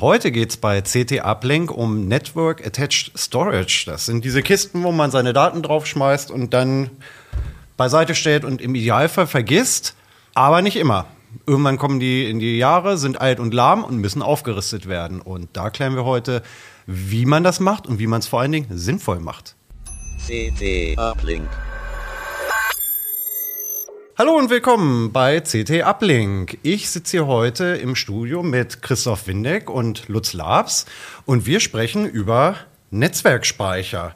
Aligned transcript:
Heute 0.00 0.32
geht's 0.32 0.56
bei 0.56 0.80
CT 0.80 1.20
Uplink 1.20 1.70
um 1.70 2.08
Network 2.08 2.66
Attached 2.66 3.12
Storage. 3.18 3.82
Das 3.84 4.06
sind 4.06 4.24
diese 4.24 4.42
Kisten, 4.42 4.82
wo 4.82 4.92
man 4.92 5.10
seine 5.10 5.34
Daten 5.34 5.62
draufschmeißt 5.62 6.30
und 6.30 6.54
dann 6.54 6.88
beiseite 7.76 8.14
stellt 8.14 8.46
und 8.46 8.62
im 8.62 8.74
Idealfall 8.74 9.26
vergisst, 9.26 9.94
aber 10.32 10.62
nicht 10.62 10.76
immer. 10.76 11.04
Irgendwann 11.46 11.76
kommen 11.76 12.00
die 12.00 12.30
in 12.30 12.38
die 12.38 12.56
Jahre, 12.56 12.96
sind 12.96 13.20
alt 13.20 13.40
und 13.40 13.52
lahm 13.52 13.84
und 13.84 13.98
müssen 13.98 14.22
aufgerüstet 14.22 14.88
werden. 14.88 15.20
Und 15.20 15.50
da 15.52 15.68
klären 15.68 15.94
wir 15.96 16.06
heute, 16.06 16.42
wie 16.86 17.26
man 17.26 17.44
das 17.44 17.60
macht 17.60 17.86
und 17.86 17.98
wie 17.98 18.06
man 18.06 18.20
es 18.20 18.26
vor 18.26 18.40
allen 18.40 18.52
Dingen 18.52 18.68
sinnvoll 18.70 19.20
macht. 19.20 19.54
CT 20.30 20.96
Uplink. 20.96 21.48
Hallo 24.16 24.36
und 24.36 24.48
willkommen 24.48 25.10
bei 25.10 25.40
CT 25.40 25.82
Uplink. 25.82 26.56
Ich 26.62 26.88
sitze 26.88 27.16
hier 27.16 27.26
heute 27.26 27.64
im 27.64 27.96
Studio 27.96 28.44
mit 28.44 28.80
Christoph 28.80 29.26
Windeck 29.26 29.68
und 29.68 30.06
Lutz 30.06 30.32
Labs 30.32 30.86
und 31.26 31.46
wir 31.46 31.58
sprechen 31.58 32.06
über 32.08 32.54
Netzwerkspeicher. 32.92 34.14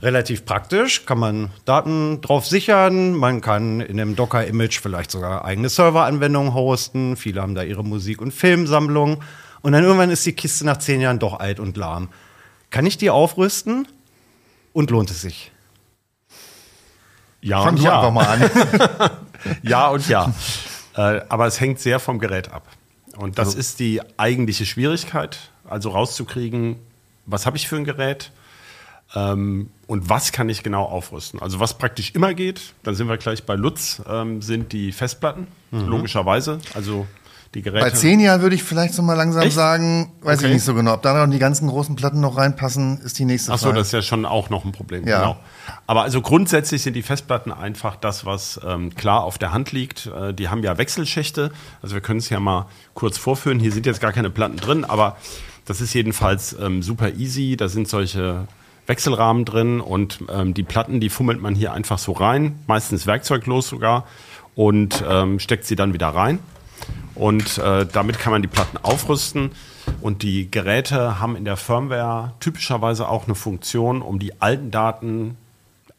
Relativ 0.00 0.46
praktisch, 0.46 1.04
kann 1.04 1.18
man 1.18 1.50
Daten 1.66 2.22
drauf 2.22 2.46
sichern, 2.46 3.12
man 3.12 3.42
kann 3.42 3.82
in 3.82 4.00
einem 4.00 4.16
Docker-Image 4.16 4.80
vielleicht 4.80 5.10
sogar 5.10 5.44
eigene 5.44 5.68
Serveranwendungen 5.68 6.54
hosten, 6.54 7.16
viele 7.16 7.42
haben 7.42 7.54
da 7.54 7.64
ihre 7.64 7.84
Musik- 7.84 8.22
und 8.22 8.32
Filmsammlung 8.32 9.22
und 9.60 9.72
dann 9.72 9.84
irgendwann 9.84 10.10
ist 10.10 10.24
die 10.24 10.32
Kiste 10.32 10.64
nach 10.64 10.78
zehn 10.78 11.02
Jahren 11.02 11.18
doch 11.18 11.38
alt 11.38 11.60
und 11.60 11.76
lahm. 11.76 12.08
Kann 12.70 12.86
ich 12.86 12.96
die 12.96 13.10
aufrüsten 13.10 13.86
und 14.80 14.90
lohnt 14.90 15.10
es 15.10 15.22
sich? 15.22 15.52
Ja 17.40 17.62
Fang 17.62 17.76
und 17.76 17.82
ja. 17.82 18.00
einfach 18.00 18.12
mal 18.12 18.26
an. 18.26 19.10
ja 19.62 19.88
und 19.88 20.08
ja. 20.08 20.32
Äh, 20.96 21.20
aber 21.28 21.46
es 21.46 21.60
hängt 21.60 21.78
sehr 21.78 22.00
vom 22.00 22.18
Gerät 22.18 22.50
ab. 22.50 22.66
Und 23.16 23.38
das 23.38 23.50
Also 23.50 23.58
ist 23.60 23.78
die 23.78 24.00
eigentliche 24.16 24.66
Schwierigkeit, 24.66 25.38
also 25.64 25.90
rauszukriegen, 25.90 26.80
was 27.26 27.46
habe 27.46 27.56
ich 27.56 27.68
für 27.68 27.76
ein 27.76 27.84
Gerät 27.84 28.32
ähm, 29.14 29.70
und 29.86 30.08
was 30.08 30.32
kann 30.32 30.48
ich 30.48 30.64
genau 30.64 30.82
aufrüsten. 30.82 31.40
Also 31.40 31.60
was 31.60 31.78
praktisch 31.78 32.10
immer 32.16 32.34
geht, 32.34 32.74
dann 32.82 32.96
sind 32.96 33.08
wir 33.08 33.18
gleich 33.18 33.44
bei 33.44 33.54
Lutz, 33.54 34.02
ähm, 34.08 34.42
sind 34.42 34.72
die 34.72 34.90
Festplatten, 34.90 35.46
logischerweise. 35.70 36.58
Also 36.74 37.06
die 37.54 37.62
Geräte. 37.62 37.84
Bei 37.84 37.90
zehn 37.90 38.20
Jahren 38.20 38.42
würde 38.42 38.54
ich 38.54 38.62
vielleicht 38.62 38.94
so 38.94 39.02
mal 39.02 39.14
langsam 39.14 39.42
Echt? 39.42 39.54
sagen, 39.56 40.12
weiß 40.22 40.38
Okay. 40.38 40.48
ich 40.48 40.54
nicht 40.54 40.64
so 40.64 40.74
genau. 40.74 40.94
Ob 40.94 41.02
da 41.02 41.26
noch 41.26 41.32
die 41.32 41.38
ganzen 41.40 41.68
großen 41.68 41.96
Platten 41.96 42.20
noch 42.20 42.36
reinpassen, 42.36 43.00
ist 43.00 43.18
die 43.18 43.24
nächste 43.24 43.52
Ach 43.52 43.58
so, 43.58 43.66
Frage. 43.66 43.78
das 43.78 43.88
ist 43.88 43.92
ja 43.92 44.02
schon 44.02 44.24
auch 44.24 44.50
noch 44.50 44.64
ein 44.64 44.72
Problem. 44.72 45.06
Ja. 45.06 45.18
Genau. 45.20 45.36
Aber 45.86 46.02
also 46.02 46.20
grundsätzlich 46.20 46.82
sind 46.82 46.94
die 46.94 47.02
Festplatten 47.02 47.52
einfach 47.52 47.96
das, 47.96 48.24
was 48.24 48.60
ähm, 48.64 48.94
klar 48.94 49.24
auf 49.24 49.36
der 49.38 49.52
Hand 49.52 49.72
liegt. 49.72 50.06
Äh, 50.06 50.32
die 50.32 50.48
haben 50.48 50.62
ja 50.62 50.78
Wechselschächte. 50.78 51.50
Also 51.82 51.94
wir 51.96 52.00
können 52.02 52.20
es 52.20 52.28
ja 52.30 52.38
mal 52.38 52.66
kurz 52.94 53.18
vorführen. 53.18 53.58
Hier 53.58 53.72
sind 53.72 53.84
jetzt 53.86 54.00
gar 54.00 54.12
keine 54.12 54.30
Platten 54.30 54.56
drin, 54.56 54.84
aber 54.84 55.16
das 55.66 55.80
ist 55.80 55.92
jedenfalls 55.92 56.56
ähm, 56.60 56.82
super 56.82 57.10
easy. 57.14 57.56
Da 57.56 57.68
sind 57.68 57.88
solche 57.88 58.46
Wechselrahmen 58.86 59.44
drin 59.44 59.80
und 59.80 60.20
ähm, 60.32 60.54
die 60.54 60.62
Platten, 60.62 61.00
die 61.00 61.10
fummelt 61.10 61.40
man 61.40 61.54
hier 61.54 61.72
einfach 61.72 61.98
so 61.98 62.12
rein, 62.12 62.58
meistens 62.66 63.06
werkzeuglos 63.06 63.68
sogar 63.68 64.04
und 64.54 65.04
ähm, 65.08 65.38
steckt 65.38 65.64
sie 65.64 65.76
dann 65.76 65.92
wieder 65.92 66.08
rein. 66.08 66.38
Und 67.20 67.58
äh, 67.58 67.84
damit 67.84 68.18
kann 68.18 68.32
man 68.32 68.40
die 68.40 68.48
Platten 68.48 68.78
aufrüsten. 68.78 69.50
Und 70.00 70.22
die 70.22 70.50
Geräte 70.50 71.20
haben 71.20 71.36
in 71.36 71.44
der 71.44 71.58
Firmware 71.58 72.32
typischerweise 72.40 73.06
auch 73.06 73.26
eine 73.26 73.34
Funktion, 73.34 74.00
um 74.00 74.18
die 74.18 74.40
alten 74.40 74.70
Daten, 74.70 75.36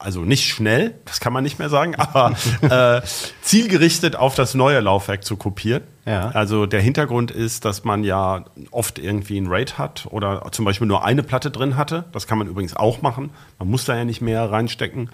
also 0.03 0.22
nicht 0.22 0.45
schnell, 0.45 0.95
das 1.06 1.19
kann 1.19 1.34
man 1.34 1.44
nicht 1.44 1.59
mehr 1.59 1.69
sagen, 1.69 1.95
aber 1.95 2.35
äh, 2.62 3.01
zielgerichtet 3.41 4.16
auf 4.16 4.35
das 4.35 4.53
neue 4.53 4.79
Laufwerk 4.79 5.23
zu 5.23 5.38
kopieren. 5.38 5.84
Ja. 6.06 6.29
Also 6.29 6.66
der 6.66 6.81
Hintergrund 6.81 7.29
ist, 7.29 7.63
dass 7.63 7.84
man 7.84 8.03
ja 8.03 8.45
oft 8.72 8.97
irgendwie 8.97 9.38
ein 9.38 9.47
RAID 9.47 9.78
hat 9.78 10.07
oder 10.09 10.47
zum 10.51 10.66
Beispiel 10.66 10.88
nur 10.88 11.06
eine 11.06 11.22
Platte 11.22 11.51
drin 11.51 11.78
hatte. 11.78 12.06
Das 12.12 12.25
kann 12.25 12.39
man 12.39 12.47
übrigens 12.47 12.75
auch 12.75 13.01
machen. 13.01 13.29
Man 13.59 13.69
muss 13.69 13.85
da 13.85 13.95
ja 13.95 14.03
nicht 14.03 14.22
mehr 14.22 14.51
reinstecken. 14.51 15.09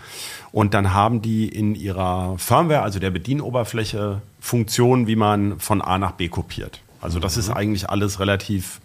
Und 0.52 0.74
dann 0.74 0.94
haben 0.94 1.22
die 1.22 1.48
in 1.50 1.76
ihrer 1.76 2.36
Firmware, 2.38 2.84
also 2.84 3.00
der 3.00 3.12
Bedienoberfläche, 3.12 4.22
Funktionen, 4.40 5.08
wie 5.08 5.18
man 5.18 5.60
von 5.60 5.82
A 5.82 5.98
nach 5.98 6.14
B 6.14 6.30
kopiert. 6.30 6.80
Also 7.02 7.20
das 7.20 7.36
ist 7.36 7.50
eigentlich 7.50 7.90
alles 7.90 8.20
relativ 8.20 8.80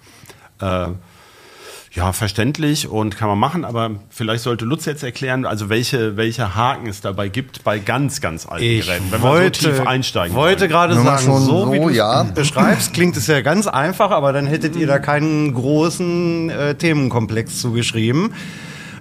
äh, 0.61 0.89
ja, 1.95 2.13
verständlich 2.13 2.89
und 2.89 3.19
kann 3.19 3.29
man 3.29 3.39
machen, 3.39 3.67
aber 3.67 3.91
vielleicht 4.09 4.43
sollte 4.43 4.65
Lutz 4.65 4.87
jetzt 4.87 5.03
erklären, 5.03 5.45
also 5.45 5.69
welche, 5.69 6.17
welche 6.17 6.55
Haken 6.55 6.87
es 6.87 7.03
dabei 7.03 7.29
gibt 7.29 7.65
bei 7.65 7.79
ganz, 7.79 8.23
ganz 8.23 8.47
alten 8.47 8.65
Ich 8.65 8.87
Geräten, 8.87 9.05
wenn 9.11 9.21
wollte, 9.21 9.65
man 9.65 9.75
so 9.75 9.81
tief 9.81 9.87
einsteigen 9.87 10.35
wollte 10.35 10.69
gerade 10.69 10.95
sagen, 10.95 11.23
schon 11.23 11.43
so 11.43 11.71
wie 11.71 11.77
so, 11.77 11.89
du 11.89 11.95
ja. 11.95 12.23
beschreibst, 12.23 12.95
klingt 12.95 13.17
es 13.19 13.27
ja 13.27 13.43
ganz 13.43 13.67
einfach, 13.67 14.11
aber 14.11 14.33
dann 14.33 14.47
hättet 14.47 14.75
ihr 14.75 14.87
da 14.87 14.99
keinen 14.99 15.53
großen 15.53 16.49
äh, 16.49 16.75
Themenkomplex 16.77 17.61
zugeschrieben. 17.61 18.33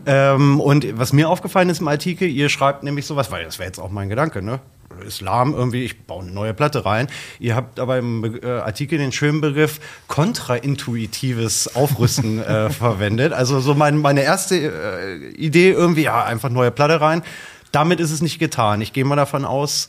Ähm, 0.06 0.60
und 0.60 1.00
was 1.00 1.14
mir 1.14 1.30
aufgefallen 1.30 1.70
ist 1.70 1.80
im 1.80 1.88
Artikel, 1.88 2.28
ihr 2.28 2.50
schreibt 2.50 2.84
nämlich 2.84 3.06
sowas, 3.06 3.32
weil 3.32 3.46
das 3.46 3.58
wäre 3.58 3.68
jetzt 3.68 3.80
auch 3.80 3.92
mein 3.92 4.10
Gedanke, 4.10 4.42
ne? 4.42 4.60
Islam 5.06 5.54
irgendwie, 5.54 5.84
ich 5.84 6.04
baue 6.04 6.24
eine 6.24 6.32
neue 6.32 6.54
Platte 6.54 6.86
rein. 6.86 7.08
Ihr 7.40 7.56
habt 7.56 7.80
aber 7.80 7.98
im 7.98 8.40
äh, 8.42 8.48
Artikel 8.48 8.98
den 8.98 9.12
schönen 9.12 9.42
Begriff 9.42 9.80
kontraintuitives 10.08 11.76
Aufrüsten 11.76 12.42
äh, 12.44 12.70
verwendet. 12.72 13.34
Also 13.34 13.60
so 13.60 13.74
mein, 13.74 13.98
meine 13.98 14.22
erste 14.22 14.56
äh, 14.56 15.30
Idee 15.32 15.72
irgendwie, 15.72 16.04
ja, 16.04 16.24
einfach 16.24 16.50
neue 16.50 16.72
Platte 16.72 17.02
rein. 17.02 17.24
Damit 17.72 18.00
ist 18.00 18.12
es 18.12 18.22
nicht 18.22 18.40
getan. 18.40 18.82
Ich 18.82 18.94
gehe 18.94 19.06
mal 19.06 19.16
davon 19.16 19.46
aus, 19.46 19.88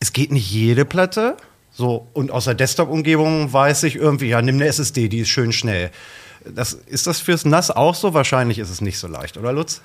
es 0.00 0.12
geht 0.12 0.32
nicht 0.32 0.50
jede 0.50 0.84
Platte. 0.84 1.36
So, 1.72 2.08
und 2.12 2.30
aus 2.30 2.44
der 2.44 2.54
Desktop-Umgebung 2.54 3.52
weiß 3.52 3.84
ich 3.84 3.96
irgendwie, 3.96 4.28
ja, 4.28 4.42
nimm 4.42 4.56
eine 4.56 4.66
SSD, 4.66 5.08
die 5.08 5.20
ist 5.20 5.28
schön 5.28 5.52
schnell. 5.52 5.90
Das, 6.44 6.72
ist 6.72 7.06
das 7.06 7.20
fürs 7.20 7.44
NAS 7.44 7.70
auch 7.70 7.94
so? 7.94 8.12
Wahrscheinlich 8.14 8.58
ist 8.58 8.70
es 8.70 8.80
nicht 8.80 8.98
so 8.98 9.06
leicht, 9.06 9.36
oder 9.36 9.52
Lutz? 9.52 9.82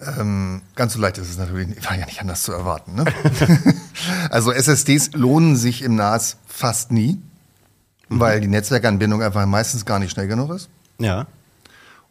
Ähm, 0.00 0.62
ganz 0.76 0.94
so 0.94 0.98
leicht 1.00 1.18
ist 1.18 1.28
es 1.28 1.36
natürlich, 1.36 1.84
war 1.84 1.96
ja 1.96 2.06
nicht 2.06 2.20
anders 2.20 2.42
zu 2.42 2.52
erwarten. 2.52 2.94
Ne? 2.94 3.04
also 4.30 4.50
SSDs 4.50 5.12
lohnen 5.12 5.56
sich 5.56 5.82
im 5.82 5.94
NAS 5.94 6.36
fast 6.46 6.90
nie, 6.90 7.20
weil 8.08 8.40
die 8.40 8.48
Netzwerkanbindung 8.48 9.22
einfach 9.22 9.44
meistens 9.46 9.84
gar 9.84 9.98
nicht 9.98 10.10
schnell 10.10 10.26
genug 10.26 10.50
ist. 10.50 10.68
Ja. 10.98 11.26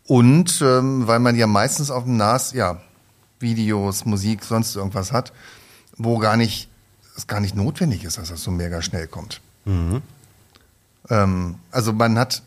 Und 0.05 0.61
ähm, 0.61 1.07
weil 1.07 1.19
man 1.19 1.35
ja 1.35 1.47
meistens 1.47 1.89
auf 1.91 2.03
dem 2.03 2.17
NAS 2.17 2.53
ja 2.53 2.79
Videos, 3.39 4.05
Musik, 4.05 4.43
sonst 4.43 4.75
irgendwas 4.75 5.11
hat, 5.11 5.33
wo 5.97 6.17
gar 6.17 6.37
nicht 6.37 6.69
es 7.15 7.27
gar 7.27 7.39
nicht 7.39 7.55
notwendig 7.55 8.03
ist, 8.03 8.17
dass 8.17 8.29
das 8.29 8.41
so 8.41 8.51
mega 8.51 8.81
schnell 8.81 9.07
kommt. 9.07 9.41
Ähm, 11.09 11.55
also 11.71 11.93
man 11.93 12.17
hat 12.17 12.43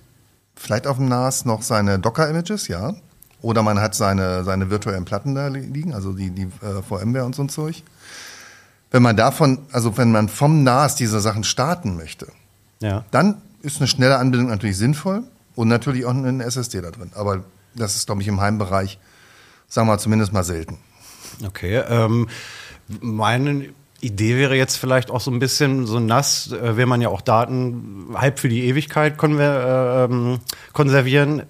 vielleicht 0.56 0.86
auf 0.86 0.96
dem 0.96 1.08
NAS 1.08 1.44
noch 1.44 1.62
seine 1.62 1.98
Docker-Images, 1.98 2.68
ja. 2.68 2.94
Oder 3.42 3.62
man 3.62 3.80
hat 3.80 3.94
seine, 3.94 4.44
seine 4.44 4.70
virtuellen 4.70 5.04
Platten 5.04 5.34
da 5.34 5.48
li- 5.48 5.60
liegen, 5.66 5.92
also 5.94 6.12
die, 6.12 6.30
die 6.30 6.44
äh, 6.64 6.82
VMware 6.88 7.24
und 7.24 7.34
so 7.34 7.42
ein 7.42 7.48
Zeug. 7.48 7.82
Wenn 8.90 9.02
man 9.02 9.16
davon, 9.16 9.58
also 9.72 9.96
wenn 9.98 10.12
man 10.12 10.28
vom 10.28 10.62
NAS 10.62 10.94
diese 10.96 11.20
Sachen 11.20 11.44
starten 11.44 11.96
möchte, 11.96 12.28
Ja. 12.80 13.04
dann 13.10 13.40
ist 13.62 13.78
eine 13.78 13.88
schnelle 13.88 14.18
Anbindung 14.18 14.48
natürlich 14.48 14.76
sinnvoll 14.76 15.22
und 15.56 15.68
natürlich 15.68 16.04
auch 16.06 16.10
eine 16.14 16.44
SSD 16.44 16.80
da 16.80 16.90
drin. 16.90 17.10
Aber 17.14 17.42
das 17.74 17.96
ist, 17.96 18.06
glaube 18.06 18.22
ich, 18.22 18.28
im 18.28 18.40
Heimbereich, 18.40 18.98
sagen 19.68 19.86
wir 19.88 19.92
mal, 19.94 19.98
zumindest 19.98 20.32
mal 20.32 20.44
selten. 20.44 20.78
Okay. 21.44 21.76
Ähm, 21.88 22.28
meine 23.00 23.70
Idee 24.02 24.36
wäre 24.36 24.56
jetzt 24.56 24.76
vielleicht 24.76 25.10
auch 25.10 25.20
so 25.20 25.30
ein 25.30 25.38
bisschen 25.38 25.86
so 25.86 26.00
nass, 26.00 26.50
äh, 26.52 26.76
will 26.76 26.86
man 26.86 27.00
ja 27.00 27.08
auch 27.08 27.20
Daten 27.20 28.08
halb 28.14 28.40
für 28.40 28.48
die 28.48 28.64
Ewigkeit 28.64 29.16
konver 29.16 30.08
ähm, 30.10 30.40
konservieren. 30.72 31.40
Äh, 31.40 31.44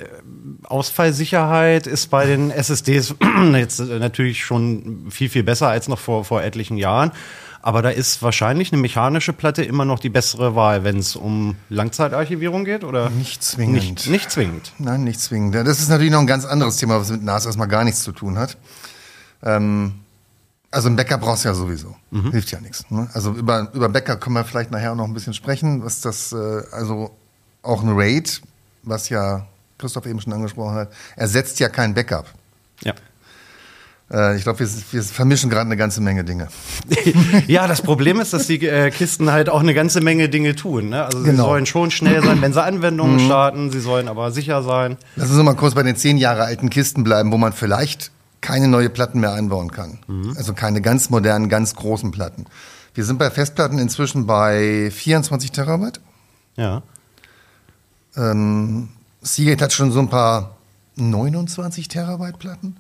Ausfallsicherheit 0.65 1.87
ist 1.87 2.11
bei 2.11 2.27
den 2.27 2.51
SSDs 2.51 3.15
jetzt 3.55 3.81
äh, 3.81 3.99
natürlich 3.99 4.45
schon 4.45 5.07
viel, 5.11 5.31
viel 5.31 5.43
besser 5.43 5.69
als 5.69 5.89
noch 5.89 5.99
vor, 5.99 6.25
vor 6.25 6.43
etlichen 6.43 6.77
Jahren. 6.77 7.13
Aber 7.63 7.81
da 7.81 7.91
ist 7.91 8.23
wahrscheinlich 8.23 8.73
eine 8.73 8.83
mechanische 8.83 9.33
Platte 9.33 9.63
immer 9.63 9.85
noch 9.85 10.01
die 10.01 10.11
bessere 10.11 10.55
Wahl, 10.55 10.85
wenn 10.85 10.99
es 10.99 11.17
um 11.17 11.57
Langzeitarchivierung 11.71 12.65
geht, 12.65 12.85
oder? 12.85 13.09
Nicht 13.09 13.43
zwingend. 13.43 13.83
Nicht, 13.83 14.09
nicht 14.09 14.31
zwingend. 14.31 14.73
Nein, 14.79 15.05
nicht 15.05 15.21
zwingend. 15.21 15.55
Das 15.55 15.81
ist 15.81 15.89
natürlich 15.89 16.11
noch 16.13 16.19
ein 16.19 16.27
ganz 16.27 16.45
anderes 16.45 16.77
Thema, 16.77 17.01
was 17.01 17.11
mit 17.11 17.23
NAS 17.23 17.47
erstmal 17.47 17.69
gar 17.69 17.85
nichts 17.85 18.03
zu 18.03 18.13
tun 18.13 18.37
hat. 18.37 18.59
Ähm, 19.45 19.95
Also 20.73 20.89
ein 20.89 20.97
Backup 20.97 21.21
brauchst 21.21 21.45
du 21.45 21.49
ja 21.51 21.55
sowieso. 21.55 21.95
Hilft 22.31 22.51
ja 22.51 22.59
nichts. 22.61 22.91
Ne? 22.91 23.09
Also 23.13 23.33
über, 23.33 23.69
über 23.75 23.89
Backup 23.91 24.21
können 24.21 24.35
wir 24.35 24.43
vielleicht 24.45 24.71
nachher 24.71 24.93
auch 24.93 24.97
noch 24.97 25.05
ein 25.07 25.13
bisschen 25.15 25.35
sprechen, 25.35 25.85
was 25.85 26.01
das, 26.01 26.33
äh, 26.33 26.63
also 26.73 27.11
auch 27.63 27.83
ein 27.83 27.91
RAID, 27.91 28.41
was 28.83 29.09
ja 29.11 29.47
Christoph 29.79 30.07
eben 30.07 30.21
schon 30.21 30.33
angesprochen 30.33 30.75
hat, 30.75 30.91
ersetzt 31.15 31.61
ja 31.61 31.69
kein 31.69 31.93
Backup. 31.95 32.25
Ja. 32.83 32.95
Äh, 34.11 34.37
ich 34.37 34.45
glaube, 34.45 34.61
wir, 34.61 34.69
wir 34.93 35.03
vermischen 35.03 35.51
gerade 35.51 35.67
eine 35.67 35.77
ganze 35.77 36.01
Menge 36.01 36.25
Dinge. 36.25 36.49
ja, 37.49 37.67
das 37.67 37.83
Problem 37.83 38.19
ist, 38.21 38.33
dass 38.33 38.47
die 38.47 38.67
äh, 38.67 38.91
Kisten 38.91 39.31
halt 39.31 39.51
auch 39.51 39.61
eine 39.61 39.75
ganze 39.75 40.01
Menge 40.01 40.29
Dinge 40.31 40.57
tun. 40.57 40.89
Ne? 40.89 41.05
Also 41.05 41.19
sie 41.23 41.31
Genau. 41.33 41.45
sollen 41.49 41.67
schon 41.67 41.91
schnell 41.91 42.23
sein, 42.25 42.41
wenn 42.41 42.53
sie 42.55 42.63
Anwendungen 42.63 43.21
starten, 43.21 43.71
sie 43.71 43.81
sollen 43.81 44.09
aber 44.09 44.31
sicher 44.33 44.63
sein. 44.63 44.97
Lass 45.17 45.31
uns 45.31 45.43
mal 45.43 45.55
kurz 45.55 45.75
bei 45.75 45.83
den 45.83 45.97
zehn 45.97 46.17
Jahre 46.17 46.45
alten 46.45 46.71
Kisten 46.71 47.05
bleiben, 47.05 47.31
wo 47.31 47.37
man 47.37 47.53
vielleicht 47.53 48.11
keine 48.43 48.69
neue 48.69 48.91
Platten 48.91 49.21
mehr 49.21 49.33
einbauen 49.33 49.71
kann. 49.71 50.01
Also 50.37 50.53
keine 50.53 50.83
ganz 50.83 51.09
modernen, 51.09 51.49
ganz 51.49 51.75
großen 51.75 52.11
Platten. 52.11 52.45
Wir 52.95 53.05
sind 53.05 53.19
bei 53.19 53.31
Festplatten 53.31 53.79
inzwischen 53.79 54.27
bei 54.27 54.91
24 54.91 55.51
Terabyte. 55.53 56.01
Ja. 56.57 56.83
Ähm, 58.17 58.91
Seagate 59.23 59.65
hat 59.65 59.73
schon 59.73 59.91
so 59.91 60.01
ein 60.01 60.11
paar 60.11 60.57
29 60.97 61.89
Terabyte 61.89 62.39
Platten. 62.39 62.77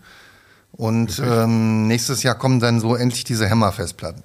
Und 0.72 1.20
ähm, 1.24 1.86
nächstes 1.86 2.22
Jahr 2.22 2.34
kommen 2.34 2.60
dann 2.60 2.80
so 2.80 2.94
endlich 2.94 3.24
diese 3.24 3.48
Hammer-Festplatten. 3.48 4.22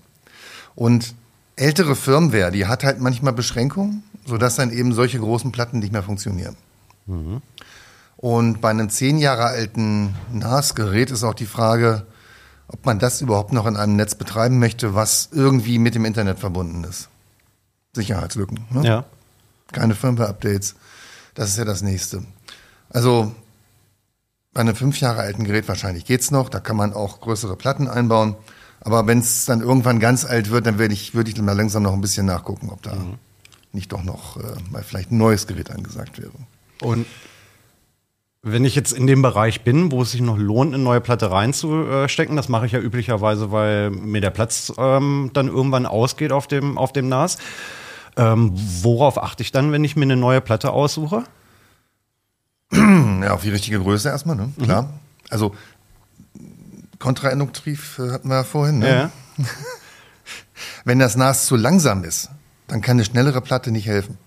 Und 0.75 1.13
ältere 1.55 1.95
Firmware, 1.95 2.51
die 2.51 2.65
hat 2.65 2.83
halt 2.83 2.99
manchmal 2.99 3.33
Beschränkungen, 3.33 4.03
sodass 4.25 4.55
dann 4.55 4.71
eben 4.71 4.93
solche 4.93 5.19
großen 5.19 5.51
Platten 5.51 5.79
nicht 5.79 5.91
mehr 5.91 6.03
funktionieren. 6.03 6.55
Und 8.17 8.61
bei 8.61 8.71
einem 8.71 8.89
zehn 8.89 9.19
Jahre 9.19 9.45
alten 9.45 10.15
NAS-Gerät 10.33 11.11
ist 11.11 11.23
auch 11.23 11.35
die 11.35 11.45
Frage, 11.45 12.05
ob 12.67 12.85
man 12.85 12.99
das 12.99 13.21
überhaupt 13.21 13.53
noch 13.53 13.65
in 13.67 13.77
einem 13.77 13.95
Netz 13.95 14.15
betreiben 14.15 14.59
möchte, 14.59 14.95
was 14.95 15.29
irgendwie 15.31 15.79
mit 15.79 15.95
dem 15.95 16.03
Internet 16.03 16.39
verbunden 16.39 16.83
ist. 16.83 17.09
Sicherheitslücken. 17.93 18.65
Ne? 18.71 18.83
Ja. 18.83 19.05
keine 19.71 19.95
Firmware-Updates. 19.95 20.75
Das 21.35 21.49
ist 21.49 21.57
ja 21.57 21.65
das 21.65 21.81
nächste. 21.81 22.23
Also 22.89 23.31
bei 24.53 24.61
einem 24.61 24.75
fünf 24.75 24.99
Jahre 24.99 25.21
alten 25.21 25.43
Gerät 25.43 25.67
wahrscheinlich 25.67 26.05
geht's 26.05 26.31
noch. 26.31 26.49
Da 26.49 26.59
kann 26.59 26.75
man 26.75 26.93
auch 26.93 27.21
größere 27.21 27.55
Platten 27.55 27.87
einbauen. 27.87 28.35
Aber 28.81 29.05
wenn 29.05 29.19
es 29.19 29.45
dann 29.45 29.61
irgendwann 29.61 29.99
ganz 29.99 30.25
alt 30.25 30.49
wird, 30.49 30.65
dann 30.65 30.79
würde 30.79 30.93
ich, 30.93 31.13
würde 31.13 31.29
ich 31.29 31.35
dann 31.35 31.45
mal 31.45 31.55
langsam 31.55 31.83
noch 31.83 31.93
ein 31.93 32.01
bisschen 32.01 32.25
nachgucken, 32.25 32.69
ob 32.69 32.81
da 32.81 32.97
nicht 33.71 33.91
doch 33.91 34.03
noch 34.03 34.37
äh, 34.37 34.55
mal 34.71 34.83
vielleicht 34.83 35.11
ein 35.11 35.17
neues 35.17 35.45
Gerät 35.45 35.69
angesagt 35.69 36.19
wäre. 36.19 36.31
Und 36.81 37.05
wenn 38.51 38.65
ich 38.65 38.75
jetzt 38.75 38.93
in 38.93 39.07
dem 39.07 39.21
Bereich 39.21 39.63
bin, 39.63 39.91
wo 39.91 40.01
es 40.01 40.11
sich 40.11 40.21
noch 40.21 40.37
lohnt, 40.37 40.73
eine 40.73 40.83
neue 40.83 41.01
Platte 41.01 41.31
reinzustecken, 41.31 42.35
das 42.35 42.49
mache 42.49 42.65
ich 42.65 42.71
ja 42.71 42.79
üblicherweise, 42.79 43.51
weil 43.51 43.89
mir 43.89 44.21
der 44.21 44.29
Platz 44.29 44.71
ähm, 44.77 45.31
dann 45.33 45.47
irgendwann 45.47 45.85
ausgeht 45.85 46.31
auf 46.31 46.47
dem, 46.47 46.77
auf 46.77 46.93
dem 46.93 47.09
NAS. 47.09 47.37
Ähm, 48.15 48.51
worauf 48.55 49.21
achte 49.21 49.43
ich 49.43 49.51
dann, 49.51 49.71
wenn 49.71 49.83
ich 49.83 49.95
mir 49.95 50.03
eine 50.03 50.15
neue 50.15 50.41
Platte 50.41 50.71
aussuche? 50.71 51.23
Ja, 53.19 53.33
auf 53.33 53.41
die 53.41 53.49
richtige 53.49 53.79
Größe 53.79 54.09
erstmal, 54.09 54.35
ne? 54.35 54.53
Klar. 54.61 54.93
Also 55.29 55.55
kontrainduktiv 56.99 57.99
äh, 57.99 58.11
hatten 58.11 58.29
wir 58.29 58.35
ja 58.35 58.43
vorhin. 58.43 58.79
Ne? 58.79 59.11
Wenn 60.85 60.99
das 60.99 61.15
NAS 61.15 61.47
zu 61.47 61.55
langsam 61.55 62.03
ist, 62.03 62.29
dann 62.67 62.81
kann 62.81 62.97
eine 62.97 63.05
schnellere 63.05 63.41
Platte 63.41 63.71
nicht 63.71 63.87
helfen. 63.87 64.17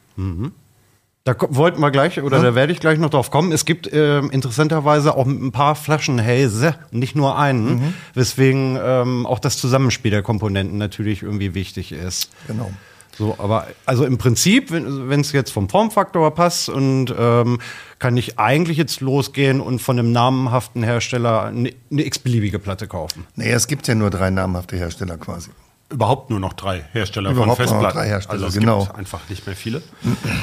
Da 1.24 1.36
wollten 1.50 1.80
wir 1.80 1.90
gleich, 1.90 2.22
oder 2.22 2.40
da 2.40 2.54
werde 2.54 2.72
ich 2.72 2.80
gleich 2.80 2.98
noch 2.98 3.10
drauf 3.10 3.30
kommen. 3.30 3.52
Es 3.52 3.66
gibt 3.66 3.90
ähm, 3.92 4.30
interessanterweise 4.30 5.14
auch 5.14 5.26
ein 5.26 5.52
paar 5.52 5.74
Flaschenhälse, 5.74 6.76
nicht 6.92 7.14
nur 7.14 7.38
einen, 7.38 7.94
weswegen 8.14 8.78
ähm, 8.82 9.26
auch 9.26 9.38
das 9.38 9.58
Zusammenspiel 9.58 10.10
der 10.10 10.22
Komponenten 10.22 10.78
natürlich 10.78 11.22
irgendwie 11.22 11.54
wichtig 11.54 11.92
ist. 11.92 12.30
Genau. 12.46 12.70
So, 13.18 13.34
aber 13.36 13.66
also 13.84 14.06
im 14.06 14.16
Prinzip, 14.16 14.70
wenn 14.70 15.20
es 15.20 15.32
jetzt 15.32 15.50
vom 15.50 15.68
Formfaktor 15.68 16.34
passt 16.34 16.70
und 16.70 17.14
ähm, 17.18 17.58
kann 17.98 18.16
ich 18.16 18.38
eigentlich 18.38 18.78
jetzt 18.78 19.02
losgehen 19.02 19.60
und 19.60 19.82
von 19.82 19.98
einem 19.98 20.12
namhaften 20.12 20.82
Hersteller 20.82 21.44
eine, 21.44 21.74
eine 21.90 22.06
x-beliebige 22.06 22.58
Platte 22.58 22.86
kaufen. 22.86 23.26
Naja, 23.36 23.56
es 23.56 23.66
gibt 23.66 23.86
ja 23.88 23.94
nur 23.94 24.08
drei 24.08 24.30
namhafte 24.30 24.76
Hersteller 24.76 25.18
quasi. 25.18 25.50
Überhaupt 25.90 26.30
nur 26.30 26.38
noch 26.40 26.52
drei 26.52 26.84
Hersteller 26.92 27.30
Überhaupt 27.30 27.46
nur 27.48 27.56
von 27.56 27.64
noch 27.64 27.70
Festplatten. 27.72 27.98
drei 27.98 28.06
Hersteller, 28.08 28.32
also 28.34 28.46
es 28.46 28.54
genau. 28.54 28.84
gibt 28.84 28.94
einfach 28.96 29.20
nicht 29.28 29.44
mehr 29.46 29.56
viele. 29.56 29.82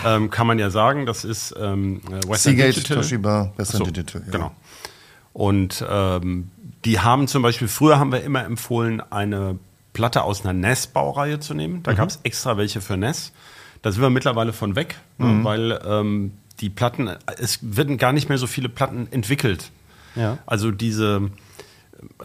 ähm, 0.06 0.30
kann 0.30 0.46
man 0.48 0.60
ja 0.60 0.70
sagen, 0.70 1.06
das 1.06 1.24
ist 1.24 1.56
ähm, 1.60 2.02
äh, 2.08 2.12
Western 2.30 2.56
Seagate, 2.56 2.74
Digital. 2.74 2.98
Toshiba, 2.98 3.54
Western 3.56 3.78
So, 3.80 3.84
Digital. 3.86 4.22
Ja. 4.26 4.32
Genau. 4.32 4.52
Und 5.34 5.86
ähm, 5.90 6.52
die 6.86 7.00
haben 7.00 7.28
zum 7.28 7.44
Beispiel, 7.44 7.68
früher 7.68 8.00
haben 8.00 8.12
wir 8.12 8.24
immer 8.24 8.44
empfohlen, 8.44 9.02
eine 9.12 9.58
Platte 9.94 10.24
aus 10.24 10.44
einer 10.44 10.54
NES-Baureihe 10.54 11.40
zu 11.40 11.54
nehmen. 11.54 11.76
Mhm. 11.78 11.84
Da 11.84 11.94
gab 11.94 12.10
es 12.10 12.20
extra 12.24 12.58
welche 12.58 12.82
für 12.82 12.98
NES. 12.98 13.32
Da 13.84 13.92
sind 13.92 14.02
wir 14.02 14.10
mittlerweile 14.10 14.52
von 14.54 14.76
weg, 14.76 14.96
ne, 15.18 15.28
Mhm. 15.28 15.44
weil 15.44 15.80
ähm, 15.86 16.34
die 16.60 16.70
Platten, 16.70 17.10
es 17.40 17.60
werden 17.62 17.98
gar 17.98 18.12
nicht 18.14 18.28
mehr 18.30 18.38
so 18.40 18.48
viele 18.48 18.68
Platten 18.70 19.08
entwickelt. 19.12 19.72
Ja. 20.16 20.40
Also 20.48 20.72
diese, 20.72 21.30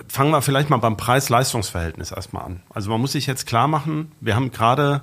fangen 0.08 0.30
wir 0.30 0.42
vielleicht 0.42 0.70
mal 0.70 0.76
beim 0.78 0.96
Preis-Leistungs-Verhältnis 0.96 2.12
erstmal 2.12 2.44
an. 2.44 2.62
Also 2.70 2.90
man 2.90 3.00
muss 3.00 3.12
sich 3.12 3.26
jetzt 3.26 3.46
klar 3.46 3.68
machen, 3.68 4.12
wir 4.20 4.34
haben 4.36 4.50
gerade 4.50 5.02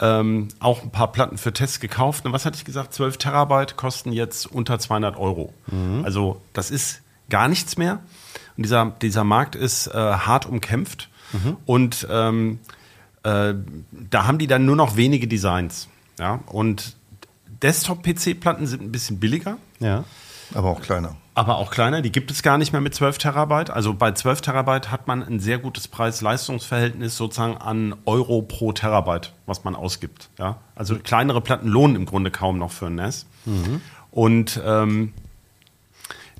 ähm, 0.00 0.48
auch 0.60 0.82
ein 0.82 0.90
paar 0.90 1.12
Platten 1.12 1.38
für 1.38 1.52
Tests 1.52 1.80
gekauft. 1.80 2.24
Und 2.24 2.32
was 2.32 2.44
hatte 2.44 2.56
ich 2.56 2.64
gesagt? 2.64 2.94
12 2.94 3.16
Terabyte 3.18 3.76
kosten 3.76 4.12
jetzt 4.12 4.46
unter 4.46 4.78
200 4.78 5.16
Euro. 5.16 5.52
Also 6.04 6.40
das 6.52 6.70
ist 6.70 7.02
gar 7.30 7.48
nichts 7.48 7.76
mehr. 7.76 8.00
Und 8.56 8.62
dieser, 8.64 8.92
dieser 9.02 9.24
Markt 9.24 9.54
ist 9.56 9.88
äh, 9.88 9.92
hart 9.92 10.46
umkämpft. 10.46 11.08
Und 11.66 12.06
ähm, 12.10 12.60
äh, 13.22 13.54
da 13.90 14.26
haben 14.26 14.38
die 14.38 14.46
dann 14.46 14.64
nur 14.64 14.76
noch 14.76 14.96
wenige 14.96 15.26
Designs. 15.28 15.88
Ja? 16.18 16.40
Und 16.46 16.96
Desktop-PC-Platten 17.62 18.66
sind 18.66 18.82
ein 18.82 18.92
bisschen 18.92 19.18
billiger 19.18 19.58
Ja. 19.80 20.04
Aber 20.54 20.70
auch 20.70 20.80
kleiner. 20.80 21.16
Aber 21.38 21.58
auch 21.58 21.70
kleiner. 21.70 22.02
Die 22.02 22.10
gibt 22.10 22.32
es 22.32 22.42
gar 22.42 22.58
nicht 22.58 22.72
mehr 22.72 22.80
mit 22.80 22.96
12 22.96 23.18
Terabyte. 23.18 23.70
Also 23.70 23.94
bei 23.94 24.10
12 24.10 24.40
Terabyte 24.40 24.90
hat 24.90 25.06
man 25.06 25.22
ein 25.22 25.38
sehr 25.38 25.58
gutes 25.58 25.86
Preis-Leistungs-Verhältnis 25.86 27.16
sozusagen 27.16 27.56
an 27.56 27.94
Euro 28.06 28.42
pro 28.42 28.72
Terabyte, 28.72 29.32
was 29.46 29.62
man 29.62 29.76
ausgibt. 29.76 30.30
Ja? 30.36 30.58
Also 30.74 30.96
kleinere 30.98 31.40
Platten 31.40 31.68
lohnen 31.68 31.94
im 31.94 32.06
Grunde 32.06 32.32
kaum 32.32 32.58
noch 32.58 32.72
für 32.72 32.86
ein 32.86 32.96
NAS. 32.96 33.26
Und 34.10 34.60
ähm, 34.66 35.12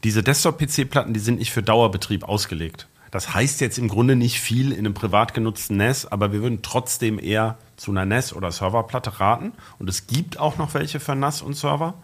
diese 0.02 0.24
Desktop-PC-Platten, 0.24 1.14
die 1.14 1.20
sind 1.20 1.38
nicht 1.38 1.52
für 1.52 1.62
Dauerbetrieb 1.62 2.24
ausgelegt. 2.24 2.88
Das 3.12 3.32
heißt 3.32 3.60
jetzt 3.60 3.78
im 3.78 3.86
Grunde 3.86 4.16
nicht 4.16 4.40
viel 4.40 4.72
in 4.72 4.80
einem 4.80 4.94
privat 4.94 5.32
genutzten 5.32 5.76
NAS, 5.76 6.06
aber 6.06 6.32
wir 6.32 6.42
würden 6.42 6.62
trotzdem 6.62 7.20
eher 7.20 7.56
zu 7.78 7.92
einer 7.92 8.04
NAS 8.04 8.35
oder 8.35 8.52
Serverplatte 8.52 9.20
raten. 9.20 9.52
Und 9.78 9.88
es 9.88 10.06
gibt 10.06 10.38
auch 10.38 10.58
noch 10.58 10.75
welche 10.75 11.00
für 11.00 11.14
NAS 11.14 11.40
und 11.40 11.54
Server. 11.54 11.94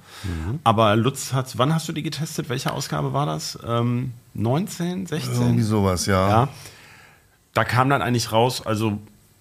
Aber 0.63 0.97
Lutz 0.97 1.33
hat, 1.35 1.59
wann 1.59 1.75
hast 1.75 1.87
du 1.89 1.93
die 1.93 2.03
getestet? 2.03 2.49
Welche 2.49 2.73
Ausgabe 2.73 3.13
war 3.13 3.27
das? 3.27 3.59
Ähm, 3.67 4.13
19, 4.35 5.07
16? 5.07 5.35
Irgendwie 5.35 5.63
sowas, 5.63 6.07
ja. 6.07 6.29
Ja. 6.29 6.49
Da 7.53 7.65
kam 7.65 7.91
dann 7.91 8.01
eigentlich 8.03 8.33
raus, 8.33 8.65
also 8.65 8.99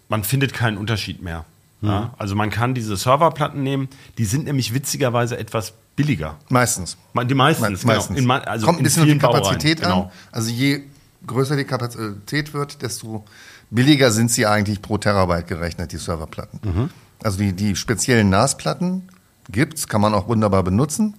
man 0.09 0.23
findet 0.23 0.53
keinen 0.53 0.77
Unterschied 0.77 1.21
mehr. 1.21 1.45
Ja. 1.81 2.13
Also 2.17 2.35
man 2.35 2.49
kann 2.49 2.73
diese 2.73 2.95
Serverplatten 2.97 3.61
nehmen, 3.61 3.89
die 4.17 4.25
sind 4.25 4.45
nämlich 4.45 4.73
witzigerweise 4.73 5.37
etwas 5.37 5.73
billiger. 5.95 6.35
Meistens. 6.49 6.97
Die 7.27 7.33
meistens, 7.35 7.83
Me- 7.83 7.93
meistens. 7.93 8.15
genau. 8.17 8.35
In 8.35 8.41
also 8.47 8.65
Kommt 8.65 8.77
ein 8.77 8.79
in 8.79 8.83
bisschen 8.85 9.03
auf 9.03 9.09
die 9.09 9.17
Kapazität 9.17 9.81
genau. 9.81 10.03
an. 10.03 10.11
Also 10.31 10.49
je 10.51 10.81
größer 11.25 11.55
die 11.55 11.63
Kapazität 11.63 12.53
wird, 12.53 12.81
desto 12.81 13.25
billiger 13.69 14.11
sind 14.11 14.31
sie 14.31 14.45
eigentlich 14.45 14.81
pro 14.81 14.97
Terabyte 14.97 15.47
gerechnet, 15.47 15.91
die 15.91 15.97
Serverplatten. 15.97 16.59
Mhm. 16.63 16.89
Also 17.23 17.37
die, 17.37 17.53
die 17.53 17.75
speziellen 17.75 18.29
NAS-Platten 18.29 19.09
gibt's, 19.49 19.87
kann 19.87 20.01
man 20.01 20.13
auch 20.13 20.27
wunderbar 20.27 20.63
benutzen. 20.63 21.15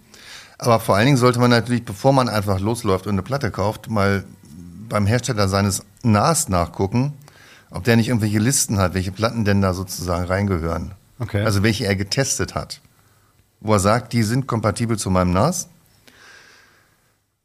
Aber 0.58 0.80
vor 0.80 0.96
allen 0.96 1.06
Dingen 1.06 1.18
sollte 1.18 1.40
man 1.40 1.50
natürlich, 1.50 1.84
bevor 1.84 2.12
man 2.12 2.28
einfach 2.28 2.60
losläuft 2.60 3.06
und 3.06 3.14
eine 3.14 3.22
Platte 3.22 3.50
kauft, 3.50 3.90
mal 3.90 4.24
beim 4.88 5.06
Hersteller 5.06 5.48
seines 5.48 5.82
NAS 6.02 6.48
nachgucken, 6.48 7.14
ob 7.70 7.84
der 7.84 7.96
nicht 7.96 8.08
irgendwelche 8.08 8.38
Listen 8.38 8.78
hat, 8.78 8.94
welche 8.94 9.12
Platten 9.12 9.44
denn 9.44 9.60
da 9.60 9.74
sozusagen 9.74 10.24
reingehören. 10.24 10.92
Okay. 11.18 11.44
Also 11.44 11.62
welche 11.62 11.86
er 11.86 11.96
getestet 11.96 12.54
hat. 12.54 12.80
Wo 13.60 13.72
er 13.72 13.80
sagt, 13.80 14.12
die 14.12 14.22
sind 14.22 14.46
kompatibel 14.46 14.98
zu 14.98 15.10
meinem 15.10 15.32
NAS. 15.32 15.68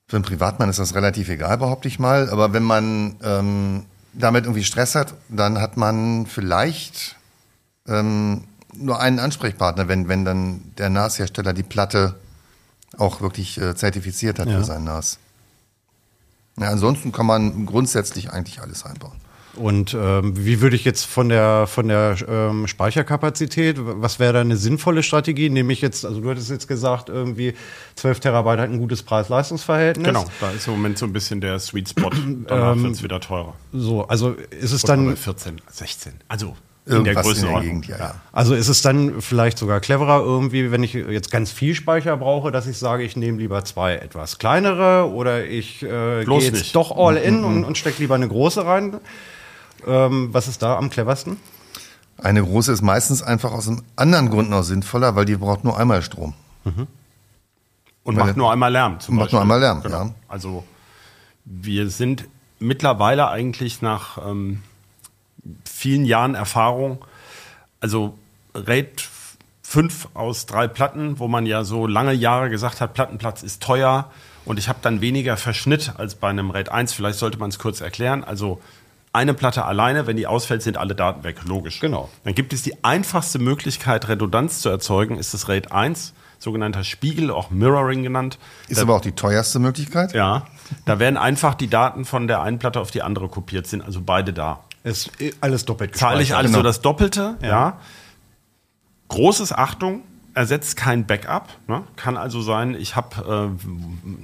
Für 0.09 0.15
einen 0.17 0.25
Privatmann 0.25 0.69
ist 0.69 0.79
das 0.79 0.95
relativ 0.95 1.29
egal, 1.29 1.59
behaupte 1.59 1.87
ich 1.87 1.99
mal. 1.99 2.31
Aber 2.31 2.51
wenn 2.51 2.63
man 2.63 3.15
ähm, 3.21 3.85
damit 4.13 4.45
irgendwie 4.45 4.63
Stress 4.63 4.95
hat, 4.95 5.13
dann 5.29 5.61
hat 5.61 5.77
man 5.77 6.25
vielleicht 6.25 7.15
ähm, 7.87 8.45
nur 8.73 8.99
einen 8.99 9.19
Ansprechpartner, 9.19 9.87
wenn, 9.87 10.07
wenn 10.07 10.25
dann 10.25 10.61
der 10.79 10.89
NAS-Hersteller 10.89 11.53
die 11.53 11.61
Platte 11.61 12.15
auch 12.97 13.21
wirklich 13.21 13.61
äh, 13.61 13.75
zertifiziert 13.75 14.39
hat 14.39 14.47
Ja. 14.47 14.57
für 14.57 14.63
sein 14.63 14.83
NAS. 14.83 15.19
Ja, 16.57 16.69
ansonsten 16.69 17.11
kann 17.11 17.27
man 17.27 17.67
grundsätzlich 17.67 18.31
eigentlich 18.31 18.61
alles 18.61 18.85
einbauen. 18.85 19.15
Und 19.59 19.93
ähm, 19.93 20.45
wie 20.45 20.61
würde 20.61 20.77
ich 20.77 20.85
jetzt 20.85 21.03
von 21.03 21.27
der 21.27 21.67
von 21.67 21.89
der 21.89 22.15
ähm, 22.27 22.65
Speicherkapazität, 22.65 23.75
was 23.77 24.17
wäre 24.17 24.31
da 24.31 24.41
eine 24.41 24.55
sinnvolle 24.55 25.03
Strategie? 25.03 25.49
Nehme 25.49 25.73
ich 25.73 25.81
jetzt, 25.81 26.05
also 26.05 26.21
du 26.21 26.29
hattest 26.29 26.49
jetzt 26.49 26.69
gesagt, 26.69 27.09
irgendwie 27.09 27.53
12 27.95 28.21
Terabyte 28.21 28.59
hat 28.59 28.69
ein 28.69 28.79
gutes 28.79 29.03
Preis-Leistungs-Verhältnis. 29.03 30.07
Genau, 30.07 30.25
da 30.39 30.51
ist 30.51 30.65
im 30.67 30.73
Moment 30.73 30.97
so 30.97 31.05
ein 31.05 31.11
bisschen 31.11 31.41
der 31.41 31.59
Sweet 31.59 31.89
Spot. 31.89 32.09
Danach 32.47 32.73
Ähm, 32.73 32.83
wird 32.83 32.93
es 32.93 33.03
wieder 33.03 33.19
teurer. 33.19 33.53
So, 33.73 34.07
also 34.07 34.31
ist 34.31 34.71
es 34.71 34.85
Oder 34.85 34.95
dann 34.95 35.05
bei 35.07 35.15
14, 35.17 35.61
16. 35.69 36.13
Also 36.29 36.55
in 36.85 37.03
der 37.03 37.13
Irgendwas 37.13 37.37
in 37.37 37.43
der 37.43 37.51
Größenordnung. 37.51 37.81
Gegend, 37.81 37.87
ja, 37.87 37.97
ja. 37.97 38.15
Also 38.31 38.55
ist 38.55 38.69
es 38.69 38.81
dann 38.81 39.21
vielleicht 39.21 39.57
sogar 39.57 39.81
cleverer 39.81 40.21
irgendwie, 40.21 40.71
wenn 40.71 40.83
ich 40.83 40.93
jetzt 40.93 41.31
ganz 41.31 41.51
viel 41.51 41.75
Speicher 41.75 42.15
brauche, 42.15 42.51
dass 42.51 42.65
ich 42.65 42.77
sage, 42.77 43.03
ich 43.03 43.17
nehme 43.17 43.37
lieber 43.37 43.63
zwei 43.65 43.95
etwas 43.95 44.39
kleinere 44.39 45.11
oder 45.11 45.45
ich 45.45 45.83
äh, 45.83 46.23
gehe 46.23 46.39
jetzt 46.39 46.53
nicht. 46.53 46.75
doch 46.75 46.95
all 46.95 47.17
in 47.17 47.43
und, 47.43 47.65
und 47.65 47.77
stecke 47.77 48.01
lieber 48.01 48.15
eine 48.15 48.27
große 48.27 48.65
rein. 48.65 49.01
Ähm, 49.87 50.29
was 50.33 50.47
ist 50.47 50.61
da 50.61 50.77
am 50.77 50.89
cleversten? 50.89 51.37
Eine 52.17 52.43
große 52.43 52.71
ist 52.73 52.81
meistens 52.81 53.21
einfach 53.23 53.51
aus 53.51 53.67
einem 53.67 53.83
anderen 53.95 54.29
Grund 54.29 54.49
noch 54.49 54.63
sinnvoller, 54.63 55.15
weil 55.15 55.25
die 55.25 55.37
braucht 55.37 55.63
nur 55.63 55.77
einmal 55.77 56.01
Strom. 56.01 56.33
Und 56.65 56.87
Weil- 58.03 58.25
macht 58.25 58.37
nur 58.37 58.51
einmal 58.51 58.71
Lärm. 58.71 58.99
Zum 58.99 59.15
Macht 59.15 59.25
Beispiel. 59.25 59.35
nur 59.37 59.41
einmal 59.43 59.59
Lärm, 59.59 59.81
Genau. 59.81 60.03
ja. 60.05 60.13
Also 60.27 60.63
wir 61.45 61.89
sind 61.89 62.25
mittlerweile 62.59 63.29
eigentlich 63.29 63.81
nach 63.81 64.17
ähm, 64.25 64.61
vielen 65.63 66.05
Jahren 66.05 66.35
Erfahrung, 66.35 67.03
also 67.79 68.17
RAID 68.53 69.07
5 69.63 70.09
aus 70.13 70.45
drei 70.45 70.67
Platten, 70.67 71.19
wo 71.19 71.27
man 71.27 71.45
ja 71.45 71.63
so 71.63 71.87
lange 71.87 72.13
Jahre 72.13 72.49
gesagt 72.49 72.81
hat, 72.81 72.93
Plattenplatz 72.93 73.43
ist 73.43 73.61
teuer 73.61 74.11
und 74.45 74.57
ich 74.59 74.67
habe 74.67 74.79
dann 74.81 74.99
weniger 74.99 75.37
Verschnitt 75.37 75.93
als 75.97 76.15
bei 76.15 76.27
einem 76.29 76.49
RAID 76.51 76.69
1. 76.69 76.91
Vielleicht 76.93 77.19
sollte 77.19 77.37
man 77.37 77.49
es 77.49 77.59
kurz 77.59 77.79
erklären. 77.79 78.23
Also 78.23 78.59
eine 79.11 79.33
Platte 79.33 79.65
alleine, 79.65 80.05
wenn 80.07 80.17
die 80.17 80.27
ausfällt, 80.27 80.61
sind 80.61 80.77
alle 80.77 80.93
Daten 80.95 81.23
weg. 81.23 81.37
Logisch. 81.45 81.79
Genau. 81.79 82.09
Dann 82.23 82.35
gibt 82.35 82.53
es 82.53 82.61
die 82.61 82.83
einfachste 82.83 83.39
Möglichkeit, 83.39 84.07
Redundanz 84.07 84.61
zu 84.61 84.69
erzeugen, 84.69 85.17
ist 85.17 85.33
das 85.33 85.49
RAID 85.49 85.71
1, 85.71 86.13
sogenannter 86.37 86.83
Spiegel, 86.83 87.31
auch 87.31 87.49
Mirroring 87.49 88.03
genannt. 88.03 88.37
Ist 88.67 88.77
Da- 88.77 88.83
aber 88.83 88.95
auch 88.95 89.01
die 89.01 89.13
teuerste 89.13 89.59
Möglichkeit. 89.59 90.13
ja, 90.13 90.45
da 90.85 90.99
werden 90.99 91.17
einfach 91.17 91.55
die 91.55 91.67
Daten 91.67 92.05
von 92.05 92.27
der 92.27 92.41
einen 92.43 92.59
Platte 92.59 92.79
auf 92.79 92.91
die 92.91 93.01
andere 93.01 93.27
kopiert, 93.29 93.65
sind 93.67 93.81
also 93.81 94.01
beide 94.01 94.31
da. 94.31 94.59
Ist 94.83 95.11
alles 95.41 95.65
doppelt 95.65 95.95
Zahle 95.95 96.15
ich 96.21 96.29
gespeichert. 96.29 96.37
alles 96.37 96.51
Genau. 96.51 96.59
so 96.59 96.63
das 96.63 96.81
Doppelte, 96.81 97.35
ja. 97.41 97.79
Großes 99.09 99.51
Achtung, 99.51 100.03
ersetzt 100.39 100.77
kein 100.77 101.05
Backup. 101.05 101.49
Ne? 101.67 101.83
Kann 101.97 102.15
also 102.15 102.41
sein, 102.41 102.73
ich 102.73 102.95
habe, 102.95 103.51
äh, 103.61 103.67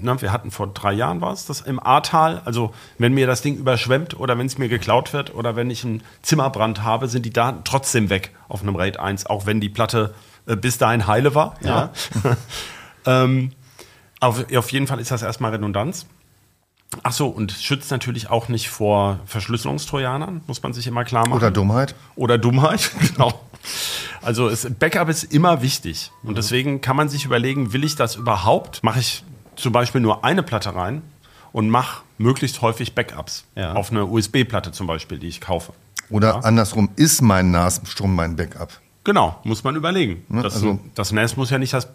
ne, 0.02 0.22
wir 0.22 0.32
hatten 0.32 0.50
vor 0.50 0.68
drei 0.68 0.94
Jahren 0.94 1.20
war 1.20 1.34
es 1.34 1.46
das 1.46 1.60
im 1.60 1.78
Ahrtal, 1.78 2.42
also 2.46 2.74
wenn 2.98 3.14
mir 3.14 3.28
das 3.28 3.42
Ding 3.42 3.58
überschwemmt 3.58 4.18
oder 4.18 4.38
wenn 4.38 4.46
es 4.46 4.58
mir 4.58 4.70
geklaut 4.70 5.12
wird 5.12 5.36
oder 5.36 5.58
wenn 5.58 5.70
ich 5.70 5.84
einen 5.84 6.04
Zimmerbrand 6.22 6.84
habe, 6.84 7.10
sind 7.10 7.26
die 7.26 7.34
Daten 7.34 7.66
trotzdem 7.66 8.10
weg 8.10 8.32
auf 8.48 8.62
einem 8.62 8.78
RAID 8.78 8.98
1, 8.98 9.26
auch 9.26 9.46
wenn 9.46 9.60
die 9.60 9.68
Platte 9.68 10.16
äh, 10.46 10.56
bis 10.56 10.78
dahin 10.78 11.06
heile 11.06 11.36
war. 11.36 11.58
Ja. 11.60 11.92
ähm, 13.06 13.52
auf, 14.22 14.46
auf 14.56 14.72
jeden 14.72 14.88
Fall 14.88 15.02
ist 15.02 15.12
das 15.12 15.22
erstmal 15.22 15.52
Redundanz. 15.52 16.06
Ach 17.04 17.12
so, 17.12 17.28
und 17.28 17.52
schützt 17.52 17.92
natürlich 17.92 18.30
auch 18.30 18.48
nicht 18.48 18.70
vor 18.70 19.20
Verschlüsselungstrojanern, 19.26 20.44
muss 20.48 20.64
man 20.64 20.72
sich 20.72 20.88
immer 20.88 21.04
klar 21.04 21.28
machen. 21.28 21.40
Oder 21.40 21.52
Dummheit. 21.52 21.94
Oder 22.16 22.38
Dummheit, 22.38 22.90
genau. 23.02 23.34
Also 24.26 24.48
es, 24.50 24.68
Backup 24.80 25.08
ist 25.10 25.24
immer 25.34 25.62
wichtig. 25.62 26.12
Und 26.24 26.38
deswegen 26.38 26.82
kann 26.82 26.96
man 26.96 27.10
sich 27.10 27.26
überlegen, 27.26 27.74
will 27.74 27.84
ich 27.84 27.96
das 27.96 28.16
überhaupt? 28.16 28.84
Mache 28.84 29.00
ich 29.00 29.24
zum 29.56 29.72
Beispiel 29.72 30.02
nur 30.02 30.26
eine 30.26 30.44
Platte 30.44 30.76
rein 30.76 31.02
und 31.54 31.70
mache 31.70 32.04
möglichst 32.18 32.62
häufig 32.62 32.96
Backups. 32.96 33.46
Ja. 33.56 33.74
Auf 33.74 33.92
eine 33.92 34.06
USB-Platte 34.06 34.72
zum 34.72 34.88
Beispiel, 34.88 35.20
die 35.20 35.28
ich 35.28 35.42
kaufe. 35.42 35.74
Oder 36.10 36.44
andersrum, 36.46 36.90
ist 36.96 37.22
mein 37.22 37.52
NAS-Strom 37.52 38.14
mein 38.16 38.36
Backup? 38.36 38.80
Genau, 39.04 39.40
muss 39.44 39.64
man 39.64 39.76
überlegen. 39.76 40.24
Ne, 40.28 40.42
Das, 40.44 40.56
also- 40.56 40.80
das 40.96 41.12
NAS 41.12 41.38
muss 41.38 41.50
ja 41.52 41.58
nicht 41.58 41.74
das 41.74 41.88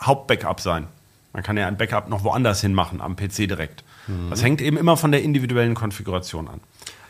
Hauptbackup 0.00 0.60
sein. 0.60 0.86
Man 1.32 1.42
kann 1.42 1.56
ja 1.56 1.66
ein 1.66 1.76
Backup 1.76 2.08
noch 2.08 2.24
woanders 2.24 2.60
hin 2.60 2.74
machen, 2.74 3.00
am 3.00 3.16
PC 3.16 3.46
direkt. 3.46 3.84
Das 4.28 4.42
hängt 4.42 4.60
eben 4.60 4.76
immer 4.76 4.96
von 4.96 5.12
der 5.12 5.22
individuellen 5.22 5.74
Konfiguration 5.74 6.48
an. 6.48 6.60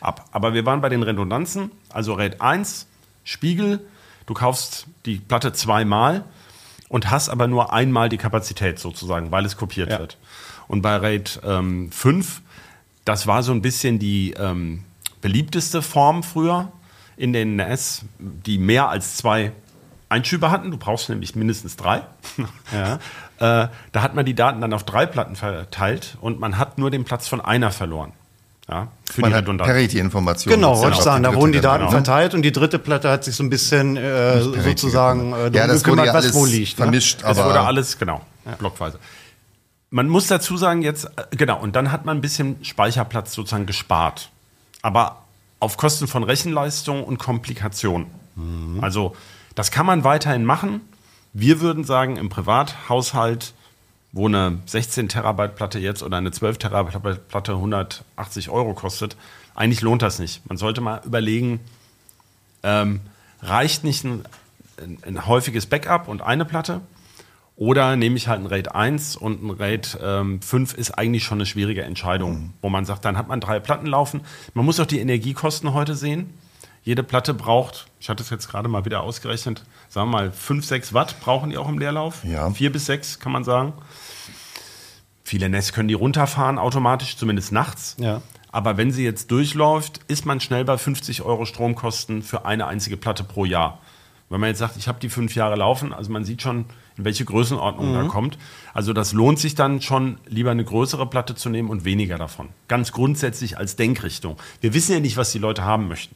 Ab. 0.03 0.27
Aber 0.33 0.53
wir 0.53 0.67
waren 0.67 0.83
bei 0.83 0.91
den 0.91 1.03
Redundanzen, 1.03 1.71
also 1.89 2.13
RAID 2.15 2.41
1, 2.43 2.87
Spiegel, 3.25 3.81
du 4.31 4.35
kaufst 4.35 4.87
die 5.07 5.17
Platte 5.17 5.53
zweimal 5.53 6.25
und 6.89 7.11
hast 7.11 7.29
aber 7.31 7.49
nur 7.49 7.73
einmal 7.73 8.09
die 8.09 8.17
Kapazität 8.17 8.79
sozusagen, 8.79 9.33
weil 9.33 9.45
es 9.45 9.57
kopiert 9.57 9.91
Ja. 9.91 9.99
wird. 9.99 10.19
Und 10.69 10.83
bei 10.83 10.95
RAID 10.95 11.41
ähm, 11.45 11.91
5, 11.91 12.41
das 13.05 13.27
war 13.27 13.43
so 13.43 13.51
ein 13.51 13.61
bisschen 13.61 13.99
die 13.99 14.35
ähm, 14.35 14.85
beliebteste 15.21 15.83
Form 15.83 16.23
früher 16.23 16.71
in 17.17 17.33
den 17.33 17.57
NAS, 17.57 18.05
die 18.21 18.59
mehr 18.59 18.89
als 18.89 19.17
zwei 19.17 19.51
Einschübe 20.09 20.53
hatten. 20.53 20.71
Du 20.71 20.77
brauchst 20.77 21.09
nämlich 21.09 21.35
mindestens 21.35 21.75
drei. 21.77 21.97
äh, 22.73 22.87
da 23.41 23.69
hat 23.95 24.15
man 24.15 24.25
die 24.25 24.35
Daten 24.35 24.61
dann 24.61 24.73
auf 24.73 24.85
drei 24.85 25.07
Platten 25.07 25.35
verteilt 25.35 26.19
und 26.21 26.39
man 26.39 26.57
hat 26.57 26.79
nur 26.79 26.93
den 26.93 27.03
Platz 27.03 27.27
von 27.27 27.41
einer 27.41 27.73
verloren. 27.73 28.13
Ja, 28.71 28.87
für 29.11 29.21
Man 29.23 29.31
die 29.31 29.35
hat 29.35 29.43
Redundanz. 29.43 29.69
Parity-Informationen. 29.69 30.55
Genau, 30.57 30.79
wollte 30.79 30.97
ich 30.99 31.03
sagen, 31.03 31.25
da 31.25 31.35
wurden 31.35 31.51
die 31.53 31.61
Daten 31.61 31.81
genau. 31.81 31.91
verteilt 31.91 32.35
und 32.35 32.43
die 32.43 32.53
dritte 32.53 32.79
Platte 32.79 33.11
hat 33.11 33.25
sich 33.25 33.35
so 33.35 33.43
ein 33.43 33.51
bisschen 33.51 33.97
äh, 33.97 34.41
sozusagen 34.41 35.33
gemacht. 35.33 35.55
äh, 35.55 35.59
Ja, 35.59 35.67
das 35.67 35.79
wurde 35.79 35.83
gekümmert, 35.83 36.07
ja 36.07 36.15
was 36.15 36.25
alles 36.27 36.35
wo 36.37 36.45
liegt. 36.47 36.79
Ne? 36.79 36.85
vermischt, 36.85 37.23
Es 37.25 37.37
wurde 37.37 37.59
aber 37.59 37.67
alles, 37.67 37.99
genau, 37.99 38.21
blockweise. 38.59 39.01
Man 39.91 40.09
muss 40.09 40.29
dazu 40.29 40.57
sagen 40.57 40.83
jetzt, 40.83 41.07
äh, 41.07 41.37
genau, 41.37 41.59
und 41.59 41.75
dann 41.75 41.91
hat 41.91 42.05
man 42.05 42.19
ein 42.19 42.21
bisschen 42.21 42.65
Speicherplatz 42.65 43.33
sozusagen 43.33 43.67
gespart. 43.67 44.31
Aber 44.83 45.25
auf 45.59 45.77
Kosten 45.77 46.07
von 46.07 46.23
Rechenleistung 46.23 47.03
und 47.03 47.19
Komplikation. 47.19 48.07
Also, 48.81 49.15
das 49.57 49.71
kann 49.71 49.85
man 49.85 50.05
weiterhin 50.05 50.45
machen. 50.45 50.81
Wir 51.33 51.61
würden 51.61 51.85
sagen, 51.85 52.17
im 52.17 52.29
Privathaushalt, 52.31 53.53
wo 54.13 54.27
eine 54.27 54.59
16 54.67 55.09
Terabyte 55.09 55.55
Platte 55.55 55.79
jetzt 55.79 56.03
oder 56.03 56.17
eine 56.17 56.33
12 56.33 56.59
Terabyte 56.59 57.29
Platte 57.29 57.53
180 57.53 58.51
Euro 58.51 58.75
kostet, 58.75 59.17
eigentlich 59.55 59.81
lohnt 59.83 60.03
das 60.03 60.19
nicht. 60.19 60.47
Man 60.49 60.57
sollte 60.57 60.81
mal 60.81 61.01
überlegen, 61.05 61.61
ähm, 62.63 63.01
reicht 63.43 63.85
nicht 63.85 64.05
ein, 64.05 64.25
ein, 64.83 64.99
ein 65.07 65.27
häufiges 65.27 65.67
Backup 65.67 66.09
und 66.09 66.23
eine 66.23 66.45
Platte? 66.45 66.81
Oder 67.57 67.95
nehme 67.97 68.17
ich 68.17 68.27
halt 68.27 68.41
ein 68.41 68.47
RAID 68.47 68.75
1 68.75 69.17
und 69.17 69.43
ein 69.43 69.51
RAID 69.51 69.99
ähm, 70.03 70.41
5 70.41 70.73
ist 70.75 70.93
eigentlich 70.93 71.25
schon 71.25 71.39
eine 71.39 71.47
schwierige 71.47 71.83
Entscheidung, 71.83 72.55
wo 72.63 72.71
man 72.71 72.87
sagt, 72.87 73.05
dann 73.05 73.19
hat 73.19 73.29
man 73.29 73.41
drei 73.41 73.61
Platten 73.61 73.85
laufen. 73.85 74.23
Man 74.55 74.65
muss 74.65 74.81
auch 74.81 74.87
die 74.87 74.99
Energiekosten 74.99 75.75
heute 75.75 75.95
sehen. 75.95 76.33
Jede 76.85 77.03
Platte 77.03 77.35
braucht, 77.35 77.90
ich 78.01 78.09
hatte 78.09 78.23
es 78.23 78.31
jetzt 78.31 78.49
gerade 78.49 78.69
mal 78.69 78.87
wieder 78.87 79.03
ausgerechnet, 79.03 79.63
sagen 79.89 80.11
wir 80.11 80.19
mal 80.19 80.33
5, 80.33 80.65
6 80.65 80.95
Watt 80.95 81.21
brauchen 81.21 81.51
die 81.51 81.59
auch 81.59 81.69
im 81.69 81.79
Leerlauf. 81.79 82.25
Ja. 82.25 82.51
4 82.51 82.73
bis 82.73 82.87
6 82.87 83.19
kann 83.21 83.31
man 83.31 83.45
sagen. 83.45 83.75
Viele 85.23 85.49
NES 85.49 85.73
können 85.73 85.89
die 85.89 85.95
runterfahren 85.95 86.59
automatisch, 86.59 87.17
zumindest 87.17 87.53
nachts. 87.53 87.97
Ja. 87.99 88.23
Aber 88.51 88.77
wenn 88.79 88.91
sie 88.91 89.05
jetzt 89.05 89.31
durchläuft, 89.31 90.01
ist 90.09 90.27
man 90.27 90.41
schnell 90.41 90.65
bei 90.65 90.77
50 90.77 91.23
Euro 91.23 91.45
Stromkosten 91.45 92.23
für 92.23 92.47
eine 92.47 92.67
einzige 92.67 92.97
Platte 92.97 93.23
pro 93.23 93.45
Jahr. 93.45 93.79
Wenn 94.31 94.41
man 94.41 94.49
jetzt 94.49 94.59
sagt, 94.61 94.77
ich 94.77 94.89
habe 94.89 94.99
die 94.99 95.09
fünf 95.09 95.35
Jahre 95.35 95.57
laufen, 95.57 95.93
also 95.93 96.11
man 96.11 96.25
sieht 96.25 96.41
schon, 96.41 96.65
in 96.97 97.05
welche 97.05 97.25
Größenordnung 97.25 97.93
da 97.93 98.05
kommt. 98.05 98.39
Also 98.73 98.93
das 98.93 99.13
lohnt 99.13 99.39
sich 99.39 99.57
dann 99.57 99.83
schon, 99.83 100.19
lieber 100.27 100.53
eine 100.53 100.65
größere 100.65 101.07
Platte 101.07 101.35
zu 101.35 101.49
nehmen 101.49 101.69
und 101.69 101.85
weniger 101.85 102.17
davon. 102.17 102.49
Ganz 102.69 102.93
grundsätzlich 102.93 103.59
als 103.59 103.77
Denkrichtung. 103.77 104.37
Wir 104.61 104.73
wissen 104.73 104.93
ja 104.93 105.01
nicht, 105.01 105.17
was 105.17 105.33
die 105.33 105.39
Leute 105.39 105.65
haben 105.65 105.89
möchten. 105.89 106.15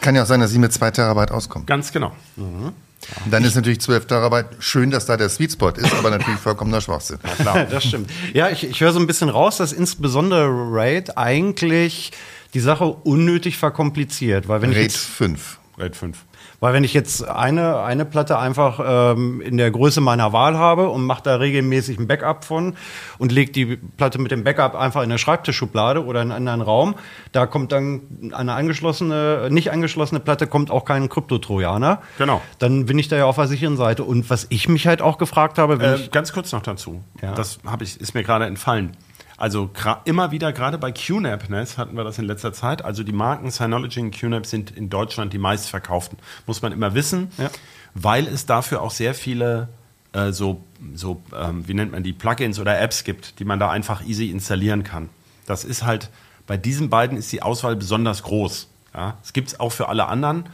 Kann 0.00 0.14
ja 0.14 0.22
auch 0.22 0.26
sein, 0.26 0.40
dass 0.40 0.50
sie 0.50 0.58
mit 0.58 0.72
2 0.72 0.90
Terabyte 0.90 1.30
auskommen. 1.30 1.66
Ganz 1.66 1.92
genau. 1.92 2.12
Und 2.36 3.30
dann 3.30 3.44
ist 3.44 3.54
natürlich 3.54 3.80
12 3.80 4.06
Terabyte 4.06 4.46
schön, 4.58 4.90
dass 4.90 5.06
da 5.06 5.16
der 5.16 5.28
Sweet 5.28 5.52
Spot 5.52 5.70
ist, 5.70 5.94
aber 5.94 6.10
natürlich 6.10 6.40
vollkommener 6.40 6.80
Schwachsinn. 6.80 7.18
das 7.44 7.84
stimmt. 7.84 8.10
Ja, 8.34 8.50
ich, 8.50 8.64
ich 8.64 8.80
höre 8.80 8.92
so 8.92 8.98
ein 8.98 9.06
bisschen 9.06 9.28
raus, 9.28 9.56
dass 9.56 9.72
insbesondere 9.72 10.48
RAID 10.48 11.16
eigentlich 11.16 12.12
die 12.54 12.60
Sache 12.60 12.84
unnötig 12.84 13.56
verkompliziert. 13.56 14.48
Weil 14.48 14.62
wenn, 14.62 14.70
ich 14.70 14.76
RAID 14.76 14.84
jetzt, 14.84 14.98
5. 14.98 15.58
RAID 15.78 15.96
5. 15.96 16.18
weil 16.60 16.72
wenn 16.74 16.84
ich 16.84 16.94
jetzt 16.94 17.26
eine, 17.28 17.80
eine 17.82 18.04
Platte 18.04 18.38
einfach 18.38 19.14
ähm, 19.14 19.40
in 19.40 19.56
der 19.56 19.70
Größe 19.70 20.00
meiner 20.00 20.32
Wahl 20.32 20.56
habe 20.58 20.88
und 20.88 21.04
mache 21.04 21.22
da 21.22 21.36
regelmäßig 21.36 21.98
ein 21.98 22.06
Backup 22.06 22.44
von 22.44 22.74
und 23.18 23.30
lege 23.32 23.52
die 23.52 23.76
Platte 23.76 24.18
mit 24.18 24.30
dem 24.32 24.44
Backup 24.44 24.74
einfach 24.74 25.02
in 25.02 25.10
eine 25.10 25.18
Schreibtischschublade 25.18 26.04
oder 26.04 26.22
in 26.22 26.32
einen 26.32 26.48
anderen 26.48 26.62
Raum, 26.62 26.94
da 27.32 27.46
kommt 27.46 27.72
dann 27.72 28.32
eine 28.32 28.54
angeschlossene, 28.54 29.48
nicht 29.50 29.70
angeschlossene 29.70 30.20
Platte, 30.20 30.46
kommt 30.46 30.70
auch 30.70 30.84
kein 30.84 31.08
Kryptotrojaner. 31.08 32.00
Genau. 32.18 32.40
Dann 32.58 32.86
bin 32.86 32.98
ich 32.98 33.08
da 33.08 33.16
ja 33.16 33.26
auf 33.26 33.36
der 33.36 33.46
sicheren 33.46 33.76
Seite. 33.76 34.04
Und 34.04 34.28
was 34.30 34.46
ich 34.50 34.68
mich 34.68 34.86
halt 34.86 35.02
auch 35.02 35.18
gefragt 35.18 35.58
habe, 35.58 35.78
wenn 35.80 35.92
Äh, 35.92 35.96
ich 35.96 36.10
ganz 36.10 36.32
kurz 36.32 36.52
noch 36.52 36.62
dazu. 36.62 37.02
Ja. 37.22 37.32
Das 37.34 37.58
hab 37.66 37.82
ich, 37.82 38.00
ist 38.00 38.14
mir 38.14 38.22
gerade 38.24 38.46
entfallen. 38.46 38.96
Also 39.38 39.70
immer 40.04 40.30
wieder, 40.32 40.52
gerade 40.52 40.78
bei 40.78 40.90
QNAP 40.92 41.48
NES 41.48 41.78
hatten 41.78 41.96
wir 41.96 42.02
das 42.04 42.18
in 42.18 42.24
letzter 42.24 42.52
Zeit. 42.52 42.84
Also 42.84 43.04
die 43.04 43.12
Marken 43.12 43.50
Synology 43.50 44.00
und 44.00 44.10
QNAP 44.10 44.44
sind 44.44 44.72
in 44.76 44.90
Deutschland 44.90 45.32
die 45.32 45.38
meistverkauften. 45.38 46.18
Muss 46.46 46.60
man 46.60 46.72
immer 46.72 46.94
wissen, 46.94 47.30
Ja. 47.38 47.48
weil 47.94 48.26
es 48.26 48.46
dafür 48.46 48.82
auch 48.82 48.90
sehr 48.90 49.14
viele 49.14 49.68
äh, 50.12 50.32
so, 50.32 50.64
so 50.94 51.22
ähm, 51.38 51.68
wie 51.68 51.74
nennt 51.74 51.92
man 51.92 52.02
die, 52.02 52.12
Plugins 52.12 52.58
oder 52.58 52.80
Apps 52.80 53.04
gibt, 53.04 53.38
die 53.38 53.44
man 53.44 53.58
da 53.60 53.70
einfach 53.70 54.04
easy 54.04 54.30
installieren 54.30 54.82
kann. 54.82 55.08
Das 55.46 55.64
ist 55.64 55.84
halt 55.84 56.10
Bei 56.48 56.56
diesen 56.56 56.88
beiden 56.90 57.16
ist 57.18 57.30
die 57.30 57.42
Auswahl 57.42 57.76
besonders 57.76 58.22
groß. 58.24 58.68
Ja, 58.94 59.18
es 59.22 59.32
gibt 59.34 59.48
es 59.48 59.60
auch 59.60 59.70
für 59.70 59.88
alle 59.88 60.06
anderen, 60.06 60.44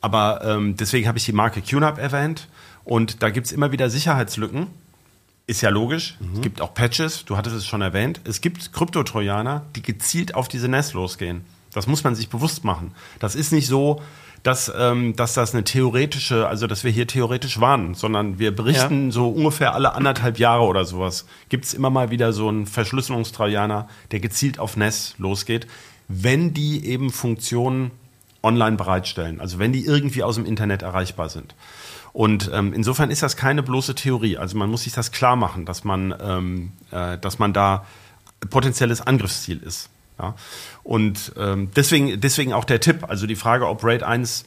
aber 0.00 0.42
ähm, 0.44 0.76
deswegen 0.76 1.08
habe 1.08 1.18
ich 1.18 1.24
die 1.24 1.32
Marke 1.32 1.60
QNAP 1.60 1.98
erwähnt 1.98 2.48
und 2.84 3.22
da 3.22 3.30
gibt 3.30 3.46
es 3.48 3.52
immer 3.52 3.72
wieder 3.72 3.90
Sicherheitslücken. 3.90 4.68
Ist 5.46 5.60
ja 5.60 5.68
logisch. 5.68 6.16
Es 6.34 6.40
gibt 6.40 6.60
auch 6.62 6.72
Patches, 6.72 7.26
du 7.26 7.36
hattest 7.36 7.54
es 7.54 7.66
schon 7.66 7.82
erwähnt. 7.82 8.20
Es 8.24 8.40
gibt 8.40 8.72
Kryptotrojaner, 8.72 9.66
die 9.76 9.82
gezielt 9.82 10.34
auf 10.34 10.48
diese 10.48 10.68
NAS 10.68 10.94
losgehen. 10.94 11.44
Das 11.72 11.86
muss 11.86 12.02
man 12.02 12.14
sich 12.14 12.30
bewusst 12.30 12.64
machen. 12.64 12.94
Das 13.18 13.34
ist 13.34 13.52
nicht 13.52 13.66
so, 13.66 14.00
dass, 14.42 14.72
ähm, 14.78 15.16
dass 15.16 15.34
das 15.34 15.54
eine 15.54 15.64
theoretische, 15.64 16.46
also 16.46 16.66
dass 16.66 16.84
wir 16.84 16.90
hier 16.90 17.06
theoretisch 17.06 17.60
warnen, 17.60 17.94
sondern 17.94 18.38
wir 18.38 18.54
berichten 18.54 19.10
so 19.10 19.28
ungefähr 19.28 19.74
alle 19.74 19.94
anderthalb 19.94 20.38
Jahre 20.38 20.64
oder 20.64 20.84
sowas. 20.84 21.26
Gibt 21.48 21.64
es 21.64 21.74
immer 21.74 21.90
mal 21.90 22.10
wieder 22.10 22.32
so 22.32 22.48
einen 22.48 22.66
Verschlüsselungstrojaner, 22.66 23.88
der 24.12 24.20
gezielt 24.20 24.58
auf 24.58 24.76
NAS 24.76 25.14
losgeht, 25.18 25.66
wenn 26.08 26.54
die 26.54 26.86
eben 26.86 27.10
Funktionen 27.10 27.90
online 28.42 28.76
bereitstellen, 28.76 29.40
also 29.40 29.58
wenn 29.58 29.72
die 29.72 29.84
irgendwie 29.84 30.22
aus 30.22 30.36
dem 30.36 30.44
Internet 30.44 30.82
erreichbar 30.82 31.30
sind. 31.30 31.54
Und 32.14 32.48
ähm, 32.54 32.72
insofern 32.72 33.10
ist 33.10 33.24
das 33.24 33.36
keine 33.36 33.64
bloße 33.64 33.96
Theorie. 33.96 34.38
Also 34.38 34.56
man 34.56 34.70
muss 34.70 34.84
sich 34.84 34.92
das 34.92 35.10
klar 35.10 35.34
machen, 35.34 35.66
dass 35.66 35.82
man, 35.82 36.14
ähm, 36.22 36.72
äh, 36.92 37.18
dass 37.18 37.40
man 37.40 37.52
da 37.52 37.84
potenzielles 38.48 39.00
Angriffsziel 39.00 39.58
ist. 39.58 39.90
Ja? 40.20 40.36
Und 40.84 41.32
ähm, 41.36 41.70
deswegen, 41.74 42.20
deswegen 42.20 42.52
auch 42.52 42.64
der 42.64 42.78
Tipp, 42.78 43.04
also 43.08 43.26
die 43.26 43.34
Frage, 43.34 43.66
ob 43.66 43.82
RAID 43.82 44.04
1 44.04 44.44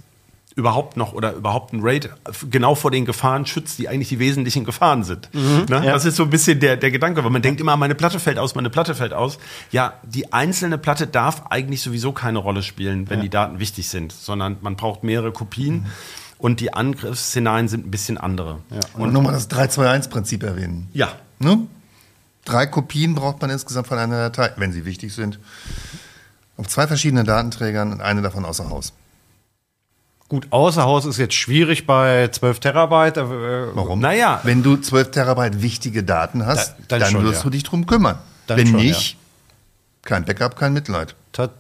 überhaupt 0.55 0.95
noch 0.95 1.12
oder 1.12 1.33
überhaupt 1.33 1.74
ein 1.74 1.81
RAID 1.83 2.09
genau 2.50 2.74
vor 2.74 2.89
den 2.89 3.03
Gefahren 3.05 3.45
schützt, 3.45 3.77
die 3.79 3.89
eigentlich 3.89 4.09
die 4.09 4.19
wesentlichen 4.19 4.63
Gefahren 4.63 5.03
sind. 5.03 5.29
ne? 5.33 5.81
Das 5.83 6.05
ist 6.05 6.15
so 6.15 6.24
ein 6.24 6.29
bisschen 6.29 6.62
der, 6.62 6.77
der 6.77 6.89
Gedanke, 6.89 7.21
weil 7.24 7.31
man 7.31 7.41
denkt 7.41 7.59
immer, 7.59 7.75
meine 7.75 7.95
Platte 7.95 8.19
fällt 8.19 8.39
aus, 8.39 8.55
meine 8.55 8.69
Platte 8.69 8.95
fällt 8.95 9.13
aus. 9.13 9.39
Ja, 9.71 9.95
die 10.03 10.31
einzelne 10.31 10.77
Platte 10.77 11.05
darf 11.05 11.47
eigentlich 11.50 11.81
sowieso 11.81 12.13
keine 12.13 12.39
Rolle 12.39 12.63
spielen, 12.63 13.09
wenn 13.09 13.19
die 13.21 13.29
Daten 13.29 13.59
wichtig 13.59 13.89
sind, 13.89 14.13
sondern 14.13 14.55
man 14.62 14.77
braucht 14.77 15.03
mehrere 15.03 15.33
Kopien. 15.33 15.86
Und 16.39 16.60
die 16.60 16.74
Angriffsszenarien 16.74 17.67
sind 17.67 17.88
ein 17.88 17.91
bisschen 17.91 18.17
andere. 18.17 18.60
Und 18.94 19.12
nochmal 19.13 19.34
das 19.34 19.50
3-2-1-Prinzip 19.50 20.44
erwähnen. 20.44 20.89
Ja, 20.94 21.13
Ne? 21.39 21.60
Drei 22.46 22.65
Kopien 22.65 23.13
braucht 23.13 23.41
man 23.41 23.50
insgesamt 23.50 23.88
von 23.88 23.98
einer 24.00 24.29
Datei, 24.29 24.51
wenn 24.58 24.72
sie 24.72 24.86
wichtig 24.86 25.13
sind. 25.13 25.38
Auf 26.56 26.67
zwei 26.67 26.88
verschiedenen 26.88 27.25
Datenträgern 27.25 27.91
und 27.91 28.01
eine 28.01 28.22
davon 28.22 28.46
außer 28.46 28.70
Haus. 28.70 28.94
Gut, 30.29 30.48
außer 30.50 30.84
Haus 30.84 31.06
ist 31.06 31.17
jetzt 31.17 31.36
schwierig 31.36 31.86
bei 31.86 32.27
12 32.29 32.60
Terabyte. 32.60 33.17
Äh, 33.17 33.75
Warum? 33.75 34.00
Naja. 34.00 34.39
Wenn 34.44 34.63
du 34.63 34.77
12 34.77 35.12
Terabyte 35.12 35.62
wichtige 35.62 36.03
Daten 36.03 36.46
hast, 36.46 36.72
Da- 36.79 36.84
dann 36.88 37.00
dann, 37.01 37.12
schon, 37.12 37.24
wirst 37.24 37.39
ja. 37.39 37.44
du 37.44 37.50
dich 37.51 37.63
drum 37.63 37.86
kümmern. 37.86 38.17
Dann 38.48 38.58
wenn 38.58 38.67
schon, 38.67 38.75
nicht, 38.77 39.17
kein 40.07 40.25
Backup, 40.25 40.55
kein 40.55 40.73
Mitleid. 40.73 41.15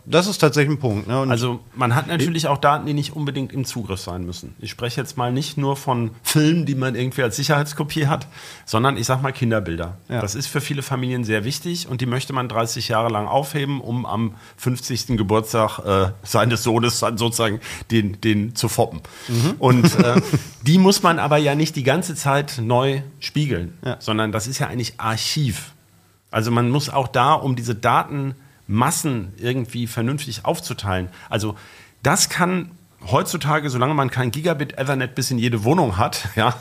Das 0.05 0.25
ist 0.25 0.39
tatsächlich 0.39 0.75
ein 0.75 0.79
Punkt. 0.79 1.07
Ne? 1.07 1.21
Und 1.21 1.29
Also 1.29 1.59
man 1.75 1.93
hat 1.93 2.07
natürlich 2.07 2.47
auch 2.47 2.57
Daten, 2.57 2.87
die 2.87 2.95
nicht 2.95 3.15
unbedingt 3.15 3.53
im 3.53 3.63
Zugriff 3.63 3.99
sein 3.99 4.25
müssen. 4.25 4.55
Ich 4.57 4.71
spreche 4.71 4.99
jetzt 4.99 5.17
mal 5.17 5.31
nicht 5.31 5.55
nur 5.57 5.75
von 5.75 6.11
Filmen, 6.23 6.65
die 6.65 6.73
man 6.73 6.95
irgendwie 6.95 7.21
als 7.21 7.35
Sicherheitskopie 7.35 8.07
hat, 8.07 8.25
sondern 8.65 8.97
ich 8.97 9.05
sag 9.05 9.21
mal 9.21 9.31
Kinderbilder. 9.31 9.97
Ja. 10.09 10.19
Das 10.21 10.33
ist 10.33 10.47
für 10.47 10.61
viele 10.61 10.81
Familien 10.81 11.23
sehr 11.23 11.43
wichtig 11.43 11.87
und 11.87 12.01
die 12.01 12.07
möchte 12.07 12.33
man 12.33 12.49
30 12.49 12.87
Jahre 12.87 13.09
lang 13.09 13.27
aufheben, 13.27 13.79
um 13.79 14.07
am 14.07 14.33
50. 14.55 15.07
Geburtstag 15.17 15.77
äh, 15.85 16.11
seines 16.23 16.63
Sohnes 16.63 16.99
dann 17.01 17.19
sozusagen 17.19 17.59
den, 17.91 18.19
den 18.21 18.55
zu 18.55 18.69
foppen. 18.69 19.01
Und 19.59 19.93
äh, 19.99 20.19
die 20.63 20.79
muss 20.79 21.03
man 21.03 21.19
aber 21.19 21.37
ja 21.37 21.53
nicht 21.53 21.75
die 21.75 21.83
ganze 21.83 22.15
Zeit 22.15 22.59
neu 22.63 23.01
spiegeln, 23.19 23.77
Ja. 23.85 23.97
sondern 23.99 24.31
das 24.31 24.47
ist 24.47 24.57
ja 24.57 24.67
eigentlich 24.67 24.95
Archiv. 24.99 25.73
Also 26.31 26.51
man 26.51 26.69
muss 26.69 26.89
auch 26.89 27.07
da, 27.07 27.33
um 27.33 27.55
diese 27.55 27.75
Datenmassen 27.75 29.33
irgendwie 29.37 29.87
vernünftig 29.87 30.45
aufzuteilen. 30.45 31.09
Also 31.29 31.55
das 32.03 32.29
kann 32.29 32.71
heutzutage, 33.09 33.69
solange 33.69 33.93
man 33.93 34.09
kein 34.09 34.31
Gigabit 34.31 34.77
Ethernet 34.77 35.15
bis 35.15 35.31
in 35.31 35.37
jede 35.37 35.63
Wohnung 35.63 35.97
hat, 35.97 36.29
ja, 36.35 36.55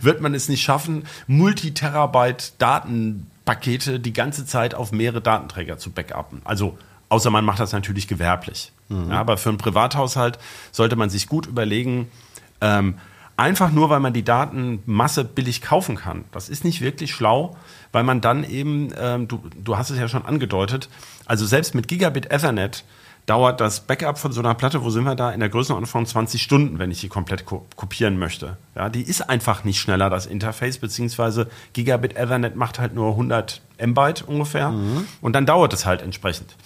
wird 0.00 0.20
man 0.20 0.34
es 0.34 0.48
nicht 0.48 0.62
schaffen, 0.62 1.04
Multiterabyte 1.26 2.54
Datenpakete 2.58 4.00
die 4.00 4.12
ganze 4.12 4.46
Zeit 4.46 4.74
auf 4.74 4.92
mehrere 4.92 5.20
Datenträger 5.20 5.78
zu 5.78 5.90
backuppen. 5.90 6.42
Also 6.44 6.78
außer 7.08 7.30
man 7.30 7.44
macht 7.44 7.60
das 7.60 7.72
natürlich 7.72 8.08
gewerblich. 8.08 8.72
Ja, 8.88 9.20
aber 9.20 9.36
für 9.36 9.50
einen 9.50 9.58
Privathaushalt 9.58 10.38
sollte 10.72 10.96
man 10.96 11.10
sich 11.10 11.28
gut 11.28 11.46
überlegen, 11.46 12.10
ähm, 12.60 12.96
einfach 13.36 13.70
nur, 13.70 13.88
weil 13.88 14.00
man 14.00 14.12
die 14.12 14.24
Datenmasse 14.24 15.24
billig 15.24 15.62
kaufen 15.62 15.96
kann. 15.96 16.24
Das 16.32 16.48
ist 16.48 16.64
nicht 16.64 16.80
wirklich 16.80 17.12
schlau, 17.12 17.56
weil 17.92 18.04
man 18.04 18.20
dann 18.20 18.44
eben, 18.44 18.92
ähm, 18.98 19.28
du, 19.28 19.42
du 19.62 19.76
hast 19.76 19.90
es 19.90 19.98
ja 19.98 20.08
schon 20.08 20.24
angedeutet, 20.24 20.88
also 21.26 21.46
selbst 21.46 21.74
mit 21.74 21.88
Gigabit 21.88 22.30
Ethernet 22.30 22.84
dauert 23.26 23.60
das 23.60 23.80
Backup 23.80 24.18
von 24.18 24.32
so 24.32 24.40
einer 24.40 24.54
Platte, 24.54 24.82
wo 24.82 24.90
sind 24.90 25.04
wir 25.04 25.14
da, 25.14 25.30
in 25.30 25.40
der 25.40 25.48
Größenordnung 25.48 25.88
von 25.88 26.06
20 26.06 26.42
Stunden, 26.42 26.78
wenn 26.78 26.90
ich 26.90 27.00
die 27.00 27.08
komplett 27.08 27.46
ko 27.46 27.66
kopieren 27.76 28.18
möchte. 28.18 28.56
Ja, 28.74 28.88
die 28.88 29.02
ist 29.02 29.28
einfach 29.28 29.62
nicht 29.62 29.78
schneller, 29.78 30.10
das 30.10 30.26
Interface, 30.26 30.78
beziehungsweise 30.78 31.48
Gigabit 31.72 32.16
Ethernet 32.16 32.56
macht 32.56 32.78
halt 32.78 32.94
nur 32.94 33.10
100 33.10 33.60
Mbyte 33.78 34.22
ungefähr 34.22 34.72
und 35.20 35.32
dann 35.34 35.46
dauert 35.46 35.72
es 35.72 35.86
halt 35.86 36.02
entsprechend. 36.02 36.56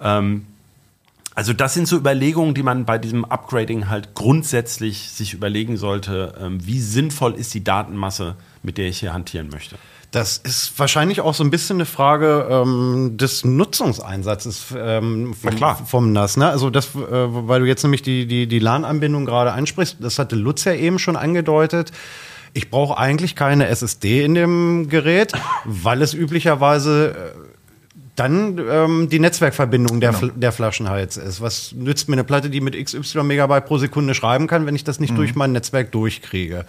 Ähm, 0.00 0.46
also 1.34 1.52
das 1.52 1.74
sind 1.74 1.86
so 1.86 1.96
Überlegungen, 1.96 2.54
die 2.54 2.62
man 2.62 2.84
bei 2.84 2.98
diesem 2.98 3.24
Upgrading 3.24 3.88
halt 3.88 4.14
grundsätzlich 4.14 5.10
sich 5.10 5.32
überlegen 5.32 5.76
sollte, 5.76 6.34
ähm, 6.40 6.64
wie 6.66 6.80
sinnvoll 6.80 7.34
ist 7.34 7.54
die 7.54 7.62
Datenmasse, 7.62 8.36
mit 8.62 8.78
der 8.78 8.88
ich 8.88 9.00
hier 9.00 9.12
hantieren 9.12 9.48
möchte. 9.48 9.76
Das 10.10 10.38
ist 10.38 10.76
wahrscheinlich 10.76 11.20
auch 11.20 11.34
so 11.34 11.44
ein 11.44 11.50
bisschen 11.50 11.76
eine 11.76 11.86
Frage 11.86 12.48
ähm, 12.50 13.16
des 13.16 13.44
Nutzungseinsatzes 13.44 14.74
ähm, 14.76 15.34
vom, 15.34 15.86
vom 15.86 16.12
NAS. 16.12 16.36
Ne? 16.36 16.48
Also 16.48 16.68
das, 16.68 16.96
äh, 16.96 16.98
weil 16.98 17.60
du 17.60 17.66
jetzt 17.66 17.84
nämlich 17.84 18.02
die, 18.02 18.26
die, 18.26 18.48
die 18.48 18.58
LAN-Anbindung 18.58 19.24
gerade 19.24 19.52
ansprichst, 19.52 19.98
das 20.00 20.18
hatte 20.18 20.34
Lutz 20.34 20.64
ja 20.64 20.72
eben 20.72 20.98
schon 20.98 21.14
angedeutet. 21.14 21.92
Ich 22.54 22.70
brauche 22.70 22.98
eigentlich 22.98 23.36
keine 23.36 23.68
SSD 23.68 24.24
in 24.24 24.34
dem 24.34 24.88
Gerät, 24.88 25.32
weil 25.64 26.02
es 26.02 26.12
üblicherweise 26.12 27.10
äh, 27.10 27.50
dann 28.16 28.60
ähm, 28.68 29.08
die 29.08 29.20
Netzwerkverbindung 29.20 30.00
der, 30.00 30.12
Fl 30.12 30.32
der 30.34 30.50
Flaschenhals 30.50 31.18
ist. 31.18 31.40
Was 31.40 31.72
nützt 31.72 32.08
mir 32.08 32.16
eine 32.16 32.24
Platte, 32.24 32.50
die 32.50 32.60
mit 32.60 32.74
XY 32.74 33.22
Megabyte 33.22 33.64
pro 33.64 33.78
Sekunde 33.78 34.14
schreiben 34.14 34.48
kann, 34.48 34.66
wenn 34.66 34.74
ich 34.74 34.82
das 34.82 34.98
nicht 34.98 35.16
durch 35.16 35.36
mein 35.36 35.52
Netzwerk 35.52 35.92
durchkriege? 35.92 36.66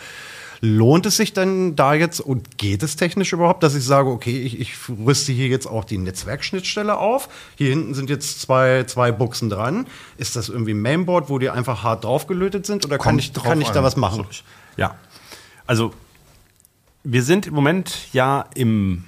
Lohnt 0.63 1.07
es 1.07 1.17
sich 1.17 1.33
dann 1.33 1.75
da 1.75 1.95
jetzt 1.95 2.19
und 2.19 2.59
geht 2.59 2.83
es 2.83 2.95
technisch 2.95 3.33
überhaupt, 3.33 3.63
dass 3.63 3.73
ich 3.73 3.83
sage, 3.83 4.09
okay, 4.09 4.39
ich, 4.39 4.59
ich 4.59 4.73
rüste 4.89 5.31
hier 5.31 5.47
jetzt 5.47 5.65
auch 5.65 5.83
die 5.83 5.97
Netzwerkschnittstelle 5.97 6.97
auf. 6.97 7.29
Hier 7.55 7.69
hinten 7.69 7.95
sind 7.95 8.11
jetzt 8.11 8.41
zwei, 8.41 8.83
zwei 8.83 9.11
Buchsen 9.11 9.49
dran. 9.49 9.87
Ist 10.17 10.35
das 10.35 10.49
irgendwie 10.49 10.75
ein 10.75 10.81
Mainboard, 10.81 11.29
wo 11.29 11.39
die 11.39 11.49
einfach 11.49 11.81
hart 11.81 12.03
draufgelötet 12.03 12.67
sind 12.67 12.85
oder 12.85 12.99
kann 12.99 13.17
ich, 13.17 13.33
kann 13.33 13.59
ich 13.59 13.69
da 13.69 13.79
an. 13.79 13.85
was 13.85 13.95
machen? 13.95 14.27
Ja, 14.77 14.95
also 15.65 15.93
wir 17.03 17.23
sind 17.23 17.47
im 17.47 17.55
Moment 17.55 18.13
ja 18.13 18.45
im 18.53 19.05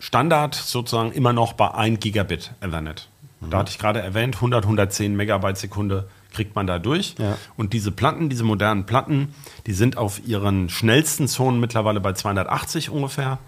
Standard 0.00 0.56
sozusagen 0.56 1.12
immer 1.12 1.32
noch 1.32 1.52
bei 1.52 1.72
1 1.72 2.00
Gigabit 2.00 2.52
Ethernet. 2.60 3.08
Da 3.50 3.58
hatte 3.58 3.70
ich 3.70 3.78
gerade 3.78 4.00
erwähnt, 4.00 4.36
100, 4.36 4.64
110 4.64 5.14
Megabyte 5.14 5.58
Sekunde 5.58 6.08
kriegt 6.32 6.54
man 6.54 6.66
da 6.66 6.78
durch. 6.78 7.14
Ja. 7.18 7.36
Und 7.56 7.72
diese 7.72 7.90
Platten, 7.92 8.28
diese 8.28 8.44
modernen 8.44 8.86
Platten, 8.86 9.34
die 9.66 9.72
sind 9.72 9.96
auf 9.96 10.26
ihren 10.26 10.68
schnellsten 10.68 11.28
Zonen 11.28 11.60
mittlerweile 11.60 12.00
bei 12.00 12.12
280 12.12 12.90
ungefähr. 12.90 13.38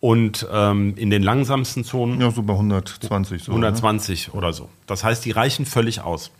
Und 0.00 0.46
ähm, 0.52 0.94
in 0.96 1.10
den 1.10 1.22
langsamsten 1.22 1.82
Zonen 1.82 2.20
Ja, 2.20 2.30
so 2.30 2.42
bei 2.42 2.52
120. 2.52 3.42
So, 3.42 3.52
ne? 3.52 3.66
120 3.66 4.34
oder 4.34 4.52
so. 4.52 4.68
Das 4.86 5.02
heißt, 5.02 5.24
die 5.24 5.32
reichen 5.32 5.66
völlig 5.66 6.02
aus. 6.02 6.30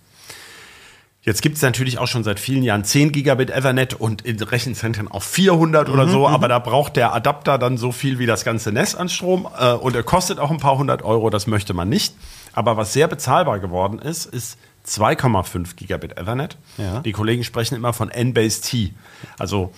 Jetzt 1.22 1.42
gibt 1.42 1.56
es 1.56 1.62
natürlich 1.62 1.98
auch 1.98 2.06
schon 2.06 2.24
seit 2.24 2.40
vielen 2.40 2.62
Jahren 2.62 2.84
10 2.84 3.12
Gigabit 3.12 3.50
Ethernet 3.50 3.92
und 3.92 4.22
in 4.22 4.40
Rechenzentren 4.40 5.08
auch 5.08 5.22
400 5.22 5.90
oder 5.90 6.08
so, 6.08 6.26
aber 6.26 6.48
da 6.48 6.58
braucht 6.58 6.96
der 6.96 7.12
Adapter 7.12 7.58
dann 7.58 7.76
so 7.76 7.92
viel 7.92 8.18
wie 8.18 8.24
das 8.24 8.44
ganze 8.44 8.72
Netz 8.72 8.94
an 8.94 9.08
Strom 9.10 9.46
äh, 9.58 9.72
und 9.72 9.94
er 9.94 10.04
kostet 10.04 10.38
auch 10.38 10.50
ein 10.50 10.56
paar 10.56 10.78
hundert 10.78 11.02
Euro, 11.02 11.28
das 11.28 11.46
möchte 11.46 11.74
man 11.74 11.88
nicht. 11.88 12.14
Aber 12.54 12.76
was 12.76 12.92
sehr 12.92 13.08
bezahlbar 13.08 13.58
geworden 13.58 13.98
ist, 13.98 14.24
ist 14.24 14.58
2,5 14.88 15.76
Gigabit 15.76 16.18
Ethernet. 16.18 16.56
Ja. 16.76 17.00
Die 17.00 17.12
Kollegen 17.12 17.44
sprechen 17.44 17.74
immer 17.74 17.92
von 17.92 18.10
N-Base-T. 18.10 18.94
Also 19.38 19.72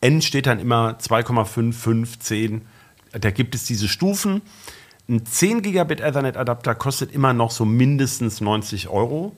N 0.00 0.22
steht 0.22 0.46
dann 0.46 0.58
immer 0.58 0.98
2,5, 0.98 1.72
5, 1.72 2.18
10. 2.18 2.62
Da 3.12 3.30
gibt 3.30 3.54
es 3.54 3.64
diese 3.64 3.88
Stufen. 3.88 4.42
Ein 5.08 5.24
10 5.26 5.62
Gigabit 5.62 6.00
Ethernet 6.00 6.36
Adapter 6.36 6.74
kostet 6.74 7.12
immer 7.12 7.32
noch 7.32 7.50
so 7.50 7.64
mindestens 7.64 8.40
90 8.40 8.88
Euro 8.88 9.34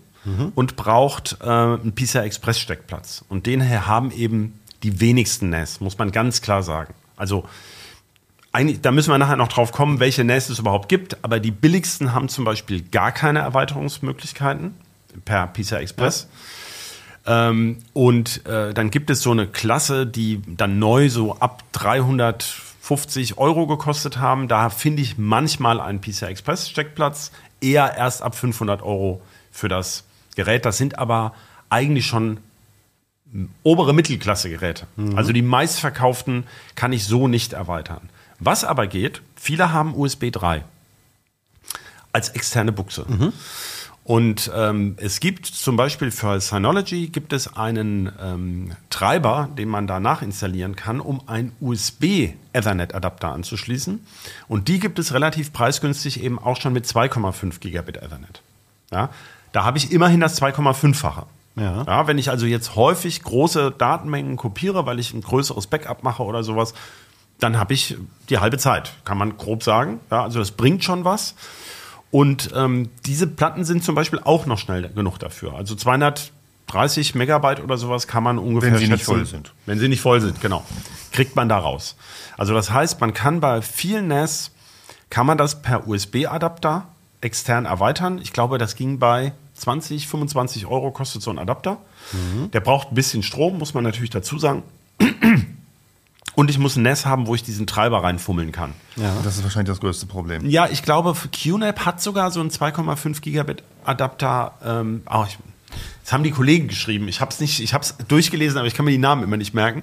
und 0.55 0.75
braucht 0.75 1.39
äh, 1.41 1.47
einen 1.47 1.95
PCI 1.95 2.19
Express 2.19 2.59
Steckplatz. 2.59 3.25
Und 3.29 3.47
den 3.47 3.69
haben 3.87 4.11
eben 4.11 4.59
die 4.83 5.01
wenigsten 5.01 5.51
NAS, 5.51 5.81
muss 5.81 5.99
man 5.99 6.11
ganz 6.11 6.43
klar 6.43 6.63
sagen. 6.63 6.95
Also 7.17 7.45
da 8.83 8.91
müssen 8.91 9.11
wir 9.11 9.19
nachher 9.19 9.37
noch 9.37 9.49
drauf 9.49 9.71
kommen, 9.71 10.01
welche 10.01 10.25
NAS 10.25 10.49
es 10.49 10.59
überhaupt 10.59 10.89
gibt, 10.89 11.23
aber 11.23 11.41
die 11.41 11.51
billigsten 11.51 12.15
haben 12.15 12.29
zum 12.29 12.45
Beispiel 12.45 12.83
gar 12.83 13.13
keine 13.13 13.41
Erweiterungsmöglichkeiten 13.41 14.75
per 15.25 15.47
PCI 15.49 15.77
Express. 15.77 16.29
Ähm, 17.27 17.79
und 17.93 18.47
äh, 18.47 18.73
dann 18.73 18.91
gibt 18.91 19.11
es 19.11 19.23
so 19.23 19.33
eine 19.33 19.47
Klasse, 19.47 20.07
die 20.07 20.43
dann 20.47 20.79
neu 20.79 21.11
so 21.11 21.37
ab 21.39 21.65
50 21.73 23.39
Euro 23.39 23.67
gekostet 23.67 24.19
haben. 24.19 24.47
Da 24.47 24.71
finde 24.71 25.03
ich 25.03 25.19
manchmal 25.19 25.81
einen 25.81 26.01
PCI 26.01 26.27
Express 26.27 26.69
Steckplatz 26.69 27.33
eher 27.61 27.97
erst 27.97 28.23
ab 28.23 28.37
500 28.37 28.81
Euro 28.83 29.21
für 29.51 29.69
das 29.69 30.05
Gerät. 30.37 30.65
Das 30.65 30.79
sind 30.79 30.99
aber 30.99 31.35
eigentlich 31.69 32.07
schon 32.07 32.39
obere 33.65 33.93
Mittelklasse-Geräte. 33.93 34.87
Also 35.17 35.33
die 35.33 35.43
meistverkauften 35.43 36.45
kann 36.77 36.93
ich 36.93 37.05
so 37.05 37.27
nicht 37.27 37.55
erweitern. 37.55 38.09
Was 38.39 38.65
aber 38.65 38.87
geht, 38.87 39.23
viele 39.35 39.73
haben 39.73 39.95
USB 39.95 40.31
3 40.31 40.63
als 42.13 42.29
externe 42.31 42.71
Buchse. 42.73 43.05
Und 44.07 44.53
ähm, 44.55 44.95
es 44.99 45.19
gibt 45.19 45.47
zum 45.47 45.77
Beispiel 45.77 46.13
für 46.13 46.41
Synology 46.41 47.09
gibt 47.09 47.33
es 47.33 47.57
einen 47.57 48.13
ähm, 48.23 48.71
Treiber, 48.89 49.49
den 49.59 49.69
man 49.69 49.89
da 49.89 49.99
nachinstallieren 49.99 50.77
kann, 50.77 51.01
um 51.01 51.29
einen 51.29 51.51
USB 51.61 52.29
Ethernet 52.53 52.95
Adapter 52.95 53.33
anzuschließen. 53.33 54.07
Und 54.47 54.69
die 54.69 54.79
gibt 54.79 55.01
es 55.01 55.13
relativ 55.13 55.53
preisgünstig 55.53 56.23
eben 56.23 56.39
auch 56.39 56.61
schon 56.61 56.73
mit 56.73 56.87
2,5 56.87 57.59
Gigabit 57.59 57.97
Ethernet. 57.97 58.43
Ja, 58.93 59.11
da 59.51 59.65
habe 59.65 59.79
ich 59.79 59.91
immerhin 59.91 60.21
das 60.21 60.41
2,5-fache. 60.41 61.27
Ja. 61.57 61.83
Ja, 61.83 62.07
wenn 62.07 62.19
ich 62.19 62.31
also 62.31 62.47
jetzt 62.47 62.77
häufig 62.77 63.25
große 63.25 63.73
Datenmengen 63.77 64.37
kopiere, 64.37 64.87
weil 64.87 65.01
ich 65.01 65.15
ein 65.15 65.23
größeres 65.23 65.67
Backup 65.67 66.05
mache 66.05 66.23
oder 66.23 66.45
sowas, 66.45 66.75
dann 67.41 67.59
habe 67.59 67.75
ich 67.75 67.97
die 68.31 68.39
halbe 68.39 68.59
Zeit, 68.59 68.93
kann 69.05 69.19
man 69.19 69.37
grob 69.37 69.65
sagen. 69.65 69.99
Ja, 70.13 70.23
also 70.23 70.39
das 70.39 70.53
bringt 70.53 70.85
schon 70.85 71.05
was. 71.05 71.35
Und 72.11 72.51
ähm, 72.55 72.89
diese 73.05 73.27
Platten 73.27 73.65
sind 73.65 73.85
zum 73.85 73.95
Beispiel 73.95 74.21
auch 74.23 74.47
noch 74.47 74.59
schnell 74.59 74.89
genug 74.91 75.19
dafür. 75.19 75.55
Also 75.55 75.75
230 75.75 77.15
Megabyte 77.15 77.61
oder 77.61 77.77
sowas 77.77 78.07
kann 78.07 78.23
man 78.23 78.39
ungefähr 78.39 78.73
Wenn 78.73 78.79
sie 78.79 78.85
nicht 78.89 79.01
schätzen. 79.01 79.05
voll 79.05 79.27
sind. 79.27 79.53
Wenn 79.67 79.79
sie 79.79 79.89
nicht 79.89 80.01
voll 80.01 80.21
sind, 80.21 80.41
genau. 80.41 80.65
Kriegt 81.13 81.37
man 81.37 81.49
da 81.49 81.59
raus. 81.59 81.97
Also 82.39 82.55
das 82.55 82.71
heißt, 82.71 83.01
man 83.01 83.13
kann 83.13 83.41
bei 83.41 83.61
vielen 83.63 84.09
NAS, 84.09 84.51
kann 85.11 85.27
man 85.27 85.39
das 85.39 85.63
per 85.63 85.87
USB-Adapter 85.89 86.87
extern 87.21 87.65
erweitern. 87.65 88.19
Ich 88.23 88.33
glaube, 88.33 88.59
das 88.59 88.77
ging 88.77 88.99
bei 88.99 89.33
20, 89.55 90.07
25 90.07 90.67
Euro 90.67 90.91
kostet 90.91 91.23
so 91.23 91.31
ein 91.31 91.39
Adapter. 91.39 91.79
Der 92.53 92.61
braucht 92.61 92.93
ein 92.93 92.95
bisschen 92.95 93.23
Strom, 93.23 93.59
muss 93.59 93.75
man 93.75 93.85
natürlich 93.85 94.11
dazu 94.11 94.39
sagen. 94.39 94.63
Und 96.37 96.51
ich 96.51 96.59
muss 96.59 96.77
ein 96.77 96.83
NAS 96.83 97.07
haben, 97.07 97.27
wo 97.27 97.35
ich 97.35 97.43
diesen 97.43 97.67
Treiber 97.67 98.03
reinfummeln 98.03 98.53
kann. 98.53 98.75
Das 99.25 99.39
ist 99.39 99.43
wahrscheinlich 99.43 99.71
das 99.71 99.81
größte 99.81 100.05
Problem. 100.05 100.47
Ja, 100.47 100.69
ich 100.71 100.83
glaube, 100.83 101.15
für 101.15 101.29
QNAP 101.29 101.87
hat 101.87 102.03
sogar 102.03 102.31
so 102.31 102.41
einen 102.41 102.51
2,5 102.51 103.23
Gigabit 103.23 103.63
Adapter. 103.87 104.53
Ähm, 104.63 105.03
oh, 105.11 105.25
ich, 105.27 105.39
das 106.05 106.13
haben 106.13 106.25
die 106.25 106.31
Kollegen 106.31 106.69
geschrieben. 106.69 107.09
Ich 107.09 107.23
habe 107.23 107.31
es 107.31 107.41
nicht, 107.41 107.59
ich 107.59 107.73
habe 107.73 107.83
es 107.83 107.97
durchgelesen, 108.07 108.59
aber 108.59 108.67
ich 108.67 108.75
kann 108.75 108.85
mir 108.85 108.91
die 108.91 108.99
Namen 108.99 109.23
immer 109.25 109.39
nicht 109.39 109.55
merken. 109.55 109.83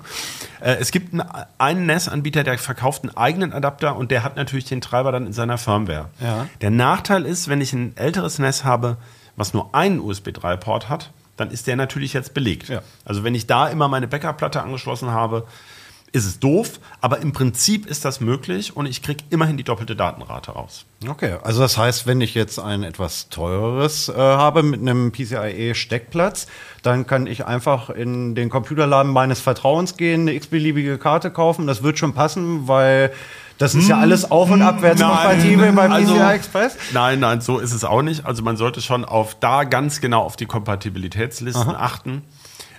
Äh, 0.62 0.76
es 0.76 0.92
gibt 0.92 1.14
einen, 1.14 1.24
einen 1.58 1.88
NAS-Anbieter, 1.88 2.44
der 2.44 2.60
verkauft 2.60 3.02
einen 3.02 3.18
eigenen 3.18 3.52
Adapter 3.52 3.96
und 3.96 4.12
der 4.12 4.24
hat 4.24 4.36
natürlich 4.36 4.66
den 4.66 4.80
Treiber 4.80 5.12
dann 5.12 5.26
in 5.26 5.34
seiner 5.34 5.58
Firmware. 5.58 6.10
Ja. 6.20 6.48
Der 6.62 6.70
Nachteil 6.70 7.26
ist, 7.26 7.48
wenn 7.48 7.62
ich 7.62 7.74
ein 7.74 7.98
älteres 7.98 8.38
NAS 8.38 8.64
habe, 8.64 8.98
was 9.36 9.56
nur 9.56 9.74
einen 9.74 10.00
USB 10.00 10.28
3-Port 10.28 10.88
hat, 10.88 11.10
dann 11.36 11.50
ist 11.50 11.66
der 11.66 11.78
natürlich 11.78 12.14
jetzt 12.14 12.36
belegt. 12.36 12.70
Ja. 12.70 12.84
Also 13.06 13.24
wenn 13.24 13.34
ich 13.34 13.48
da 13.48 13.68
immer 13.70 13.88
meine 13.88 14.08
Backup-Platte 14.08 14.62
angeschlossen 14.62 15.10
habe, 15.10 15.48
ist 16.14 16.26
es 16.26 16.40
doof, 16.40 16.80
aber 17.02 17.18
im 17.20 17.34
Prinzip 17.34 17.86
ist 17.88 18.06
das 18.06 18.22
möglich 18.22 18.78
und 18.78 18.86
ich 18.86 19.02
kriege 19.02 19.24
immerhin 19.32 19.58
die 19.58 19.64
doppelte 19.64 19.96
Datenrate 19.96 20.52
raus. 20.52 20.86
Okay, 21.08 21.38
also 21.44 21.60
das 21.62 21.78
heißt, 21.78 22.06
wenn 22.08 22.22
ich 22.22 22.36
jetzt 22.36 22.60
ein 22.60 22.84
etwas 22.84 23.30
teureres 23.30 24.10
äh, 24.10 24.14
habe 24.16 24.62
mit 24.64 24.80
einem 24.80 25.12
PCIe-Steckplatz, 25.12 26.48
dann 26.84 27.08
kann 27.08 27.28
ich 27.28 27.46
einfach 27.46 27.90
in 27.90 28.36
den 28.36 28.50
Computerladen 28.50 29.12
meines 29.12 29.40
Vertrauens 29.42 29.98
gehen, 29.98 30.22
eine 30.22 30.34
x-beliebige 30.34 30.98
Karte 30.98 31.32
kaufen. 31.32 31.68
Das 31.68 31.84
wird 31.84 31.98
schon 31.98 32.14
passen, 32.14 32.68
weil 32.68 33.12
das 33.58 33.76
ist 33.76 33.88
ja 33.88 34.00
alles 34.00 34.30
auf- 34.30 34.50
und 34.52 34.62
abwärts 34.62 35.02
kompatibel 35.02 35.72
bei 35.74 35.88
PCI 35.88 35.94
Also- 35.94 36.20
Express. 36.20 36.78
Nein, 36.92 37.20
nein, 37.20 37.42
so 37.42 37.60
ist 37.60 37.74
es 37.74 37.84
auch 37.84 38.02
nicht. 38.02 38.26
Also 38.26 38.44
man 38.44 38.58
sollte 38.58 38.82
schon 38.82 39.06
auf 39.06 39.36
da 39.40 39.64
ganz 39.64 40.02
genau 40.02 40.22
auf 40.24 40.36
die 40.36 40.46
Kompatibilitätslisten 40.46 41.76
achten. 41.76 42.24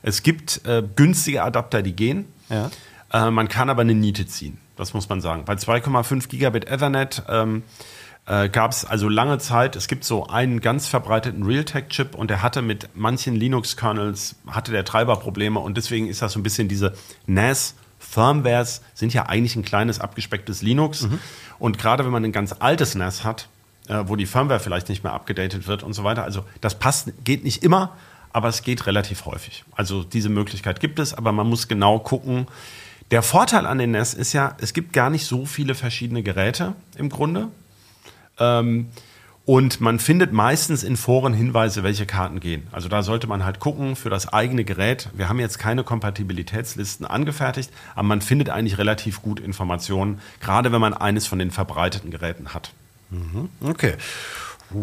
Es 0.02 0.22
gibt 0.22 0.60
äh, 0.66 0.82
günstige 0.94 1.42
Adapter, 1.42 1.82
die 1.82 1.94
gehen. 1.96 2.26
Ja. 2.50 2.70
Äh, 3.14 3.30
man 3.30 3.48
kann 3.48 3.70
aber 3.70 3.82
eine 3.82 3.94
Niete 3.94 4.26
ziehen. 4.26 4.58
Das 4.76 4.92
muss 4.92 5.08
man 5.08 5.20
sagen. 5.20 5.44
Bei 5.44 5.54
2,5 5.54 6.28
Gigabit 6.28 6.66
Ethernet 6.66 7.22
ähm, 7.28 7.62
äh, 8.26 8.48
gab 8.48 8.72
es 8.72 8.84
also 8.84 9.08
lange 9.08 9.38
Zeit, 9.38 9.76
es 9.76 9.86
gibt 9.86 10.04
so 10.04 10.26
einen 10.26 10.60
ganz 10.60 10.88
verbreiteten 10.88 11.44
Realtek-Chip 11.44 12.16
und 12.16 12.28
der 12.28 12.42
hatte 12.42 12.60
mit 12.60 12.88
manchen 12.94 13.36
Linux-Kernels, 13.36 14.34
hatte 14.48 14.72
der 14.72 14.84
Treiber 14.84 15.16
Probleme 15.16 15.60
und 15.60 15.76
deswegen 15.76 16.08
ist 16.08 16.22
das 16.22 16.32
so 16.32 16.40
ein 16.40 16.42
bisschen 16.42 16.68
diese 16.68 16.94
NAS 17.26 17.76
Firmwares 18.00 18.82
sind 18.92 19.14
ja 19.14 19.26
eigentlich 19.26 19.56
ein 19.56 19.64
kleines 19.64 19.98
abgespecktes 19.98 20.60
Linux 20.60 21.08
und 21.58 21.78
gerade 21.78 22.04
wenn 22.04 22.12
man 22.12 22.22
ein 22.22 22.32
ganz 22.32 22.54
altes 22.58 22.94
NAS 22.94 23.24
hat, 23.24 23.48
äh, 23.88 24.02
wo 24.06 24.16
die 24.16 24.26
Firmware 24.26 24.60
vielleicht 24.60 24.88
nicht 24.90 25.04
mehr 25.04 25.14
abgedatet 25.14 25.66
wird 25.68 25.82
und 25.82 25.94
so 25.94 26.04
weiter, 26.04 26.22
also 26.22 26.44
das 26.60 26.78
passt, 26.78 27.12
geht 27.24 27.44
nicht 27.44 27.62
immer, 27.62 27.96
aber 28.32 28.48
es 28.48 28.62
geht 28.62 28.86
relativ 28.86 29.24
häufig. 29.26 29.64
Also 29.74 30.02
diese 30.02 30.28
Möglichkeit 30.28 30.80
gibt 30.80 30.98
es, 30.98 31.14
aber 31.14 31.32
man 31.32 31.48
muss 31.48 31.68
genau 31.68 31.98
gucken. 31.98 32.46
Der 33.10 33.22
Vorteil 33.22 33.66
an 33.66 33.78
den 33.78 33.92
NAS 33.92 34.14
ist 34.14 34.32
ja, 34.32 34.56
es 34.60 34.72
gibt 34.72 34.92
gar 34.92 35.10
nicht 35.10 35.26
so 35.26 35.46
viele 35.46 35.74
verschiedene 35.74 36.22
Geräte 36.22 36.74
im 36.96 37.08
Grunde. 37.08 37.48
Ähm, 38.38 38.88
und 39.46 39.80
man 39.82 39.98
findet 39.98 40.32
meistens 40.32 40.82
in 40.82 40.96
Foren 40.96 41.34
Hinweise, 41.34 41.82
welche 41.82 42.06
Karten 42.06 42.40
gehen. 42.40 42.66
Also 42.72 42.88
da 42.88 43.02
sollte 43.02 43.26
man 43.26 43.44
halt 43.44 43.60
gucken 43.60 43.94
für 43.94 44.08
das 44.08 44.32
eigene 44.32 44.64
Gerät. 44.64 45.10
Wir 45.12 45.28
haben 45.28 45.38
jetzt 45.38 45.58
keine 45.58 45.84
Kompatibilitätslisten 45.84 47.06
angefertigt, 47.06 47.70
aber 47.94 48.08
man 48.08 48.22
findet 48.22 48.48
eigentlich 48.48 48.78
relativ 48.78 49.20
gut 49.20 49.40
Informationen, 49.40 50.20
gerade 50.40 50.72
wenn 50.72 50.80
man 50.80 50.94
eines 50.94 51.26
von 51.26 51.38
den 51.38 51.50
verbreiteten 51.50 52.10
Geräten 52.10 52.54
hat. 52.54 52.72
Okay. 53.62 53.94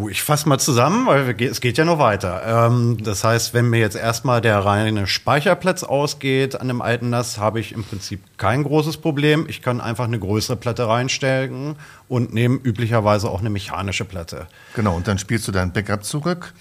Ich 0.10 0.24
fasse 0.24 0.48
mal 0.48 0.60
zusammen, 0.60 1.06
weil 1.08 1.36
es 1.42 1.60
geht 1.62 1.78
ja 1.78 1.86
noch 1.86 2.00
weiter. 2.00 2.68
Ähm, 2.68 2.98
das 3.04 3.24
heißt, 3.24 3.54
wenn 3.54 3.70
mir 3.70 3.80
jetzt 3.80 3.96
erstmal 3.96 4.42
der 4.42 4.60
reine 4.60 5.08
Speicherplatz 5.08 5.84
ausgeht 5.84 6.60
an 6.60 6.68
dem 6.68 6.82
alten 6.82 7.10
NAS, 7.10 7.38
habe 7.38 7.60
ich 7.60 7.74
im 7.74 7.84
Prinzip 7.84 8.22
kein 8.38 8.64
großes 8.64 8.98
Problem. 8.98 9.46
Ich 9.48 9.62
kann 9.62 9.82
einfach 9.82 10.06
eine 10.06 10.20
größere 10.20 10.56
Platte 10.56 10.88
reinstellen 10.88 11.76
und 12.08 12.34
nehme 12.34 12.60
üblicherweise 12.64 13.30
auch 13.30 13.40
eine 13.42 13.50
mechanische 13.50 14.06
Platte. 14.06 14.48
Genau, 14.76 14.96
und 14.96 15.08
dann 15.08 15.18
spielst 15.18 15.48
du 15.48 15.52
dein 15.52 15.74
Backup 15.74 16.04
zurück. 16.04 16.54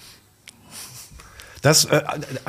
Das, 1.61 1.85
äh, 1.85 2.01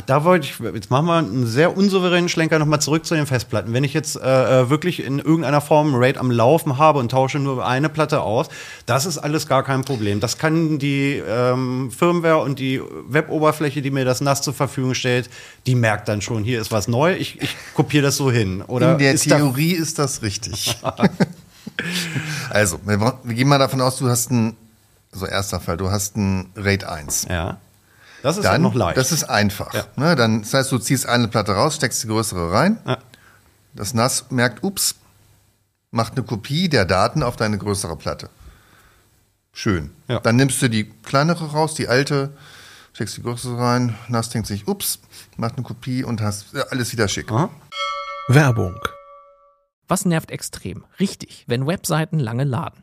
da 0.06 0.24
wollte 0.24 0.46
ich, 0.46 0.58
jetzt 0.74 0.90
machen 0.90 1.04
wir 1.06 1.16
einen 1.18 1.46
sehr 1.46 1.76
unsouveränen 1.76 2.30
Schlenker 2.30 2.58
nochmal 2.58 2.80
zurück 2.80 3.04
zu 3.04 3.14
den 3.14 3.26
Festplatten. 3.26 3.74
Wenn 3.74 3.84
ich 3.84 3.92
jetzt 3.92 4.16
äh, 4.16 4.60
äh, 4.62 4.70
wirklich 4.70 5.04
in 5.04 5.18
irgendeiner 5.18 5.60
Form 5.60 5.94
ein 5.94 6.02
RAID 6.02 6.16
am 6.16 6.30
Laufen 6.30 6.78
habe 6.78 6.98
und 6.98 7.10
tausche 7.10 7.38
nur 7.38 7.66
eine 7.66 7.90
Platte 7.90 8.22
aus, 8.22 8.46
das 8.86 9.04
ist 9.04 9.18
alles 9.18 9.46
gar 9.46 9.64
kein 9.64 9.84
Problem. 9.84 10.20
Das 10.20 10.38
kann 10.38 10.78
die 10.78 11.22
ähm, 11.28 11.90
Firmware 11.90 12.38
und 12.38 12.58
die 12.58 12.80
Weboberfläche, 13.08 13.82
die 13.82 13.90
mir 13.90 14.06
das 14.06 14.22
NAS 14.22 14.40
zur 14.40 14.54
Verfügung 14.54 14.94
stellt, 14.94 15.28
die 15.66 15.74
merkt 15.74 16.08
dann 16.08 16.22
schon, 16.22 16.42
hier 16.42 16.58
ist 16.60 16.72
was 16.72 16.88
neu, 16.88 17.14
ich, 17.14 17.38
ich 17.42 17.54
kopiere 17.74 18.04
das 18.04 18.16
so 18.16 18.30
hin. 18.30 18.62
Oder 18.62 18.92
In 18.92 18.98
der 18.98 19.12
ist 19.12 19.30
da- 19.30 19.36
Theorie 19.36 19.72
ist 19.72 19.98
das 19.98 20.22
richtig. 20.22 20.78
also, 22.50 22.78
wir, 22.86 23.18
wir 23.22 23.34
gehen 23.34 23.48
mal 23.48 23.58
davon 23.58 23.80
aus, 23.82 23.98
du 23.98 24.08
hast 24.08 24.30
ein, 24.30 24.56
so 25.12 25.26
erster 25.26 25.60
Fall, 25.60 25.76
du 25.76 25.90
hast 25.90 26.16
ein 26.16 26.50
RAID 26.56 26.84
1. 26.84 27.26
Ja. 27.28 27.58
Das 28.22 28.36
ist 28.36 28.44
Dann, 28.44 28.62
noch 28.62 28.74
leicht. 28.74 28.96
das 28.96 29.12
ist 29.12 29.24
einfach. 29.24 29.74
Ja. 29.74 29.84
Ne, 29.96 30.14
dann, 30.16 30.42
das 30.42 30.54
heißt, 30.54 30.70
du 30.72 30.78
ziehst 30.78 31.06
eine 31.06 31.28
Platte 31.28 31.52
raus, 31.52 31.74
steckst 31.76 32.02
die 32.04 32.08
größere 32.08 32.52
rein. 32.52 32.78
Ja. 32.86 32.98
Das 33.74 33.94
NAS 33.94 34.26
merkt, 34.30 34.62
ups, 34.62 34.94
macht 35.90 36.12
eine 36.12 36.22
Kopie 36.22 36.68
der 36.68 36.84
Daten 36.84 37.22
auf 37.22 37.36
deine 37.36 37.58
größere 37.58 37.96
Platte. 37.96 38.28
Schön. 39.52 39.90
Ja. 40.08 40.20
Dann 40.20 40.36
nimmst 40.36 40.62
du 40.62 40.68
die 40.68 40.84
kleinere 41.02 41.50
raus, 41.52 41.74
die 41.74 41.88
alte, 41.88 42.36
steckst 42.92 43.16
die 43.16 43.22
größere 43.22 43.58
rein, 43.58 43.96
NAS 44.08 44.30
denkt 44.30 44.46
sich, 44.46 44.68
ups, 44.68 45.00
macht 45.36 45.56
eine 45.56 45.64
Kopie 45.64 46.04
und 46.04 46.20
hast 46.20 46.52
ja, 46.52 46.62
alles 46.70 46.92
wieder 46.92 47.08
schick. 47.08 47.30
Werbung. 48.28 48.78
Was 49.88 50.04
nervt 50.04 50.30
extrem? 50.30 50.84
Richtig, 51.00 51.44
wenn 51.48 51.66
Webseiten 51.66 52.18
lange 52.18 52.44
laden. 52.44 52.82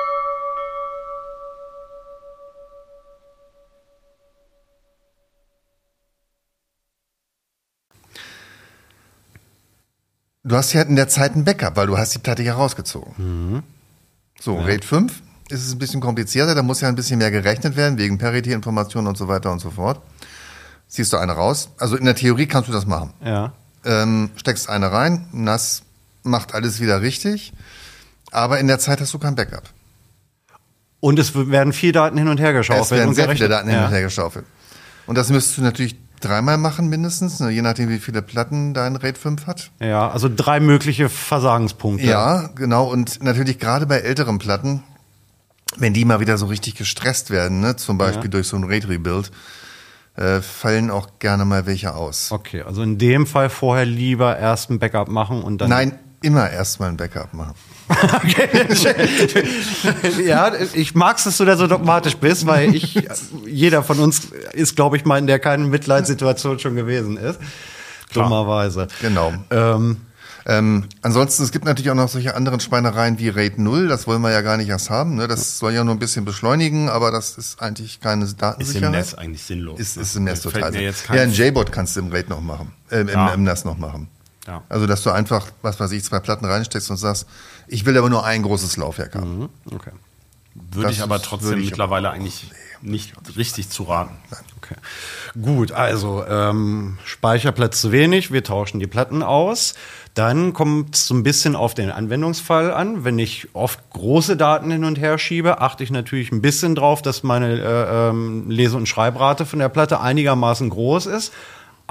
Du 10.43 10.55
hast 10.55 10.73
ja 10.73 10.81
in 10.81 10.95
der 10.95 11.07
Zeit 11.07 11.35
ein 11.35 11.43
Backup, 11.45 11.75
weil 11.75 11.87
du 11.87 11.97
hast 11.97 12.13
die 12.15 12.19
Platte 12.19 12.41
ja 12.41 12.55
rausgezogen. 12.55 13.63
So, 14.39 14.57
RAID 14.59 14.83
5, 14.83 15.21
ist 15.49 15.65
es 15.65 15.71
ein 15.71 15.77
bisschen 15.77 16.01
komplizierter, 16.01 16.55
da 16.55 16.63
muss 16.63 16.81
ja 16.81 16.87
ein 16.87 16.95
bisschen 16.95 17.19
mehr 17.19 17.29
gerechnet 17.29 17.75
werden, 17.75 17.99
wegen 17.99 18.17
Parity-Informationen 18.17 19.07
und 19.07 19.17
so 19.17 19.27
weiter 19.27 19.51
und 19.51 19.59
so 19.59 19.69
fort. 19.69 20.01
Ziehst 20.87 21.13
du 21.13 21.17
eine 21.17 21.33
raus. 21.33 21.69
Also 21.77 21.95
in 21.95 22.05
der 22.05 22.15
Theorie 22.15 22.47
kannst 22.47 22.69
du 22.69 22.73
das 22.73 22.85
machen. 22.87 23.13
Ja. 23.23 23.53
Ähm, 23.85 24.31
steckst 24.35 24.67
eine 24.69 24.91
rein, 24.91 25.27
nass, 25.31 25.83
macht 26.23 26.53
alles 26.55 26.79
wieder 26.79 27.01
richtig, 27.01 27.53
aber 28.31 28.59
in 28.59 28.67
der 28.67 28.79
Zeit 28.79 28.99
hast 28.99 29.13
du 29.13 29.19
kein 29.19 29.35
Backup. 29.35 29.63
Und 30.99 31.17
es 31.19 31.33
werden 31.35 31.73
vier 31.73 31.93
Daten 31.93 32.17
hin 32.17 32.27
und 32.27 32.39
her 32.39 32.53
geschaufelt. 32.53 32.85
Es 32.85 32.91
werden 32.91 33.13
sehr 33.13 33.25
gerechnet. 33.25 33.37
viele 33.47 33.49
Daten 33.49 33.69
hin 33.69 33.77
Ja. 33.77 33.85
und 33.85 33.91
her 33.91 34.01
geschaufelt. 34.01 34.45
Und 35.07 35.17
das 35.17 35.29
müsstest 35.29 35.57
du 35.57 35.61
natürlich 35.63 35.95
dreimal 36.21 36.57
machen 36.57 36.87
mindestens, 36.87 37.39
ne, 37.39 37.49
je 37.49 37.61
nachdem 37.61 37.89
wie 37.89 37.99
viele 37.99 38.21
Platten 38.21 38.73
dein 38.73 38.95
RAID 38.95 39.17
5 39.17 39.47
hat. 39.47 39.71
Ja, 39.79 40.09
also 40.09 40.29
drei 40.33 40.59
mögliche 40.59 41.09
Versagenspunkte. 41.09 42.05
Ja, 42.05 42.49
genau. 42.55 42.85
Und 42.85 43.23
natürlich 43.23 43.59
gerade 43.59 43.85
bei 43.85 43.97
älteren 43.97 44.37
Platten, 44.39 44.83
wenn 45.77 45.93
die 45.93 46.05
mal 46.05 46.19
wieder 46.19 46.37
so 46.37 46.45
richtig 46.45 46.75
gestresst 46.75 47.29
werden, 47.29 47.59
ne, 47.59 47.75
zum 47.75 47.97
Beispiel 47.97 48.29
durch 48.29 48.47
so 48.47 48.57
ein 48.57 48.63
RAID-Rebuild, 48.63 49.31
äh, 50.15 50.41
fallen 50.41 50.91
auch 50.91 51.19
gerne 51.19 51.45
mal 51.45 51.65
welche 51.65 51.95
aus. 51.95 52.31
Okay, 52.31 52.61
also 52.61 52.81
in 52.83 52.97
dem 52.97 53.25
Fall 53.25 53.49
vorher 53.49 53.85
lieber 53.85 54.37
erst 54.37 54.69
ein 54.69 54.79
Backup 54.79 55.07
machen 55.07 55.41
und 55.41 55.59
dann. 55.59 55.69
Nein, 55.69 55.99
immer 56.21 56.49
erstmal 56.49 56.89
ein 56.89 56.97
Backup 56.97 57.33
machen. 57.33 57.53
ja, 60.25 60.51
ich 60.73 60.95
mag's, 60.95 61.23
dass 61.25 61.37
du 61.37 61.45
da 61.45 61.57
so 61.57 61.67
dogmatisch 61.67 62.15
bist, 62.17 62.45
weil 62.45 62.73
ich, 62.75 63.01
jeder 63.45 63.83
von 63.83 63.99
uns 63.99 64.27
ist, 64.53 64.75
glaube 64.75 64.97
ich, 64.97 65.05
mal 65.05 65.17
in 65.17 65.27
der 65.27 65.39
keinen 65.39 65.69
Mitleidssituation 65.69 66.59
schon 66.59 66.75
gewesen 66.75 67.17
ist. 67.17 67.39
Dummerweise. 68.13 68.87
Genau. 69.01 69.33
Ähm, 69.49 69.97
Ähm, 70.47 70.85
ansonsten, 71.03 71.43
es 71.43 71.51
gibt 71.51 71.65
natürlich 71.65 71.91
auch 71.91 71.95
noch 71.95 72.09
solche 72.09 72.35
anderen 72.35 72.59
Schweinereien 72.59 73.19
wie 73.19 73.29
RAID 73.29 73.59
0, 73.59 73.87
das 73.87 74.07
wollen 74.07 74.23
wir 74.23 74.31
ja 74.31 74.41
gar 74.41 74.57
nicht 74.57 74.69
erst 74.69 74.89
haben. 74.89 75.13
Ne? 75.15 75.27
Das 75.27 75.59
soll 75.59 75.71
ja 75.71 75.83
nur 75.83 75.93
ein 75.93 75.99
bisschen 75.99 76.25
beschleunigen, 76.25 76.89
aber 76.89 77.11
das 77.11 77.37
ist 77.37 77.61
eigentlich 77.61 77.99
keine 77.99 78.23
Ist 78.25 78.41
Datensicherheit. 78.41 78.85
im 78.87 78.91
Netz 78.91 79.13
eigentlich 79.13 79.43
sinnlos. 79.43 79.79
Ist, 79.79 79.97
ne? 79.97 80.01
ist 80.01 80.15
im 80.15 80.25
Fällt 80.25 80.41
total 80.41 80.61
mir 80.71 80.77
Sinn. 80.77 80.81
jetzt 80.81 81.03
kein- 81.05 81.17
Ja, 81.17 81.21
ein 81.23 81.31
JBot 81.31 81.71
kannst 81.71 81.95
du 81.95 81.99
im 81.99 82.11
RAID 82.11 82.29
noch 82.29 82.41
machen, 82.41 82.71
äh, 82.89 83.01
im, 83.01 83.09
Ja. 83.09 83.31
im 83.35 83.43
NAS 83.43 83.65
noch 83.65 83.77
machen. 83.77 84.07
Ja. 84.47 84.63
Also, 84.69 84.87
dass 84.87 85.03
du 85.03 85.11
einfach, 85.11 85.47
was 85.61 85.79
weiß 85.79 85.91
ich, 85.91 86.03
zwei 86.03 86.19
Platten 86.19 86.45
reinsteckst 86.45 86.89
und 86.89 86.97
sagst, 86.97 87.27
ich 87.67 87.85
will 87.85 87.97
aber 87.97 88.09
nur 88.09 88.25
ein 88.25 88.41
großes 88.41 88.77
Laufwerk 88.77 89.15
haben. 89.15 89.39
Mhm. 89.39 89.49
Okay. 89.73 89.91
Würde 90.53 90.87
Das 90.87 90.97
ich 90.97 91.03
aber 91.03 91.21
trotzdem 91.21 91.59
ich 91.59 91.69
mittlerweile 91.69 92.09
eigentlich 92.09 92.51
nicht 92.81 93.13
richtig 93.37 93.69
zu 93.69 93.83
raten. 93.83 94.15
okay. 94.57 94.75
Gut, 95.39 95.71
also 95.71 96.25
ähm, 96.27 96.97
Speicherplatz 97.05 97.79
zu 97.79 97.91
wenig, 97.91 98.31
wir 98.31 98.43
tauschen 98.43 98.79
die 98.79 98.87
Platten 98.87 99.23
aus. 99.23 99.75
Dann 100.13 100.51
kommt 100.51 100.95
es 100.95 101.07
so 101.07 101.13
ein 101.13 101.23
bisschen 101.23 101.55
auf 101.55 101.73
den 101.73 101.89
Anwendungsfall 101.89 102.73
an. 102.73 103.05
Wenn 103.05 103.17
ich 103.17 103.47
oft 103.53 103.79
große 103.91 104.35
Daten 104.35 104.71
hin 104.71 104.83
und 104.83 104.99
her 104.99 105.17
schiebe, 105.17 105.61
achte 105.61 105.83
ich 105.83 105.91
natürlich 105.91 106.31
ein 106.33 106.41
bisschen 106.41 106.75
drauf, 106.75 107.01
dass 107.01 107.23
meine 107.23 107.59
äh, 107.61 108.09
ähm, 108.09 108.49
Lese- 108.49 108.75
und 108.75 108.89
Schreibrate 108.89 109.45
von 109.45 109.59
der 109.59 109.69
Platte 109.69 110.01
einigermaßen 110.01 110.69
groß 110.69 111.05
ist. 111.05 111.31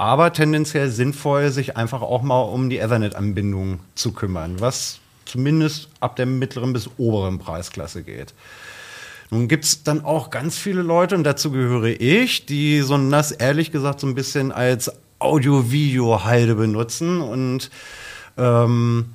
Aber 0.01 0.33
tendenziell 0.33 0.89
sinnvoll, 0.89 1.51
sich 1.51 1.77
einfach 1.77 2.01
auch 2.01 2.23
mal 2.23 2.41
um 2.41 2.71
die 2.71 2.79
Ethernet-Anbindung 2.79 3.81
zu 3.93 4.13
kümmern, 4.13 4.59
was 4.59 4.97
zumindest 5.25 5.89
ab 5.99 6.15
der 6.15 6.25
mittleren 6.25 6.73
bis 6.73 6.89
oberen 6.97 7.37
Preisklasse 7.37 8.01
geht. 8.01 8.33
Nun 9.29 9.47
gibt's 9.47 9.83
dann 9.83 10.03
auch 10.03 10.31
ganz 10.31 10.57
viele 10.57 10.81
Leute, 10.81 11.13
und 11.13 11.23
dazu 11.23 11.51
gehöre 11.51 12.01
ich, 12.01 12.47
die 12.47 12.81
so 12.81 12.95
ein 12.95 13.09
NAS 13.09 13.31
ehrlich 13.31 13.71
gesagt 13.71 13.99
so 13.99 14.07
ein 14.07 14.15
bisschen 14.15 14.51
als 14.51 14.91
Audio-Video-Halde 15.19 16.55
benutzen 16.55 17.21
und 17.21 17.69
ähm, 18.37 19.05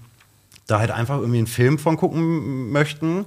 da 0.68 0.78
halt 0.78 0.92
einfach 0.92 1.18
irgendwie 1.18 1.38
einen 1.38 1.48
Film 1.48 1.80
von 1.80 1.96
gucken 1.96 2.70
möchten. 2.70 3.24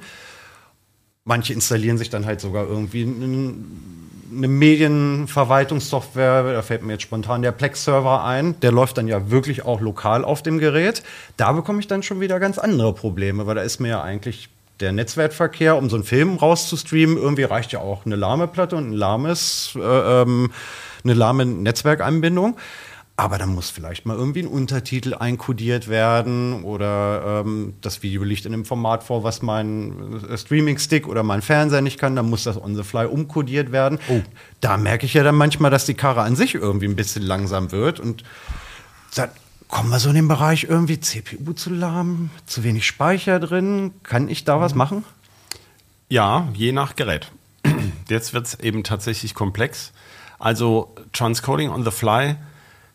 Manche 1.26 1.52
installieren 1.52 1.98
sich 1.98 2.10
dann 2.10 2.26
halt 2.26 2.40
sogar 2.40 2.66
irgendwie 2.70 3.02
einen- 3.04 4.09
eine 4.36 4.48
Medienverwaltungssoftware, 4.48 6.54
da 6.54 6.62
fällt 6.62 6.84
mir 6.84 6.94
jetzt 6.94 7.04
spontan 7.04 7.42
der 7.42 7.52
Plex-Server 7.52 8.24
ein, 8.24 8.60
der 8.62 8.72
läuft 8.72 8.98
dann 8.98 9.08
ja 9.08 9.32
wirklich 9.32 9.66
auch 9.66 9.82
lokal 9.82 10.24
auf 10.24 10.44
dem 10.44 10.60
Gerät. 10.60 11.04
Da 11.38 11.52
bekomme 11.52 11.80
ich 11.80 11.88
dann 11.88 12.04
schon 12.04 12.20
wieder 12.20 12.40
ganz 12.40 12.58
andere 12.58 12.94
Probleme, 12.94 13.48
weil 13.48 13.56
da 13.56 13.62
ist 13.62 13.80
mir 13.80 13.90
ja 13.90 14.02
eigentlich 14.02 14.50
der 14.80 14.92
Netzwerkverkehr, 14.92 15.76
um 15.76 15.90
so 15.90 15.96
einen 15.96 16.06
Film 16.06 16.38
rauszustreamen, 16.38 17.18
irgendwie 17.18 17.44
reicht 17.44 17.72
ja 17.72 17.80
auch 17.80 18.06
eine 18.06 18.16
lahme 18.16 18.48
Platte 18.48 18.76
und 18.76 18.92
ein 18.92 18.94
lahmes, 18.94 19.74
äh, 19.76 19.82
ähm, 19.82 20.52
eine 21.04 21.14
lahme 21.14 21.46
Netzwerkanbindung. 21.46 22.58
Aber 23.20 23.38
dann 23.38 23.54
muss 23.54 23.70
vielleicht 23.70 24.06
mal 24.06 24.16
irgendwie 24.16 24.44
ein 24.44 24.48
Untertitel 24.48 25.14
einkodiert 25.14 25.90
werden 25.90 26.64
oder 26.64 27.44
ähm, 27.46 27.74
das 27.82 28.02
Video 28.02 28.24
liegt 28.24 28.46
in 28.46 28.54
einem 28.54 28.64
Format 28.64 29.04
vor, 29.04 29.26
was 29.26 29.42
mein 29.42 30.24
äh, 30.24 30.38
Streaming-Stick 30.38 31.06
oder 31.06 31.22
mein 31.22 31.42
Fernseher 31.42 31.82
nicht 31.82 32.00
kann. 32.00 32.16
Dann 32.16 32.30
muss 32.30 32.46
das 32.46 32.56
on 32.56 32.78
the 32.78 32.84
fly 32.84 33.08
umkodiert 33.08 33.74
werden. 33.74 34.00
Da 34.62 34.78
merke 34.78 35.06
ich 35.06 35.16
ja 35.16 35.24
dann 35.24 35.36
manchmal, 35.36 35.70
dass 35.70 35.86
die 35.86 35.96
Karre 35.96 36.22
an 36.22 36.38
sich 36.38 36.56
irgendwie 36.56 36.88
ein 36.88 36.96
bisschen 36.96 37.24
langsam 37.24 37.74
wird 37.74 38.00
und 38.00 38.24
dann 39.16 39.30
kommen 39.68 39.90
wir 39.90 40.00
so 40.00 40.08
in 40.08 40.16
den 40.16 40.30
Bereich 40.30 40.68
irgendwie 40.70 41.02
CPU 41.02 41.52
zu 41.52 41.72
lahm, 41.72 42.30
zu 42.46 42.64
wenig 42.64 42.88
Speicher 42.88 43.42
drin. 43.42 43.92
Kann 44.02 44.30
ich 44.30 44.46
da 44.46 44.62
was 44.62 44.76
machen? 44.76 45.04
Ja, 46.08 46.48
je 46.54 46.72
nach 46.72 46.96
Gerät. 46.96 47.34
Jetzt 48.08 48.34
wird 48.34 48.48
es 48.48 48.60
eben 48.62 48.86
tatsächlich 48.86 49.36
komplex. 49.36 49.92
Also 50.40 50.96
Transcoding 51.12 51.70
on 51.70 51.84
the 51.84 51.92
fly 51.92 52.38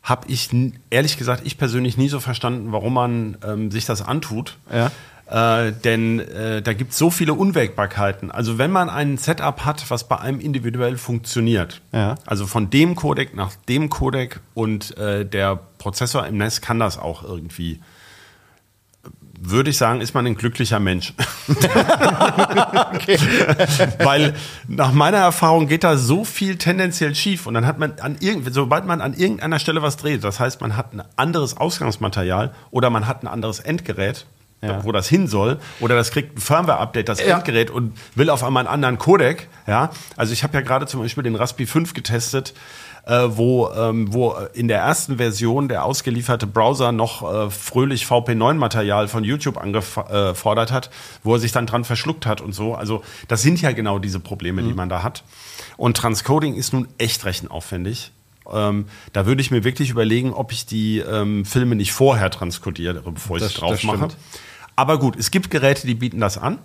habe 0.04 0.28
ich 0.30 0.50
ehrlich 0.90 1.16
gesagt, 1.16 1.42
ich 1.44 1.58
persönlich 1.58 1.96
nie 1.96 2.08
so 2.08 2.20
verstanden, 2.20 2.70
warum 2.72 2.94
man 2.94 3.36
ähm, 3.44 3.70
sich 3.72 3.86
das 3.86 4.02
antut. 4.02 4.58
Ja. 4.72 4.90
Äh, 5.26 5.72
denn 5.72 6.20
äh, 6.20 6.60
da 6.60 6.74
gibt 6.74 6.92
es 6.92 6.98
so 6.98 7.08
viele 7.10 7.32
Unwägbarkeiten. 7.32 8.30
Also 8.30 8.58
wenn 8.58 8.70
man 8.70 8.90
ein 8.90 9.16
Setup 9.16 9.64
hat, 9.64 9.90
was 9.90 10.06
bei 10.06 10.18
einem 10.20 10.38
individuell 10.38 10.98
funktioniert, 10.98 11.80
Ja. 11.92 12.16
also 12.26 12.46
von 12.46 12.68
dem 12.68 12.94
Codec 12.94 13.34
nach 13.34 13.52
dem 13.66 13.88
Codec 13.88 14.40
und 14.52 14.96
äh, 14.98 15.24
der 15.24 15.58
Prozessor 15.78 16.26
im 16.26 16.36
NES 16.36 16.60
kann 16.60 16.78
das 16.78 16.98
auch 16.98 17.22
irgendwie, 17.24 17.80
würde 19.50 19.70
ich 19.70 19.76
sagen, 19.76 20.00
ist 20.00 20.14
man 20.14 20.26
ein 20.26 20.36
glücklicher 20.36 20.80
Mensch. 20.80 21.12
Weil 23.98 24.34
nach 24.68 24.92
meiner 24.92 25.18
Erfahrung 25.18 25.68
geht 25.68 25.84
da 25.84 25.96
so 25.96 26.24
viel 26.24 26.56
tendenziell 26.56 27.14
schief 27.14 27.46
und 27.46 27.54
dann 27.54 27.66
hat 27.66 27.78
man 27.78 27.94
an 28.00 28.16
irgend, 28.20 28.52
sobald 28.54 28.86
man 28.86 29.00
an 29.00 29.14
irgendeiner 29.14 29.58
Stelle 29.58 29.82
was 29.82 29.96
dreht, 29.96 30.24
das 30.24 30.40
heißt, 30.40 30.60
man 30.60 30.76
hat 30.76 30.92
ein 30.94 31.02
anderes 31.16 31.56
Ausgangsmaterial 31.56 32.52
oder 32.70 32.90
man 32.90 33.06
hat 33.06 33.22
ein 33.22 33.28
anderes 33.28 33.60
Endgerät, 33.60 34.26
Ja. 34.62 34.82
wo 34.84 34.92
das 34.92 35.08
hin 35.08 35.28
soll, 35.28 35.58
oder 35.80 35.94
das 35.94 36.10
kriegt 36.10 36.38
ein 36.38 36.40
Firmware-Update, 36.40 37.08
das 37.08 37.20
Ja. 37.20 37.36
Endgerät 37.36 37.70
und 37.70 37.96
will 38.14 38.30
auf 38.30 38.42
einmal 38.42 38.62
einen 38.66 38.72
anderen 38.72 38.98
Codec. 38.98 39.48
Ja, 39.66 39.90
also 40.16 40.32
ich 40.32 40.42
habe 40.42 40.54
ja 40.54 40.60
gerade 40.62 40.86
zum 40.86 41.00
Beispiel 41.02 41.22
den 41.22 41.36
Raspi 41.36 41.66
5 41.66 41.94
getestet. 41.94 42.54
Äh, 43.06 43.36
wo, 43.36 43.68
ähm, 43.70 44.14
wo 44.14 44.34
in 44.54 44.66
der 44.66 44.78
ersten 44.78 45.18
Version 45.18 45.68
der 45.68 45.84
ausgelieferte 45.84 46.46
Browser 46.46 46.90
noch 46.90 47.22
äh, 47.22 47.50
fröhlich 47.50 48.04
VP9-Material 48.06 49.08
von 49.08 49.24
YouTube 49.24 49.58
angefordert 49.58 50.72
hat, 50.72 50.88
wo 51.22 51.34
er 51.34 51.38
sich 51.38 51.52
dann 51.52 51.66
dran 51.66 51.84
verschluckt 51.84 52.24
hat 52.24 52.40
und 52.40 52.54
so. 52.54 52.74
Also 52.74 53.02
das 53.28 53.42
sind 53.42 53.60
ja 53.60 53.72
genau 53.72 53.98
diese 53.98 54.20
Probleme, 54.20 54.62
die 54.62 54.72
man 54.72 54.88
da 54.88 55.02
hat. 55.02 55.22
Und 55.76 55.98
Transcoding 55.98 56.54
ist 56.54 56.72
nun 56.72 56.88
echt 56.96 57.26
rechenaufwendig. 57.26 58.10
Ähm, 58.50 58.86
da 59.12 59.26
würde 59.26 59.42
ich 59.42 59.50
mir 59.50 59.64
wirklich 59.64 59.90
überlegen, 59.90 60.32
ob 60.32 60.50
ich 60.52 60.64
die 60.64 60.98
ähm, 61.00 61.44
Filme 61.44 61.74
nicht 61.76 61.92
vorher 61.92 62.30
transkodiere, 62.30 63.02
bevor 63.02 63.36
ich 63.36 63.42
Das- 63.42 63.52
sie 63.52 63.58
drauf 63.60 63.70
das 63.72 63.82
mache. 63.84 64.08
Aber 64.76 64.98
gut, 64.98 65.16
es 65.16 65.30
gibt 65.30 65.50
Geräte, 65.50 65.86
die 65.86 65.94
bieten 65.94 66.20
das 66.20 66.38
an. 66.38 66.58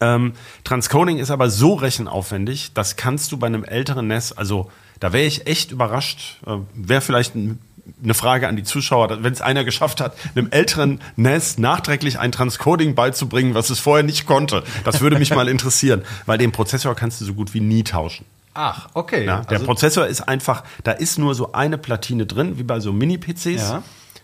Ähm, 0.00 0.32
Transcoding 0.64 1.18
ist 1.18 1.30
aber 1.30 1.50
so 1.50 1.74
rechenaufwendig, 1.74 2.72
das 2.74 2.96
kannst 2.96 3.32
du 3.32 3.36
bei 3.36 3.48
einem 3.48 3.64
älteren 3.64 4.06
NES, 4.06 4.32
also 4.32 4.70
da 5.00 5.12
wäre 5.12 5.24
ich 5.26 5.46
echt 5.46 5.72
überrascht, 5.72 6.38
äh, 6.46 6.56
wäre 6.74 7.00
vielleicht 7.00 7.34
ein, 7.34 7.58
eine 8.02 8.14
Frage 8.14 8.46
an 8.48 8.54
die 8.56 8.62
Zuschauer, 8.62 9.22
wenn 9.24 9.32
es 9.32 9.40
einer 9.40 9.64
geschafft 9.64 10.00
hat, 10.00 10.14
einem 10.36 10.48
älteren 10.50 11.00
NES 11.16 11.58
nachträglich 11.58 12.18
ein 12.18 12.30
Transcoding 12.30 12.94
beizubringen, 12.94 13.54
was 13.54 13.70
es 13.70 13.80
vorher 13.80 14.04
nicht 14.04 14.26
konnte. 14.26 14.62
Das 14.84 15.00
würde 15.00 15.18
mich 15.18 15.34
mal 15.34 15.48
interessieren, 15.48 16.02
weil 16.26 16.38
den 16.38 16.52
Prozessor 16.52 16.94
kannst 16.94 17.20
du 17.20 17.24
so 17.24 17.34
gut 17.34 17.54
wie 17.54 17.60
nie 17.60 17.82
tauschen. 17.82 18.24
Ach, 18.54 18.88
okay. 18.94 19.24
Ja, 19.24 19.40
der 19.42 19.52
Also- 19.58 19.64
Prozessor 19.66 20.06
ist 20.06 20.20
einfach, 20.22 20.64
da 20.84 20.92
ist 20.92 21.18
nur 21.18 21.34
so 21.34 21.52
eine 21.52 21.78
Platine 21.78 22.26
drin, 22.26 22.58
wie 22.58 22.62
bei 22.64 22.78
so 22.80 22.92
Mini-PCs. 22.92 23.70
Ja. 23.70 23.82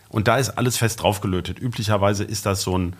Und 0.09 0.27
da 0.29 0.37
ist 0.37 0.51
alles 0.51 0.77
fest 0.77 1.01
draufgelötet. 1.01 1.59
Üblicherweise 1.59 2.23
ist 2.23 2.45
das 2.45 2.61
so 2.61 2.77
ein 2.77 2.95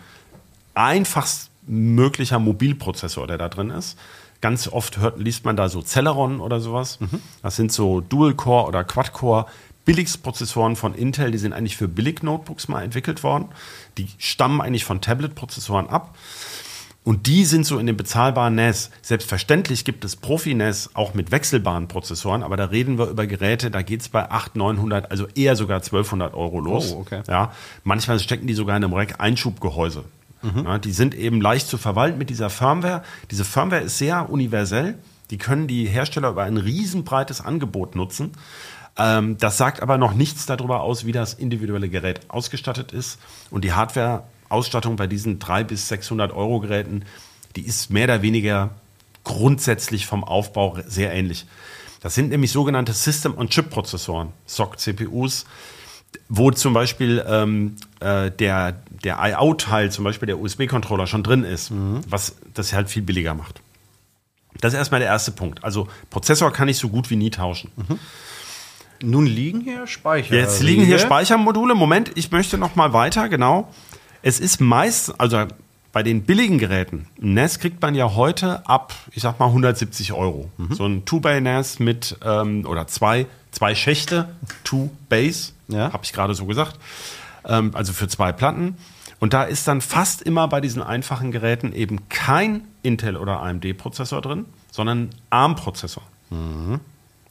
einfachst 0.74 1.50
möglicher 1.66 2.38
Mobilprozessor, 2.38 3.26
der 3.26 3.38
da 3.38 3.48
drin 3.48 3.70
ist. 3.70 3.98
Ganz 4.40 4.68
oft 4.68 4.98
hört, 4.98 5.18
liest 5.18 5.44
man 5.44 5.56
da 5.56 5.68
so 5.68 5.82
Celeron 5.82 6.40
oder 6.40 6.60
sowas. 6.60 6.98
Das 7.42 7.56
sind 7.56 7.72
so 7.72 8.00
Dual-Core 8.00 8.66
oder 8.66 8.84
Quad-Core 8.84 9.46
Billigprozessoren 9.86 10.76
von 10.76 10.94
Intel, 10.94 11.30
die 11.30 11.38
sind 11.38 11.52
eigentlich 11.52 11.76
für 11.76 11.88
Billig-Notebooks 11.88 12.68
mal 12.68 12.82
entwickelt 12.82 13.22
worden. 13.22 13.46
Die 13.96 14.08
stammen 14.18 14.60
eigentlich 14.60 14.84
von 14.84 15.00
Tablet-Prozessoren 15.00 15.88
ab. 15.88 16.16
Und 17.04 17.28
die 17.28 17.44
sind 17.44 17.64
so 17.64 17.78
in 17.78 17.86
den 17.86 17.96
bezahlbaren 17.96 18.56
NAS. 18.56 18.90
Selbstverständlich 19.00 19.84
gibt 19.84 20.04
es 20.04 20.16
Profi-NAS 20.16 20.90
auch 20.94 21.14
mit 21.14 21.30
wechselbaren 21.30 21.86
Prozessoren, 21.86 22.42
aber 22.42 22.56
da 22.56 22.64
reden 22.64 22.98
wir 22.98 23.06
über 23.06 23.28
Geräte, 23.28 23.70
da 23.70 23.82
geht's 23.82 24.08
bei 24.08 24.28
800, 24.28 24.56
900, 24.56 25.10
also 25.12 25.28
eher 25.36 25.54
sogar 25.54 25.76
1200 25.76 26.34
Euro 26.34 26.58
los. 26.58 26.92
Oh, 26.92 27.02
okay. 27.02 27.22
Ja, 27.28 27.52
manchmal 27.84 28.18
stecken 28.18 28.48
die 28.48 28.54
sogar 28.54 28.76
in 28.76 28.82
einem 28.82 28.92
Rack 28.92 29.20
Einschubgehäuse. 30.46 30.68
Ja, 30.68 30.78
die 30.78 30.92
sind 30.92 31.14
eben 31.14 31.40
leicht 31.40 31.68
zu 31.68 31.78
verwalten 31.78 32.18
mit 32.18 32.30
dieser 32.30 32.50
Firmware. 32.50 33.02
Diese 33.30 33.44
Firmware 33.44 33.82
ist 33.82 33.98
sehr 33.98 34.30
universell. 34.30 34.98
Die 35.30 35.38
können 35.38 35.66
die 35.66 35.86
Hersteller 35.86 36.30
über 36.30 36.44
ein 36.44 36.56
riesenbreites 36.56 37.40
Angebot 37.40 37.96
nutzen. 37.96 38.32
Ähm, 38.96 39.36
das 39.38 39.56
sagt 39.56 39.82
aber 39.82 39.98
noch 39.98 40.14
nichts 40.14 40.46
darüber 40.46 40.82
aus, 40.82 41.04
wie 41.04 41.12
das 41.12 41.34
individuelle 41.34 41.88
Gerät 41.88 42.20
ausgestattet 42.28 42.92
ist. 42.92 43.18
Und 43.50 43.64
die 43.64 43.72
Hardware-Ausstattung 43.72 44.96
bei 44.96 45.06
diesen 45.06 45.38
300 45.38 45.68
bis 45.68 45.88
600 45.88 46.32
Euro 46.32 46.60
Geräten, 46.60 47.04
die 47.56 47.62
ist 47.62 47.90
mehr 47.90 48.04
oder 48.04 48.22
weniger 48.22 48.70
grundsätzlich 49.24 50.06
vom 50.06 50.24
Aufbau 50.24 50.78
sehr 50.86 51.12
ähnlich. 51.12 51.46
Das 52.00 52.14
sind 52.14 52.28
nämlich 52.28 52.52
sogenannte 52.52 52.92
System-on-Chip-Prozessoren, 52.92 54.32
SOC-CPUs, 54.46 55.44
wo 56.28 56.50
zum 56.50 56.72
Beispiel 56.72 57.24
ähm, 57.26 57.76
äh, 58.00 58.30
der, 58.30 58.72
der 59.04 59.18
I.O.-Teil, 59.20 59.90
zum 59.90 60.04
Beispiel 60.04 60.26
der 60.26 60.38
USB-Controller 60.38 61.06
schon 61.06 61.22
drin 61.22 61.44
ist, 61.44 61.72
was 62.08 62.36
das 62.54 62.72
halt 62.72 62.88
viel 62.88 63.02
billiger 63.02 63.34
macht. 63.34 63.60
Das 64.60 64.72
ist 64.72 64.78
erstmal 64.78 65.00
der 65.00 65.08
erste 65.08 65.32
Punkt. 65.32 65.64
Also 65.64 65.88
Prozessor 66.10 66.52
kann 66.52 66.68
ich 66.68 66.78
so 66.78 66.88
gut 66.88 67.10
wie 67.10 67.16
nie 67.16 67.30
tauschen. 67.30 67.70
Nun 69.02 69.26
liegen 69.26 69.60
hier 69.60 69.86
Speicher. 69.86 70.34
Jetzt 70.34 70.62
liegen 70.62 70.84
hier 70.84 70.98
Speichermodule. 70.98 71.74
Moment, 71.74 72.12
ich 72.14 72.30
möchte 72.30 72.56
noch 72.56 72.76
mal 72.76 72.92
weiter, 72.92 73.28
genau. 73.28 73.72
Es 74.22 74.40
ist 74.40 74.60
meist, 74.60 75.20
also 75.20 75.44
bei 75.92 76.02
den 76.02 76.22
billigen 76.22 76.58
Geräten, 76.58 77.06
ein 77.22 77.34
NAS 77.34 77.58
kriegt 77.58 77.80
man 77.80 77.94
ja 77.94 78.14
heute 78.14 78.66
ab, 78.68 78.94
ich 79.12 79.22
sag 79.22 79.38
mal 79.38 79.46
170 79.46 80.12
Euro. 80.12 80.50
So 80.74 80.86
ein 80.86 81.04
Two-Bay-NAS 81.04 81.78
mit, 81.78 82.18
ähm, 82.24 82.66
oder 82.66 82.86
zwei, 82.86 83.26
zwei 83.50 83.74
Schächte, 83.74 84.28
Two-Bays, 84.64 85.54
Ja. 85.68 85.92
habe 85.92 86.04
ich 86.04 86.12
gerade 86.12 86.34
so 86.34 86.46
gesagt. 86.46 86.78
Ähm, 87.44 87.70
also 87.74 87.92
für 87.92 88.08
zwei 88.08 88.32
Platten. 88.32 88.76
Und 89.18 89.32
da 89.32 89.44
ist 89.44 89.66
dann 89.66 89.80
fast 89.80 90.22
immer 90.22 90.46
bei 90.48 90.60
diesen 90.60 90.82
einfachen 90.82 91.32
Geräten 91.32 91.72
eben 91.72 92.08
kein 92.08 92.64
Intel- 92.82 93.16
oder 93.16 93.40
AMD-Prozessor 93.42 94.20
drin, 94.20 94.44
sondern 94.70 94.98
ein 94.98 95.10
ARM-Prozessor. 95.30 96.02
Und 96.30 96.80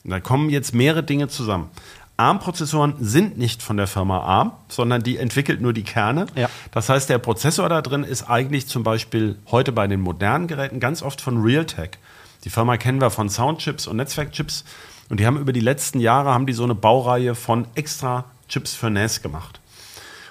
da 0.04 0.20
kommen 0.20 0.50
jetzt 0.50 0.74
mehrere 0.74 1.04
Dinge 1.04 1.28
zusammen. 1.28 1.70
ARM-Prozessoren 2.18 2.96
sind 3.00 3.38
nicht 3.38 3.62
von 3.62 3.78
der 3.78 3.88
Firma 3.88 4.20
ARM, 4.20 4.54
sondern 4.70 5.04
die 5.04 5.18
entwickelt 5.18 5.62
nur 5.62 5.74
die 5.74 5.84
Kerne. 5.84 6.28
Ja. 6.36 6.50
Das 6.72 6.88
heißt, 6.90 7.10
der 7.10 7.18
Prozessor 7.18 7.68
da 7.68 7.82
drin 7.82 8.04
ist 8.04 8.30
eigentlich 8.30 8.68
zum 8.68 8.84
Beispiel 8.84 9.38
heute 9.52 9.72
bei 9.72 9.86
den 9.88 10.00
modernen 10.00 10.48
Geräten 10.48 10.80
ganz 10.80 11.02
oft 11.02 11.20
von 11.20 11.42
Realtek. 11.44 12.00
Die 12.46 12.50
Firma 12.50 12.78
kennen 12.78 13.02
wir 13.02 13.10
von 13.10 13.30
Soundchips 13.30 13.86
und 13.88 13.98
Netzwerkchips. 13.98 14.64
Und 15.10 15.20
die 15.20 15.26
haben 15.26 15.38
über 15.38 15.54
die 15.54 15.60
letzten 15.60 16.00
Jahre 16.00 16.34
haben 16.34 16.46
die 16.46 16.54
so 16.54 16.64
eine 16.64 16.76
Baureihe 16.76 17.36
von 17.36 17.68
extra 17.76 18.26
Chips 18.48 18.74
für 18.74 18.90
NAS 18.90 19.22
gemacht. 19.22 19.60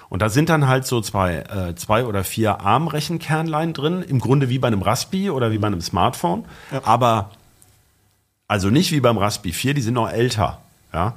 Und 0.09 0.21
da 0.21 0.29
sind 0.29 0.49
dann 0.49 0.67
halt 0.67 0.85
so 0.85 1.01
zwei, 1.01 1.37
äh, 1.37 1.75
zwei 1.75 2.05
oder 2.05 2.23
vier 2.23 2.61
ARM-Rechenkernlein 2.61 3.73
drin, 3.73 4.03
im 4.03 4.19
Grunde 4.19 4.49
wie 4.49 4.59
bei 4.59 4.67
einem 4.67 4.81
Raspi 4.81 5.29
oder 5.29 5.51
wie 5.51 5.57
bei 5.57 5.67
einem 5.67 5.81
Smartphone. 5.81 6.45
Aber 6.83 7.31
also 8.47 8.69
nicht 8.69 8.91
wie 8.91 8.99
beim 8.99 9.17
Raspi 9.17 9.51
4, 9.51 9.73
die 9.73 9.81
sind 9.81 9.95
noch 9.95 10.09
älter. 10.09 10.61
Ja. 10.93 11.15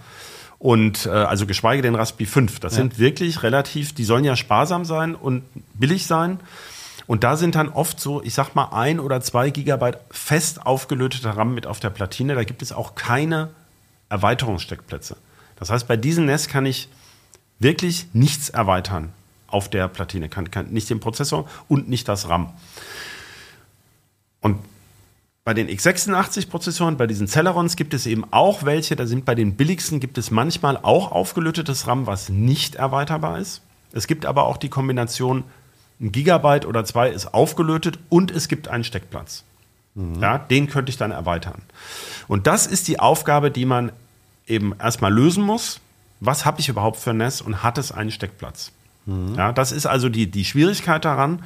Und 0.59 1.07
äh, 1.07 1.11
also 1.11 1.47
geschweige 1.47 1.83
denn 1.83 1.94
Raspi 1.94 2.27
5. 2.27 2.59
Das 2.61 2.75
sind 2.75 2.99
wirklich 2.99 3.42
relativ, 3.42 3.94
die 3.94 4.05
sollen 4.05 4.25
ja 4.25 4.35
sparsam 4.35 4.85
sein 4.85 5.14
und 5.14 5.44
billig 5.75 6.07
sein. 6.07 6.40
Und 7.09 7.25
da 7.25 7.37
sind 7.37 7.55
dann 7.55 7.71
oft 7.71 7.99
so, 7.99 8.23
ich 8.23 8.35
sag 8.35 8.55
mal, 8.55 8.66
ein 8.66 9.01
oder 9.01 9.23
zwei 9.23 9.49
Gigabyte 9.49 9.99
fest 10.11 10.66
aufgelöteter 10.66 11.31
RAM 11.31 11.55
mit 11.55 11.66
auf 11.66 11.81
der 11.81 11.88
Platine. 11.88 12.35
Da 12.35 12.44
gibt 12.44 12.61
es 12.61 12.71
auch 12.71 12.94
keine 12.97 13.49
Erweiterungssteckplätze. 14.11 15.16
Das 15.57 15.71
heißt, 15.71 15.88
bei 15.88 15.97
diesen 15.97 16.27
NES 16.27 16.49
kann 16.49 16.66
ich 16.66 16.90
wirklich 17.59 18.09
nichts 18.12 18.51
erweitern 18.51 19.14
auf 19.47 19.71
der 19.71 19.88
Platine. 19.88 20.29
Kann, 20.29 20.51
kann 20.51 20.68
nicht 20.68 20.90
den 20.90 21.01
Prozessor 21.01 21.49
und 21.66 21.88
nicht 21.88 22.09
das 22.09 22.29
RAM. 22.29 22.53
Und 24.42 24.59
bei 25.44 25.55
den 25.55 25.66
x86-Prozessoren, 25.66 26.99
bei 26.99 27.07
diesen 27.07 27.27
Celerons 27.27 27.77
gibt 27.77 27.94
es 27.94 28.05
eben 28.05 28.31
auch 28.33 28.66
welche, 28.66 28.97
da 28.97 29.07
sind 29.07 29.25
bei 29.25 29.35
den 29.35 29.57
billigsten 29.57 29.99
gibt 29.99 30.18
es 30.18 30.31
manchmal 30.31 30.77
auch 30.77 31.11
aufgelötetes 31.11 31.87
RAM, 31.87 32.07
was 32.07 32.29
nicht 32.29 32.75
erweiterbar 32.75 33.38
ist. 33.38 33.62
Es 33.92 34.07
gibt 34.07 34.27
aber 34.27 34.44
auch 34.44 34.59
die 34.59 34.68
Kombination, 34.68 35.44
ein 36.01 36.13
Gigabyte 36.13 36.67
oder 36.67 36.85
zwei 36.85 37.11
ist 37.11 37.35
aufgelötet 37.35 37.99
und 38.09 38.31
es 38.31 38.49
gibt 38.49 38.69
einen 38.69 38.85
Steckplatz. 38.85 39.45
Ja, 40.21 40.39
den 40.39 40.69
könnte 40.69 40.91
ich 40.91 40.97
dann 40.97 41.11
erweitern. 41.11 41.61
Und 42.29 42.47
das 42.47 42.69
ist 42.69 42.87
die 42.87 43.01
Aufgabe, 43.01 43.51
die 43.51 43.65
man 43.65 43.91
eben 44.47 44.73
erstmal 44.79 45.13
lösen 45.13 45.43
muss. 45.43 45.81
Was 46.21 46.45
habe 46.45 46.61
ich 46.61 46.69
überhaupt 46.69 46.99
für 46.99 47.11
ein 47.11 47.17
NES 47.17 47.41
und 47.41 47.65
hat 47.65 47.79
es 47.79 47.91
einen 47.91 48.13
Steckplatz? 48.13 48.71
Ja, 49.37 49.53
das 49.53 49.73
ist 49.73 49.87
also 49.87 50.09
die, 50.09 50.31
die 50.31 50.45
Schwierigkeit 50.45 51.05
daran 51.05 51.43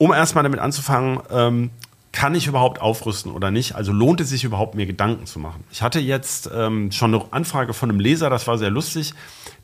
um 0.00 0.14
erstmal 0.14 0.42
damit 0.42 0.60
anzufangen, 0.60 1.20
ähm, 1.30 1.70
kann 2.10 2.34
ich 2.34 2.46
überhaupt 2.46 2.80
aufrüsten 2.80 3.32
oder 3.32 3.50
nicht? 3.50 3.74
Also 3.74 3.92
lohnt 3.92 4.22
es 4.22 4.30
sich 4.30 4.44
überhaupt, 4.44 4.74
mir 4.74 4.86
Gedanken 4.86 5.26
zu 5.26 5.38
machen? 5.38 5.62
Ich 5.70 5.82
hatte 5.82 6.00
jetzt 6.00 6.50
ähm, 6.52 6.90
schon 6.90 7.14
eine 7.14 7.24
Anfrage 7.32 7.74
von 7.74 7.90
einem 7.90 8.00
Leser, 8.00 8.30
das 8.30 8.46
war 8.46 8.56
sehr 8.56 8.70
lustig. 8.70 9.12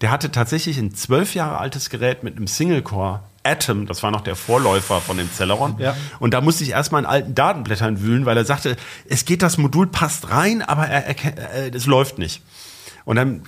Der 0.03 0.11
hatte 0.11 0.31
tatsächlich 0.31 0.77
ein 0.77 0.95
zwölf 0.95 1.35
Jahre 1.35 1.57
altes 1.57 1.89
Gerät 1.89 2.23
mit 2.23 2.37
einem 2.37 2.49
Single-Core 2.49 3.21
Atom, 3.47 3.87
das 3.87 4.03
war 4.03 4.11
noch 4.11 4.23
der 4.23 4.37
Vorläufer 4.37 5.01
von 5.01 5.17
dem 5.17 5.31
Celeron. 5.31 5.77
Ja. 5.79 5.97
Und 6.19 6.35
da 6.35 6.41
musste 6.41 6.65
ich 6.65 6.71
erstmal 6.71 7.03
in 7.03 7.07
alten 7.07 7.35
Datenblättern 7.35 8.03
wühlen, 8.03 8.27
weil 8.27 8.37
er 8.37 8.45
sagte, 8.45 8.77
es 9.09 9.25
geht, 9.25 9.43
das 9.43 9.59
Modul 9.59 9.87
passt 9.87 10.31
rein, 10.31 10.63
aber 10.63 10.87
er, 10.87 11.07
er, 11.07 11.55
äh, 11.55 11.71
es 11.75 11.87
läuft 11.87 12.19
nicht. 12.19 12.43
Und 13.07 13.15
dann 13.15 13.43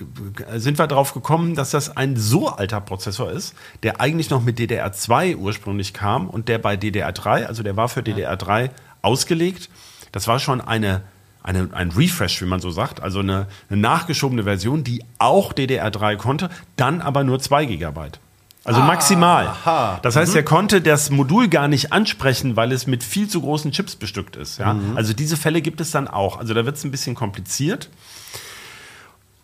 sind 0.55 0.79
wir 0.79 0.87
darauf 0.87 1.13
gekommen, 1.13 1.53
dass 1.53 1.71
das 1.71 1.97
ein 1.97 2.15
so 2.15 2.47
alter 2.47 2.79
Prozessor 2.79 3.29
ist, 3.29 3.53
der 3.83 3.99
eigentlich 3.99 4.29
noch 4.29 4.41
mit 4.41 4.57
DDR2 4.57 5.35
ursprünglich 5.35 5.93
kam 5.93 6.29
und 6.29 6.47
der 6.47 6.59
bei 6.59 6.75
DDR3, 6.75 7.45
also 7.45 7.61
der 7.61 7.75
war 7.75 7.89
für 7.89 7.99
DDR3 7.99 8.69
ausgelegt. 9.01 9.69
Das 10.13 10.29
war 10.29 10.39
schon 10.39 10.61
eine, 10.61 11.01
eine, 11.43 11.69
ein 11.73 11.91
Refresh, 11.91 12.41
wie 12.41 12.45
man 12.45 12.61
so 12.61 12.69
sagt, 12.69 13.01
also 13.01 13.19
eine, 13.19 13.47
eine 13.69 13.81
nachgeschobene 13.81 14.43
Version, 14.43 14.85
die 14.85 15.03
auch 15.17 15.51
DDR3 15.51 16.15
konnte, 16.15 16.49
dann 16.77 17.01
aber 17.01 17.25
nur 17.25 17.39
2 17.39 17.65
Gigabyte. 17.65 18.21
Also 18.69 18.81
maximal. 18.81 19.47
aha. 19.47 19.99
Das 20.03 20.15
heißt, 20.15 20.35
er 20.35 20.43
konnte 20.43 20.81
das 20.81 21.09
Modul 21.09 21.47
gar 21.47 21.67
nicht 21.67 21.91
ansprechen, 21.91 22.55
weil 22.55 22.71
es 22.71 22.85
mit 22.85 23.03
viel 23.03 23.27
zu 23.27 23.41
großen 23.41 23.71
Chips 23.71 23.95
bestückt 23.95 24.35
ist. 24.35 24.59
Ja? 24.59 24.75
Also 24.95 25.13
diese 25.13 25.37
Fälle 25.37 25.61
gibt 25.61 25.81
es 25.81 25.89
dann 25.91 26.07
auch. 26.07 26.37
Also 26.39 26.53
da 26.53 26.65
wird 26.65 26.77
es 26.77 26.83
ein 26.83 26.91
bisschen 26.91 27.15
kompliziert. 27.15 27.89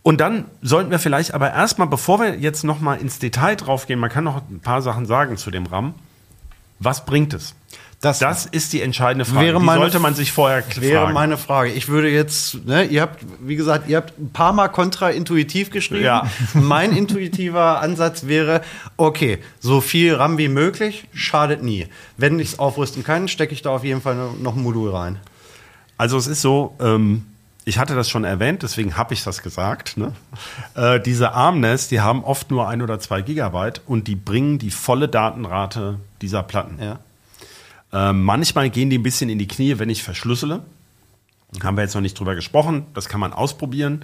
Und 0.03 0.21
dann 0.21 0.45
sollten 0.61 0.91
wir 0.91 0.99
vielleicht 0.99 1.33
aber 1.33 1.51
erstmal, 1.51 1.87
bevor 1.87 2.19
wir 2.19 2.37
jetzt 2.37 2.63
nochmal 2.63 2.99
ins 2.99 3.17
Detail 3.17 3.55
draufgehen, 3.55 3.99
man 3.99 4.11
kann 4.11 4.23
noch 4.23 4.37
ein 4.47 4.59
paar 4.59 4.83
Sachen 4.83 5.07
sagen 5.07 5.37
zu 5.37 5.49
dem 5.49 5.65
RAM. 5.65 5.95
Was 6.77 7.05
bringt 7.05 7.33
es? 7.33 7.55
Das, 8.01 8.19
Das 8.19 8.45
ist 8.45 8.71
die 8.73 8.81
entscheidende 8.81 9.25
Frage. 9.25 9.45
Wäre 9.47 9.59
Die 9.59 9.65
meine- 9.65 9.79
sollte 9.81 9.99
man 9.99 10.13
sich 10.13 10.31
vorher 10.31 10.63
wäre 10.75 11.01
fragen. 11.03 11.13
meine 11.13 11.37
Frage. 11.37 11.71
Ich 11.71 11.87
würde 11.87 12.09
jetzt, 12.09 12.65
ne, 12.65 12.83
ihr 12.83 13.01
habt, 13.01 13.25
wie 13.41 13.55
gesagt, 13.55 13.87
ihr 13.89 13.97
habt 13.97 14.19
ein 14.19 14.29
paar 14.31 14.53
Mal 14.53 14.67
kontraintuitiv 14.67 15.71
geschrieben. 15.71 16.03
Ja. 16.03 16.29
Mein 16.53 16.91
intuitiver 16.95 17.81
Ansatz 17.81 18.27
wäre, 18.27 18.61
okay, 18.97 19.39
so 19.59 19.81
viel 19.81 20.13
RAM 20.13 20.37
wie 20.37 20.49
möglich, 20.49 21.07
schadet 21.13 21.63
nie. 21.63 21.87
Wenn 22.17 22.37
ich 22.39 22.49
es 22.49 22.59
aufrüsten 22.59 23.03
kann, 23.03 23.27
stecke 23.27 23.53
ich 23.53 23.61
da 23.63 23.71
auf 23.71 23.83
jeden 23.83 24.01
Fall 24.01 24.15
noch 24.39 24.55
ein 24.55 24.61
Modul 24.61 24.91
rein. 24.93 25.17
Also 25.97 26.17
es 26.17 26.27
ist 26.27 26.41
so, 26.41 26.75
ähm, 26.79 27.25
ich 27.63 27.79
hatte 27.79 27.95
das 27.95 28.09
schon 28.09 28.23
erwähnt, 28.25 28.61
deswegen 28.61 28.97
habe 28.97 29.15
ich 29.15 29.23
das 29.23 29.41
gesagt. 29.41 29.97
Ne? 29.97 30.11
Äh, 30.75 30.99
diese 30.99 31.31
ARM-NES, 31.31 31.87
die 31.87 32.01
haben 32.01 32.23
oft 32.23 32.51
nur 32.51 32.67
ein 32.67 32.83
oder 32.83 32.99
zwei 32.99 33.21
Gigabyte 33.21 33.81
und 33.87 34.07
die 34.07 34.15
bringen 34.15 34.59
die 34.59 34.69
volle 34.69 35.07
Datenrate 35.07 35.97
dieser 36.21 36.43
Platten. 36.43 36.77
Ja. 36.79 36.99
Ähm, 37.95 38.23
manchmal 38.23 38.69
gehen 38.69 38.89
die 38.89 38.97
ein 38.97 39.03
bisschen 39.03 39.29
in 39.29 39.39
die 39.39 39.47
Knie, 39.47 39.79
wenn 39.79 39.89
ich 39.89 40.03
verschlüssele. 40.03 40.63
Haben 41.63 41.77
wir 41.77 41.83
jetzt 41.83 41.93
noch 41.95 42.01
nicht 42.01 42.19
drüber 42.19 42.35
gesprochen. 42.35 42.85
Das 42.93 43.07
kann 43.07 43.21
man 43.21 43.31
ausprobieren. 43.31 44.03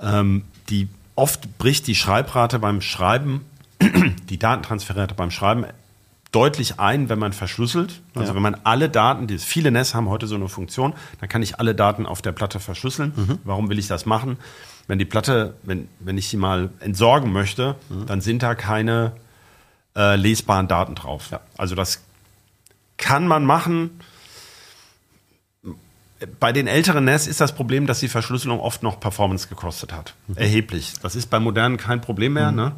Ähm, 0.00 0.44
die, 0.70 0.88
oft 1.14 1.58
bricht 1.58 1.86
die 1.88 1.94
Schreibrate 1.94 2.58
beim 2.58 2.80
Schreiben, 2.80 3.44
die 4.30 4.38
Datentransferrate 4.38 5.14
beim 5.14 5.30
Schreiben 5.30 5.66
deutlich 6.32 6.78
ein, 6.80 7.08
wenn 7.10 7.18
man 7.18 7.32
verschlüsselt. 7.34 8.00
Also 8.14 8.30
Ja. 8.30 8.34
wenn 8.34 8.42
man 8.42 8.56
alle 8.64 8.88
Daten, 8.88 9.26
die, 9.26 9.36
viele 9.38 9.70
NES 9.70 9.94
haben 9.94 10.08
heute 10.08 10.26
so 10.26 10.34
eine 10.36 10.48
Funktion, 10.48 10.94
dann 11.20 11.28
kann 11.28 11.42
ich 11.42 11.58
alle 11.58 11.74
Daten 11.74 12.06
auf 12.06 12.22
der 12.22 12.32
Platte 12.32 12.60
verschlüsseln. 12.60 13.38
Warum 13.44 13.68
will 13.68 13.78
ich 13.78 13.88
das 13.88 14.06
machen? 14.06 14.38
Wenn 14.86 14.98
die 14.98 15.04
Platte, 15.04 15.54
wenn, 15.64 15.88
wenn 16.00 16.16
ich 16.16 16.28
sie 16.28 16.38
mal 16.38 16.70
entsorgen 16.80 17.30
möchte, 17.32 17.74
dann 18.06 18.22
sind 18.22 18.42
da 18.42 18.54
keine 18.54 19.12
äh, 19.96 20.16
lesbaren 20.16 20.66
Daten 20.68 20.94
drauf. 20.94 21.28
Also 21.58 21.74
das 21.74 22.02
kann 23.08 23.26
man 23.26 23.46
machen. 23.46 24.00
Bei 26.40 26.52
den 26.52 26.66
älteren 26.66 27.06
NES 27.06 27.26
ist 27.26 27.40
das 27.40 27.54
Problem, 27.54 27.86
dass 27.86 28.00
die 28.00 28.08
Verschlüsselung 28.08 28.60
oft 28.60 28.82
noch 28.82 29.00
Performance 29.00 29.48
gekostet 29.48 29.94
hat. 29.94 30.14
Erheblich. 30.34 30.92
Das 31.00 31.16
ist 31.16 31.30
bei 31.30 31.40
modernen 31.40 31.78
kein 31.78 32.02
Problem 32.02 32.34
mehr. 32.34 32.52
Ne? 32.52 32.72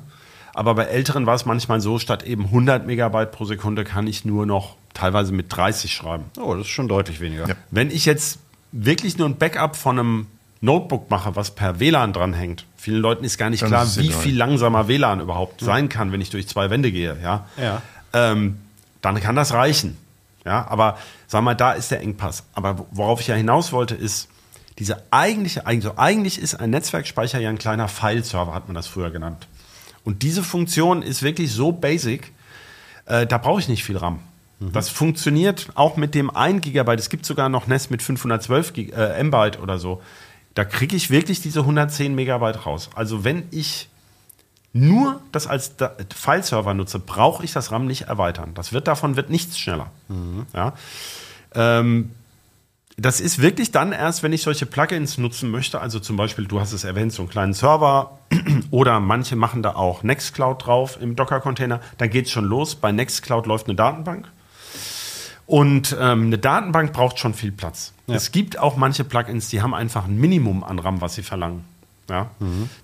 Aber 0.55 0.77
bei 0.77 0.85
älteren 0.85 1.27
war 1.27 1.35
es 1.35 1.47
manchmal 1.47 1.81
so, 1.81 1.99
statt 1.99 2.23
eben 2.23 2.45
100 2.45 2.87
Megabyte 2.87 3.33
pro 3.33 3.45
Sekunde 3.45 3.83
kann 3.83 4.07
ich 4.07 4.25
nur 4.25 4.47
noch 4.47 4.77
teilweise 4.95 5.33
mit 5.33 5.47
30 5.49 5.93
schreiben. 5.93 6.27
Oh, 6.39 6.55
das 6.55 6.67
ist 6.67 6.73
schon 6.73 6.87
deutlich 6.87 7.19
weniger. 7.21 7.49
Ja. 7.49 7.55
Wenn 7.73 7.91
ich 7.91 8.05
jetzt 8.05 8.39
wirklich 8.71 9.19
nur 9.19 9.29
ein 9.29 9.37
Backup 9.37 9.75
von 9.75 9.99
einem 9.99 10.27
Notebook 10.61 11.11
mache, 11.11 11.35
was 11.35 11.57
per 11.57 11.81
WLAN 11.81 12.13
dranhängt, 12.13 12.67
vielen 12.77 13.01
Leuten 13.01 13.25
ist 13.25 13.37
gar 13.37 13.51
nicht 13.51 13.63
Dann 13.63 13.71
klar, 13.71 13.97
wie 13.97 14.09
egal. 14.09 14.21
viel 14.21 14.37
langsamer 14.37 14.87
WLAN 14.87 15.21
überhaupt 15.21 15.61
sein 15.61 15.89
kann, 15.89 16.13
wenn 16.13 16.21
ich 16.21 16.31
durch 16.31 16.47
zwei 16.47 16.71
Wände 16.71 16.93
gehe. 16.93 17.17
Ja. 17.21 17.47
Ja. 17.61 17.83
Ähm, 18.13 18.59
dann 19.01 19.19
kann 19.21 19.35
das 19.35 19.53
reichen. 19.55 19.97
Ja, 20.45 20.67
aber 20.69 20.99
sag 21.27 21.43
mal, 21.43 21.55
da 21.55 21.73
ist 21.73 21.91
der 21.91 22.01
Engpass. 22.01 22.45
Aber 22.55 22.87
worauf 22.91 23.21
ich 23.21 23.27
ja 23.27 23.35
hinaus 23.35 23.73
wollte, 23.73 23.95
ist, 23.95 24.29
diese 24.79 25.03
eigentliche, 25.11 25.67
also 25.67 25.99
eigentlich 25.99 26.41
ist 26.41 26.55
ein 26.55 26.71
Netzwerkspeicher 26.71 27.39
ja 27.39 27.51
ein 27.51 27.59
kleiner 27.59 27.87
File-Server, 27.87 28.55
hat 28.55 28.67
man 28.69 28.75
das 28.75 28.87
früher 28.87 29.11
genannt. 29.11 29.47
Und 30.05 30.23
diese 30.23 30.43
Funktion 30.43 31.03
ist 31.03 31.23
wirklich 31.23 31.53
so 31.53 31.73
basic, 31.73 32.33
äh, 33.05 33.27
da 33.27 33.37
brauche 33.37 33.61
ich 33.61 33.69
nicht 33.69 33.85
viel 33.85 33.99
RAM. 33.99 34.21
Das 34.61 34.91
funktioniert 34.91 35.69
auch 35.75 35.97
mit 35.97 36.15
dem 36.15 36.29
1 36.29 36.63
GB. 36.63 36.95
Es 36.95 37.09
gibt 37.09 37.25
sogar 37.25 37.49
noch 37.49 37.67
NES 37.67 37.89
mit 37.89 38.03
512 38.03 38.73
Gig, 38.75 38.93
äh, 38.93 39.19
MB 39.19 39.59
oder 39.63 39.79
so. 39.79 40.03
Da 40.55 40.65
kriege 40.65 40.97
ich 40.97 41.11
wirklich 41.11 41.41
diese 41.41 41.61
110 41.61 42.15
Megabyte 42.15 42.67
raus. 42.67 42.91
Also 42.95 43.25
wenn 43.25 43.45
ich 43.51 43.89
nur 44.73 45.21
das 45.33 45.47
als 45.47 45.75
File-Server 46.15 46.75
nutze, 46.75 47.01
brauche 47.01 47.45
ich 47.45 47.53
das 47.53 47.73
RAM 47.73 47.87
nicht 47.87 48.03
erweitern. 48.03 48.53
Das 48.55 48.73
wird 48.73 48.87
davon 48.87 49.17
wird 49.17 49.31
nichts 49.31 49.59
schneller. 49.59 49.91
Ja. 50.55 50.75
Ähm, 51.55 52.11
das 52.97 53.21
ist 53.21 53.41
wirklich 53.41 53.73
dann 53.73 53.93
erst, 53.93 54.23
wenn 54.23 54.33
ich 54.33 54.43
solche 54.43 54.67
Plugins 54.67 55.17
nutzen 55.17 55.51
möchte. 55.51 55.81
Also 55.81 56.01
zum 56.01 56.17
Beispiel, 56.17 56.47
du 56.47 56.61
hast 56.61 56.73
es 56.73 56.85
erwähnt, 56.85 57.13
so 57.13 57.23
einen 57.23 57.31
kleinen 57.31 57.55
Server 57.55 58.19
oder 58.71 59.01
manche 59.01 59.37
machen 59.37 59.63
da 59.63 59.75
auch 59.75 60.03
Nextcloud 60.03 60.67
drauf 60.67 60.99
im 61.01 61.17
Docker-Container. 61.17 61.81
Dann 61.99 62.11
geht's 62.11 62.31
schon 62.31 62.45
los. 62.45 62.75
Bei 62.75 62.93
Nextcloud 62.93 63.47
läuft 63.47 63.67
eine 63.67 63.75
Datenbank. 63.75 64.29
Und 65.47 65.97
ähm, 65.99 66.27
eine 66.27 66.39
Datenbank 66.39 66.93
braucht 66.93 67.19
schon 67.19 67.35
viel 67.35 67.51
Platz. 67.51 67.93
Es 68.07 68.31
gibt 68.33 68.59
auch 68.59 68.77
manche 68.77 69.03
Plugins, 69.03 69.49
die 69.49 69.63
haben 69.63 69.75
einfach 69.75 70.05
ein 70.05 70.17
Minimum 70.17 70.63
an 70.63 70.79
RAM, 70.79 71.01
was 71.01 71.15
sie 71.15 71.23
verlangen. 71.23 71.65
Ja? 72.11 72.31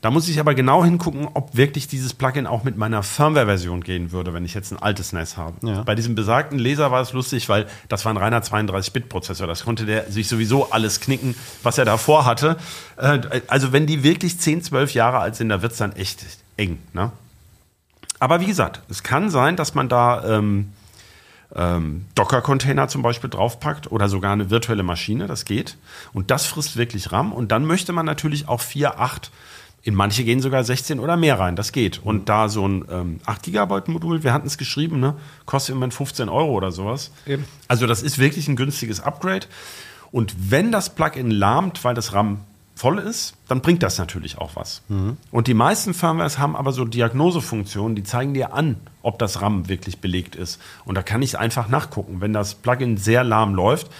Da 0.00 0.10
muss 0.10 0.28
ich 0.28 0.38
aber 0.40 0.54
genau 0.54 0.84
hingucken, 0.84 1.28
ob 1.34 1.56
wirklich 1.56 1.88
dieses 1.88 2.14
Plugin 2.14 2.46
auch 2.46 2.64
mit 2.64 2.76
meiner 2.76 3.02
Firmware-Version 3.02 3.82
gehen 3.82 4.12
würde, 4.12 4.32
wenn 4.32 4.44
ich 4.44 4.54
jetzt 4.54 4.72
ein 4.72 4.78
altes 4.78 5.12
NES 5.12 5.36
habe. 5.36 5.54
Ja. 5.66 5.82
Bei 5.82 5.94
diesem 5.94 6.14
besagten 6.14 6.58
Laser 6.58 6.90
war 6.90 7.02
es 7.02 7.12
lustig, 7.12 7.48
weil 7.48 7.66
das 7.88 8.04
war 8.04 8.14
ein 8.14 8.16
reiner 8.16 8.40
32-Bit-Prozessor. 8.40 9.46
Das 9.46 9.64
konnte 9.64 9.84
der 9.84 10.10
sich 10.10 10.28
sowieso 10.28 10.70
alles 10.70 11.00
knicken, 11.00 11.34
was 11.62 11.76
er 11.76 11.84
davor 11.84 12.24
hatte. 12.24 12.56
Äh, 12.96 13.42
also 13.48 13.72
wenn 13.72 13.86
die 13.86 14.02
wirklich 14.02 14.38
10, 14.38 14.62
12 14.62 14.94
Jahre 14.94 15.18
alt 15.18 15.36
sind, 15.36 15.48
da 15.48 15.60
wird 15.60 15.72
es 15.72 15.78
dann 15.78 15.92
echt 15.92 16.24
eng. 16.56 16.78
Ne? 16.92 17.10
Aber 18.18 18.40
wie 18.40 18.46
gesagt, 18.46 18.80
es 18.88 19.02
kann 19.02 19.28
sein, 19.30 19.56
dass 19.56 19.74
man 19.74 19.88
da 19.88 20.38
ähm, 20.38 20.72
ähm, 21.54 22.06
Docker-Container 22.14 22.88
zum 22.88 23.02
Beispiel 23.02 23.30
draufpackt 23.30 23.90
oder 23.92 24.08
sogar 24.08 24.32
eine 24.32 24.50
virtuelle 24.50 24.82
Maschine, 24.82 25.26
das 25.26 25.44
geht. 25.44 25.76
Und 26.12 26.30
das 26.30 26.46
frisst 26.46 26.76
wirklich 26.76 27.12
RAM. 27.12 27.32
Und 27.32 27.52
dann 27.52 27.64
möchte 27.64 27.92
man 27.92 28.06
natürlich 28.06 28.48
auch 28.48 28.60
4, 28.60 29.00
8, 29.00 29.30
in 29.82 29.94
manche 29.94 30.24
gehen 30.24 30.40
sogar 30.42 30.64
16 30.64 30.98
oder 30.98 31.16
mehr 31.16 31.38
rein, 31.38 31.54
das 31.54 31.70
geht. 31.70 32.00
Und 32.02 32.28
da 32.28 32.48
so 32.48 32.66
ein 32.66 32.84
ähm, 32.90 33.20
8 33.24 33.44
Gigabyte 33.44 33.88
Modul, 33.88 34.24
wir 34.24 34.32
hatten 34.32 34.48
es 34.48 34.58
geschrieben, 34.58 34.98
ne, 34.98 35.14
kostet 35.44 35.74
im 35.74 35.76
Moment 35.76 35.94
15 35.94 36.28
Euro 36.28 36.52
oder 36.52 36.72
sowas. 36.72 37.12
Eben. 37.24 37.44
Also 37.68 37.86
das 37.86 38.02
ist 38.02 38.18
wirklich 38.18 38.48
ein 38.48 38.56
günstiges 38.56 39.00
Upgrade. 39.00 39.46
Und 40.10 40.34
wenn 40.50 40.72
das 40.72 40.94
Plugin 40.94 41.30
lahmt, 41.30 41.84
weil 41.84 41.94
das 41.94 42.12
RAM 42.12 42.40
voll 42.76 42.98
ist, 42.98 43.34
dann 43.48 43.62
bringt 43.62 43.82
das 43.82 43.98
natürlich 43.98 44.38
auch 44.38 44.50
was. 44.54 44.82
Und 45.30 45.46
die 45.46 45.54
meisten 45.54 45.94
Firmwares 45.94 46.38
haben 46.38 46.54
aber 46.54 46.72
so 46.72 46.84
Diagnosefunktionen, 46.84 47.96
die 47.96 48.04
zeigen 48.04 48.34
dir 48.34 48.52
an, 48.52 48.76
ob 49.02 49.18
das 49.18 49.40
RAM 49.40 49.68
wirklich 49.68 49.98
belegt 49.98 50.36
ist. 50.36 50.60
Und 50.84 50.94
da 50.94 51.02
kann 51.02 51.22
ich 51.22 51.38
einfach 51.38 51.68
nachgucken, 51.68 52.20
wenn 52.20 52.34
das 52.34 52.54
Plugin 52.54 52.98
sehr 52.98 53.24
lahm 53.24 53.54
läuft. 53.54 53.90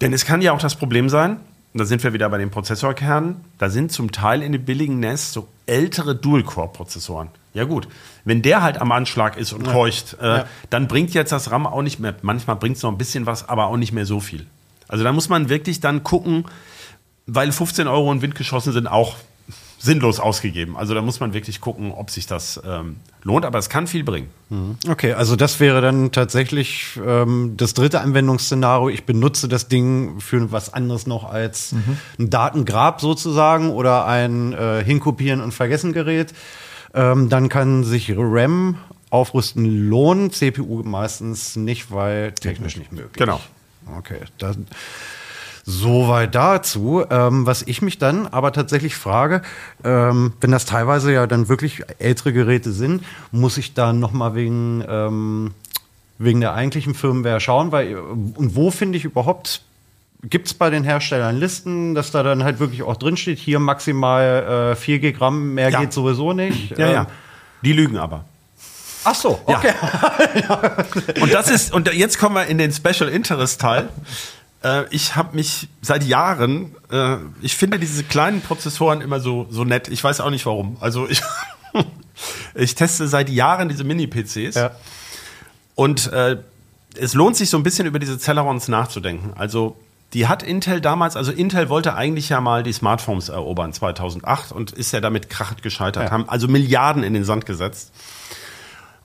Denn 0.00 0.12
es 0.12 0.24
kann 0.24 0.42
ja 0.42 0.52
auch 0.52 0.58
das 0.58 0.74
Problem 0.74 1.08
sein, 1.08 1.38
da 1.72 1.84
sind 1.84 2.02
wir 2.02 2.12
wieder 2.12 2.28
bei 2.28 2.38
den 2.38 2.50
Prozessorkernen, 2.50 3.36
da 3.58 3.70
sind 3.70 3.92
zum 3.92 4.10
Teil 4.10 4.42
in 4.42 4.50
den 4.50 4.64
billigen 4.64 4.98
NES 4.98 5.32
so 5.32 5.46
ältere 5.66 6.16
Dual-Core-Prozessoren. 6.16 7.28
Ja 7.54 7.64
gut, 7.64 7.86
wenn 8.24 8.42
der 8.42 8.62
halt 8.62 8.80
am 8.80 8.90
Anschlag 8.90 9.36
ist 9.36 9.52
und 9.52 9.64
keucht, 9.64 10.16
äh, 10.20 10.44
dann 10.68 10.88
bringt 10.88 11.14
jetzt 11.14 11.30
das 11.30 11.52
RAM 11.52 11.66
auch 11.66 11.82
nicht 11.82 12.00
mehr, 12.00 12.16
manchmal 12.22 12.56
bringt 12.56 12.76
es 12.76 12.82
noch 12.82 12.90
ein 12.90 12.98
bisschen 12.98 13.26
was, 13.26 13.48
aber 13.48 13.66
auch 13.66 13.76
nicht 13.76 13.92
mehr 13.92 14.06
so 14.06 14.18
viel. 14.18 14.46
Also 14.88 15.04
da 15.04 15.12
muss 15.12 15.28
man 15.28 15.48
wirklich 15.48 15.78
dann 15.78 16.02
gucken, 16.02 16.44
weil 17.26 17.52
15 17.52 17.86
Euro 17.88 18.10
in 18.12 18.22
Wind 18.22 18.34
geschossen 18.34 18.72
sind 18.72 18.86
auch 18.86 19.16
sinnlos 19.80 20.20
ausgegeben. 20.20 20.76
Also 20.76 20.94
da 20.94 21.00
muss 21.00 21.20
man 21.20 21.32
wirklich 21.32 21.60
gucken, 21.60 21.90
ob 21.92 22.10
sich 22.10 22.26
das 22.26 22.60
ähm, 22.66 22.96
lohnt, 23.22 23.46
aber 23.46 23.58
es 23.58 23.70
kann 23.70 23.86
viel 23.86 24.04
bringen. 24.04 24.28
Okay, 24.86 25.14
also 25.14 25.36
das 25.36 25.58
wäre 25.58 25.80
dann 25.80 26.12
tatsächlich 26.12 27.00
ähm, 27.04 27.54
das 27.56 27.72
dritte 27.72 28.00
Anwendungsszenario. 28.00 28.90
Ich 28.90 29.04
benutze 29.04 29.48
das 29.48 29.68
Ding 29.68 30.20
für 30.20 30.52
was 30.52 30.74
anderes 30.74 31.06
noch 31.06 31.24
als 31.24 31.74
ein 32.18 32.28
Datengrab 32.28 33.00
sozusagen 33.00 33.70
oder 33.70 34.06
ein 34.06 34.52
äh, 34.52 34.84
Hinkopieren 34.84 35.40
und 35.40 35.52
Vergessen 35.52 35.94
Gerät. 35.94 36.34
Ähm, 36.92 37.30
dann 37.30 37.48
kann 37.48 37.82
sich 37.82 38.12
RAM 38.16 38.76
aufrüsten 39.08 39.88
lohnen, 39.88 40.30
CPU 40.30 40.82
meistens 40.84 41.56
nicht, 41.56 41.90
weil 41.90 42.32
technisch 42.32 42.76
nicht 42.76 42.92
möglich. 42.92 43.14
Genau. 43.14 43.40
Okay, 43.96 44.20
dann 44.38 44.66
Soweit 45.70 46.34
dazu. 46.34 47.04
Ähm, 47.10 47.46
was 47.46 47.62
ich 47.62 47.80
mich 47.80 47.98
dann 47.98 48.26
aber 48.26 48.52
tatsächlich 48.52 48.96
frage, 48.96 49.42
ähm, 49.84 50.32
wenn 50.40 50.50
das 50.50 50.64
teilweise 50.64 51.12
ja 51.12 51.26
dann 51.28 51.48
wirklich 51.48 51.82
ältere 51.98 52.32
Geräte 52.32 52.72
sind, 52.72 53.04
muss 53.30 53.56
ich 53.56 53.72
da 53.74 53.92
nochmal 53.92 54.34
wegen, 54.34 54.84
ähm, 54.88 55.54
wegen 56.18 56.40
der 56.40 56.54
eigentlichen 56.54 56.94
Firmware 56.94 57.40
schauen, 57.40 57.70
weil 57.72 57.96
und 57.96 58.56
wo 58.56 58.70
finde 58.70 58.98
ich 58.98 59.04
überhaupt, 59.04 59.62
gibt 60.24 60.48
es 60.48 60.54
bei 60.54 60.68
den 60.70 60.82
Herstellern 60.84 61.36
Listen, 61.38 61.94
dass 61.94 62.10
da 62.10 62.22
dann 62.22 62.42
halt 62.44 62.58
wirklich 62.58 62.82
auch 62.82 62.96
drin 62.96 63.16
steht, 63.16 63.38
hier 63.38 63.58
maximal 63.60 64.72
äh, 64.72 64.76
4 64.76 64.98
GB 64.98 65.18
RAM, 65.18 65.54
mehr 65.54 65.70
Ja. 65.70 65.80
geht 65.80 65.92
sowieso 65.92 66.32
nicht. 66.32 66.70
Ja, 66.78 66.86
Ähm, 66.88 66.92
ja. 66.94 67.06
Die 67.62 67.72
lügen 67.72 67.96
aber. 67.96 68.24
Ach 69.04 69.14
so, 69.14 69.40
Ja. 69.48 69.56
okay. 69.56 69.72
Und 71.22 71.32
das 71.32 71.48
ist, 71.48 71.72
und 71.72 71.90
jetzt 71.94 72.18
kommen 72.18 72.34
wir 72.34 72.46
in 72.46 72.58
den 72.58 72.70
Special 72.72 73.08
Interest 73.08 73.60
Teil. 73.60 73.88
Äh, 74.62 74.84
ich 74.90 75.16
habe 75.16 75.36
mich 75.36 75.68
seit 75.82 76.04
Jahren, 76.04 76.74
äh, 76.90 77.16
ich 77.42 77.56
finde 77.56 77.78
diese 77.78 78.04
kleinen 78.04 78.40
Prozessoren 78.42 79.00
immer 79.00 79.20
so, 79.20 79.46
so 79.50 79.64
nett. 79.64 79.88
Ich 79.88 80.02
weiß 80.02 80.20
auch 80.20 80.30
nicht 80.30 80.46
warum. 80.46 80.76
Also 80.80 81.08
ich, 81.08 81.22
ich 82.54 82.74
teste 82.74 83.08
seit 83.08 83.30
Jahren 83.30 83.68
diese 83.68 83.84
Mini-PCs. 83.84 84.54
Ja. 84.54 84.70
Und 85.74 86.12
äh, 86.12 86.36
es 86.96 87.14
lohnt 87.14 87.36
sich 87.36 87.48
so 87.50 87.56
ein 87.56 87.62
bisschen 87.62 87.86
über 87.86 87.98
diese 87.98 88.18
Celerons 88.18 88.68
nachzudenken. 88.68 89.32
Also 89.36 89.76
die 90.12 90.26
hat 90.26 90.42
Intel 90.42 90.80
damals, 90.80 91.16
also 91.16 91.30
Intel 91.30 91.68
wollte 91.68 91.94
eigentlich 91.94 92.28
ja 92.28 92.40
mal 92.40 92.62
die 92.64 92.72
Smartphones 92.72 93.28
erobern 93.28 93.72
2008 93.72 94.50
und 94.52 94.72
ist 94.72 94.92
ja 94.92 95.00
damit 95.00 95.30
krachend 95.30 95.62
gescheitert, 95.62 96.06
Ja. 96.06 96.10
haben 96.10 96.28
also 96.28 96.48
Milliarden 96.48 97.04
in 97.04 97.14
den 97.14 97.24
Sand 97.24 97.46
gesetzt. 97.46 97.92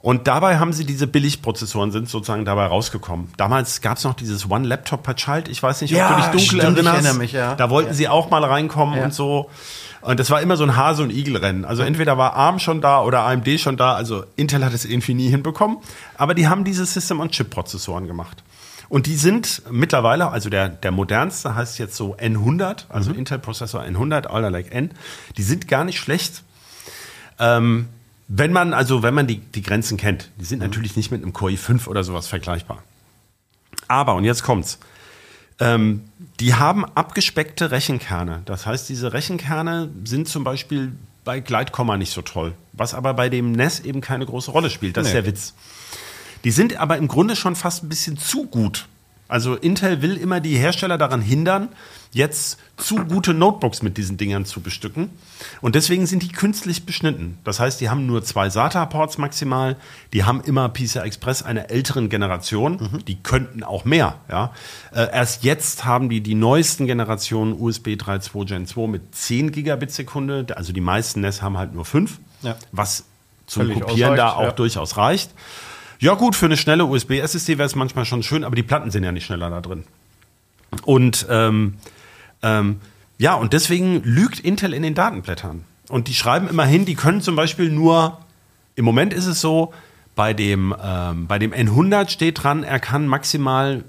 Und 0.05 0.27
dabei 0.27 0.59
haben 0.59 0.71
sie 0.71 0.85
diese 0.85 1.07
Billigprozessoren 1.07 1.91
sind 1.91 2.07
sozusagen 2.07 2.45
dabei 2.45 2.67
rausgekommen. 2.67 3.29
Damals 3.37 3.81
gab 3.81 3.97
es 3.97 4.03
noch 4.03 4.13
dieses 4.13 4.47
One 4.47 4.67
Laptop 4.67 5.01
per 5.01 5.15
Child. 5.15 5.47
Ich 5.47 5.63
weiß 5.63 5.81
nicht, 5.81 5.93
ob 5.93 5.97
Ja, 5.97 6.09
du 6.09 6.15
dich 6.17 6.25
dunkel 6.25 6.41
stimmt, 6.41 6.61
ich 6.61 6.85
erinnerst. 6.85 6.95
erinnere 6.97 7.13
mich, 7.17 7.31
ja. 7.31 7.55
Da 7.55 7.71
wollten 7.71 7.95
sie 7.95 8.07
auch 8.07 8.29
mal 8.29 8.43
reinkommen 8.45 8.99
Ja. 8.99 9.05
und 9.05 9.15
so. 9.15 9.49
Und 10.01 10.19
das 10.19 10.29
war 10.29 10.43
immer 10.43 10.57
so 10.57 10.63
ein 10.63 10.75
Hase- 10.75 11.01
und 11.01 11.09
Igel-Rennen. 11.09 11.65
Also 11.65 11.81
entweder 11.81 12.19
war 12.19 12.35
ARM 12.35 12.59
schon 12.59 12.81
da 12.81 13.01
oder 13.01 13.21
AMD 13.25 13.57
schon 13.59 13.77
da. 13.77 13.95
Also 13.95 14.25
Intel 14.35 14.63
hat 14.63 14.73
es 14.75 14.85
irgendwie 14.85 15.15
nie 15.15 15.27
hinbekommen. 15.29 15.77
Aber 16.19 16.35
die 16.35 16.47
haben 16.47 16.65
diese 16.65 16.85
System-on-Chip-Prozessoren 16.85 18.05
gemacht. 18.05 18.43
Und 18.89 19.07
die 19.07 19.15
sind 19.15 19.63
mittlerweile, 19.71 20.29
also 20.29 20.51
der, 20.51 20.69
der 20.69 20.91
modernste 20.91 21.55
heißt 21.55 21.79
jetzt 21.79 21.95
so 21.95 22.15
N100, 22.15 22.85
also 22.89 23.09
Mhm. 23.09 23.17
Intel-Prozessor 23.17 23.81
N100, 23.81 24.27
Alder 24.27 24.51
like 24.51 24.71
N. 24.71 24.91
Die 25.37 25.41
sind 25.41 25.67
gar 25.67 25.83
nicht 25.83 25.97
schlecht. 25.99 26.43
Ähm, 27.39 27.87
wenn 28.27 28.51
man, 28.51 28.73
also 28.73 29.03
wenn 29.03 29.13
man 29.13 29.27
die, 29.27 29.37
die 29.37 29.61
Grenzen 29.61 29.97
kennt, 29.97 30.31
die 30.39 30.45
sind 30.45 30.59
natürlich 30.59 30.95
nicht 30.95 31.11
mit 31.11 31.21
einem 31.21 31.33
Core 31.33 31.51
i5 31.53 31.87
oder 31.87 32.03
sowas 32.03 32.27
vergleichbar. 32.27 32.83
Aber, 33.87 34.15
und 34.15 34.23
jetzt 34.23 34.43
kommt's, 34.43 34.79
ähm, 35.59 36.03
die 36.39 36.55
haben 36.55 36.85
abgespeckte 36.85 37.71
Rechenkerne. 37.71 38.41
Das 38.45 38.65
heißt, 38.65 38.89
diese 38.89 39.13
Rechenkerne 39.13 39.89
sind 40.03 40.27
zum 40.27 40.43
Beispiel 40.43 40.91
bei 41.23 41.39
Gleitkomma 41.39 41.97
nicht 41.97 42.11
so 42.11 42.21
toll, 42.21 42.53
was 42.73 42.93
aber 42.93 43.13
bei 43.13 43.29
dem 43.29 43.51
NES 43.51 43.79
eben 43.81 44.01
keine 44.01 44.25
große 44.25 44.51
Rolle 44.51 44.69
spielt. 44.69 44.97
Das 44.97 45.07
ist 45.07 45.13
Nee. 45.13 45.21
der 45.21 45.25
Witz. 45.27 45.53
Die 46.43 46.51
sind 46.51 46.77
aber 46.77 46.97
im 46.97 47.07
Grunde 47.07 47.35
schon 47.35 47.55
fast 47.55 47.83
ein 47.83 47.89
bisschen 47.89 48.17
zu 48.17 48.45
gut. 48.47 48.87
Also 49.27 49.55
Intel 49.55 50.01
will 50.01 50.17
immer 50.17 50.39
die 50.39 50.55
Hersteller 50.55 50.97
daran 50.97 51.21
hindern, 51.21 51.69
jetzt 52.11 52.59
zu 52.77 52.95
gute 53.05 53.33
Notebooks 53.33 53.81
mit 53.81 53.97
diesen 53.97 54.17
Dingern 54.17 54.45
zu 54.45 54.61
bestücken. 54.61 55.09
Und 55.61 55.75
deswegen 55.75 56.05
sind 56.05 56.21
die 56.21 56.29
künstlich 56.29 56.85
beschnitten. 56.85 57.39
Das 57.43 57.59
heißt, 57.59 57.81
die 57.81 57.89
haben 57.89 58.05
nur 58.05 58.23
zwei 58.23 58.49
SATA-Ports 58.49 59.17
maximal. 59.17 59.77
Die 60.13 60.23
haben 60.23 60.41
immer 60.41 60.69
PCI 60.69 60.99
Express 60.99 61.41
einer 61.41 61.71
älteren 61.71 62.07
Generation. 62.09 63.03
Die 63.07 63.15
könnten 63.15 63.63
auch 63.63 63.83
mehr. 63.83 64.15
Ja. 64.29 64.53
Äh, 64.93 65.11
erst 65.11 65.43
jetzt 65.43 65.85
haben 65.85 66.09
die 66.09 66.21
die 66.21 66.35
neuesten 66.35 66.85
Generationen 66.85 67.53
USB 67.53 67.89
3.2 67.89 68.45
Gen 68.45 68.67
2 68.67 68.87
mit 68.87 69.15
10 69.15 69.51
Gigabit 69.51 69.91
Sekunde. 69.91 70.45
Also 70.55 70.71
die 70.71 70.81
meisten 70.81 71.21
NES 71.21 71.41
haben 71.41 71.57
halt 71.57 71.73
nur 71.73 71.85
5. 71.85 72.19
Ja. 72.43 72.55
Was 72.71 73.05
zum 73.47 73.63
Völlig 73.63 73.81
Kopieren 73.81 74.15
da 74.15 74.33
auch 74.33 74.41
ja. 74.43 74.51
durchaus 74.51 74.97
reicht. 74.97 75.31
Ja 75.99 76.13
gut, 76.13 76.35
für 76.35 76.45
eine 76.45 76.57
schnelle 76.57 76.85
USB-SSD 76.85 77.57
wäre 77.57 77.67
es 77.67 77.75
manchmal 77.75 78.05
schon 78.05 78.23
schön, 78.23 78.43
aber 78.43 78.55
die 78.55 78.63
Platten 78.63 78.91
sind 78.91 79.03
ja 79.03 79.11
nicht 79.11 79.25
schneller 79.25 79.49
da 79.49 79.61
drin. 79.61 79.83
Und 80.83 81.25
ähm, 81.29 81.75
ähm, 82.41 82.81
ja, 83.17 83.35
und 83.35 83.53
deswegen 83.53 84.03
lügt 84.03 84.39
Intel 84.39 84.73
in 84.73 84.83
den 84.83 84.93
Datenblättern. 84.93 85.63
Und 85.87 86.07
die 86.07 86.13
schreiben 86.13 86.47
immerhin, 86.49 86.85
die 86.85 86.95
können 86.95 87.21
zum 87.21 87.35
Beispiel 87.35 87.69
nur, 87.69 88.19
im 88.75 88.85
Moment 88.85 89.13
ist 89.13 89.25
es 89.25 89.39
so, 89.41 89.73
Bei 90.15 90.33
dem, 90.33 90.73
ähm, 90.81 91.27
bei 91.27 91.39
dem 91.39 91.51
N100 91.51 92.09
steht 92.09 92.41
dran, 92.41 92.63
er 92.63 92.79
kann 92.79 93.05
maximal, 93.05 93.83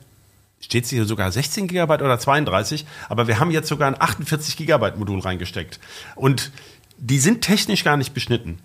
steht 0.61 0.87
hier 0.87 1.05
sogar 1.05 1.31
16 1.31 1.69
GB 1.69 2.03
oder 2.03 2.19
32, 2.19 2.85
aber 3.09 3.29
wir 3.29 3.39
haben 3.39 3.53
jetzt 3.53 3.69
sogar 3.69 3.87
ein 3.87 4.01
48 4.01 4.57
GB 4.57 4.97
Modul 4.97 5.21
reingesteckt. 5.21 5.79
Und 6.17 6.51
die 6.99 7.21
sind 7.21 7.43
technisch 7.43 7.85
gar 7.85 7.97
nicht 7.97 8.13
beschnitten. 8.13 8.59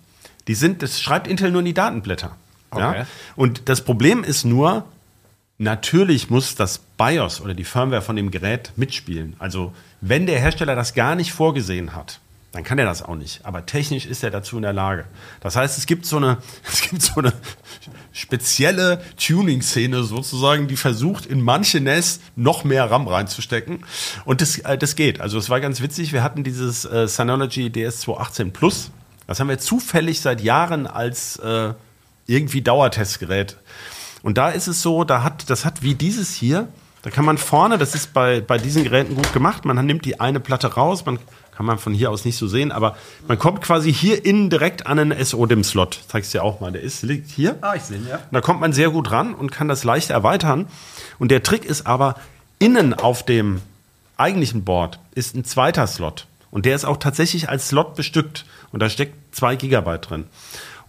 Die 0.48 0.56
sind, 0.56 0.82
das 0.82 1.00
schreibt 1.00 1.28
Intel 1.28 1.52
nur 1.52 1.60
in 1.60 1.66
die 1.66 1.74
Datenblätter. 1.74 2.36
Ja? 2.74 2.90
Okay. 2.90 3.04
Und 3.36 3.68
das 3.68 3.84
Problem 3.84 4.24
ist 4.24 4.44
nur, 4.44 4.84
natürlich 5.58 6.30
muss 6.30 6.54
das 6.54 6.78
BIOS 6.78 7.40
oder 7.40 7.54
die 7.54 7.64
Firmware 7.64 8.02
von 8.02 8.16
dem 8.16 8.30
Gerät 8.30 8.72
mitspielen. 8.76 9.36
Also 9.38 9.72
wenn 10.00 10.26
der 10.26 10.40
Hersteller 10.40 10.74
das 10.74 10.94
gar 10.94 11.14
nicht 11.14 11.32
vorgesehen 11.32 11.94
hat, 11.94 12.20
dann 12.52 12.64
kann 12.64 12.78
er 12.78 12.84
das 12.84 13.02
auch 13.02 13.14
nicht. 13.14 13.40
Aber 13.44 13.64
technisch 13.64 14.04
ist 14.04 14.22
er 14.22 14.30
dazu 14.30 14.56
in 14.56 14.62
der 14.62 14.74
Lage. 14.74 15.06
Das 15.40 15.56
heißt, 15.56 15.78
es 15.78 15.86
gibt 15.86 16.04
so 16.04 16.18
eine, 16.18 16.36
es 16.70 16.82
gibt 16.82 17.00
so 17.00 17.20
eine 17.20 17.32
spezielle 18.12 19.02
Tuning-Szene 19.16 20.04
sozusagen, 20.04 20.68
die 20.68 20.76
versucht, 20.76 21.24
in 21.24 21.40
manche 21.40 21.80
NES 21.80 22.20
noch 22.36 22.64
mehr 22.64 22.90
RAM 22.90 23.08
reinzustecken. 23.08 23.84
Und 24.26 24.42
das, 24.42 24.58
äh, 24.58 24.76
das 24.76 24.96
geht. 24.96 25.20
Also 25.20 25.38
es 25.38 25.48
war 25.48 25.60
ganz 25.60 25.80
witzig. 25.80 26.12
Wir 26.12 26.22
hatten 26.22 26.44
dieses 26.44 26.84
äh, 26.84 27.08
Synology 27.08 27.68
DS218 27.68 28.50
Plus. 28.50 28.90
Das 29.26 29.40
haben 29.40 29.48
wir 29.48 29.58
zufällig 29.58 30.20
seit 30.20 30.42
Jahren 30.42 30.86
als 30.86 31.36
äh, 31.36 31.72
irgendwie 32.32 32.62
Dauertestgerät. 32.62 33.56
Und 34.22 34.38
da 34.38 34.50
ist 34.50 34.68
es 34.68 34.82
so, 34.82 35.04
da 35.04 35.22
hat, 35.22 35.50
das 35.50 35.64
hat 35.64 35.82
wie 35.82 35.94
dieses 35.94 36.32
hier, 36.32 36.68
da 37.02 37.10
kann 37.10 37.24
man 37.24 37.36
vorne, 37.36 37.78
das 37.78 37.94
ist 37.94 38.12
bei, 38.12 38.40
bei 38.40 38.58
diesen 38.58 38.84
Geräten 38.84 39.16
gut 39.16 39.32
gemacht, 39.32 39.64
man 39.64 39.84
nimmt 39.84 40.04
die 40.04 40.20
eine 40.20 40.38
Platte 40.38 40.74
raus, 40.74 41.04
man 41.04 41.18
kann 41.54 41.66
man 41.66 41.78
von 41.78 41.92
hier 41.92 42.10
aus 42.10 42.24
nicht 42.24 42.38
so 42.38 42.46
sehen, 42.46 42.72
aber 42.72 42.96
man 43.28 43.38
kommt 43.38 43.60
quasi 43.60 43.92
hier 43.92 44.24
innen 44.24 44.48
direkt 44.48 44.86
an 44.86 44.98
einen 44.98 45.24
SO-DIM-Slot. 45.24 46.00
Zeig's 46.08 46.30
dir 46.30 46.42
auch 46.42 46.60
mal, 46.60 46.72
der 46.72 46.80
ist, 46.80 47.02
liegt 47.02 47.30
hier. 47.30 47.58
Ah, 47.60 47.74
ich 47.74 47.82
sehe 47.82 47.98
ihn, 47.98 48.08
ja. 48.08 48.16
Und 48.16 48.32
da 48.32 48.40
kommt 48.40 48.60
man 48.60 48.72
sehr 48.72 48.90
gut 48.90 49.10
ran 49.10 49.34
und 49.34 49.52
kann 49.52 49.68
das 49.68 49.84
leicht 49.84 50.10
erweitern. 50.10 50.66
Und 51.18 51.30
der 51.30 51.42
Trick 51.42 51.64
ist 51.64 51.86
aber, 51.86 52.14
innen 52.58 52.94
auf 52.94 53.24
dem 53.24 53.60
eigentlichen 54.16 54.64
Board 54.64 54.98
ist 55.14 55.34
ein 55.34 55.44
zweiter 55.44 55.86
Slot. 55.86 56.26
Und 56.50 56.64
der 56.64 56.74
ist 56.74 56.84
auch 56.84 56.96
tatsächlich 56.96 57.48
als 57.48 57.68
Slot 57.68 57.96
bestückt. 57.96 58.44
Und 58.72 58.80
da 58.80 58.88
steckt 58.88 59.34
zwei 59.34 59.56
Gigabyte 59.56 60.08
drin. 60.08 60.24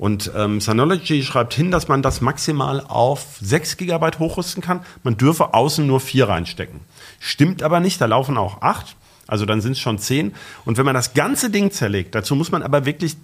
Und 0.04 0.34
ähm, 0.36 0.60
Synology 0.60 1.24
schreibt 1.24 1.54
hin, 1.54 1.72
dass 1.72 1.88
man 1.88 2.01
das 2.01 2.20
maximal 2.20 2.82
auf 2.82 3.38
6 3.39 3.78
Gigabyte 3.78 4.20
hochrüsten 4.20 4.62
kann. 4.62 4.82
Man 5.01 5.16
dürfe 5.16 5.54
außen 5.54 5.88
nur 5.88 6.01
4 6.01 6.28
reinstecken. 6.28 6.82
Stimmt 7.22 7.64
aber 7.64 7.80
nicht, 7.80 8.01
da 8.01 8.06
laufen 8.06 8.38
auch 8.38 8.62
8. 8.62 8.97
Also 9.28 9.45
dann 9.45 9.62
sind 9.62 9.72
es 9.72 9.80
schon 9.80 9.97
10. 9.97 10.36
Und 10.66 10.78
wenn 10.78 10.84
man 10.84 10.93
das 10.93 11.14
ganze 11.14 11.49
Ding 11.49 11.72
zerlegt, 11.72 12.16
dazu 12.16 12.36
muss 12.36 12.51
man 12.51 12.64
aber 12.64 12.86
wirklich 12.86 13.16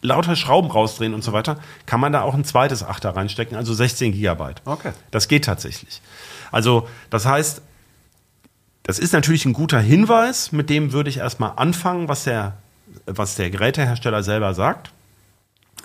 lauter 0.00 0.34
Schrauben 0.34 0.70
rausdrehen 0.70 1.12
und 1.12 1.22
so 1.22 1.34
weiter, 1.34 1.58
kann 1.84 2.00
man 2.00 2.14
da 2.14 2.22
auch 2.22 2.32
ein 2.32 2.46
zweites 2.46 2.82
Achter 2.82 3.14
reinstecken, 3.14 3.54
also 3.54 3.74
16 3.74 4.12
Gigabyte. 4.12 4.62
Okay. 4.64 4.92
Das 5.10 5.28
geht 5.28 5.44
tatsächlich. 5.44 6.00
Also 6.50 6.88
das 7.10 7.26
heißt, 7.26 7.60
das 8.84 8.98
ist 8.98 9.12
natürlich 9.12 9.44
ein 9.44 9.52
guter 9.52 9.78
Hinweis, 9.78 10.52
mit 10.52 10.70
dem 10.70 10.92
würde 10.92 11.10
ich 11.10 11.18
erstmal 11.18 11.52
anfangen, 11.56 12.08
was 12.08 12.24
der, 12.24 12.54
was 13.04 13.34
der 13.34 13.50
Gerätehersteller 13.50 14.22
selber 14.22 14.54
sagt. 14.54 14.90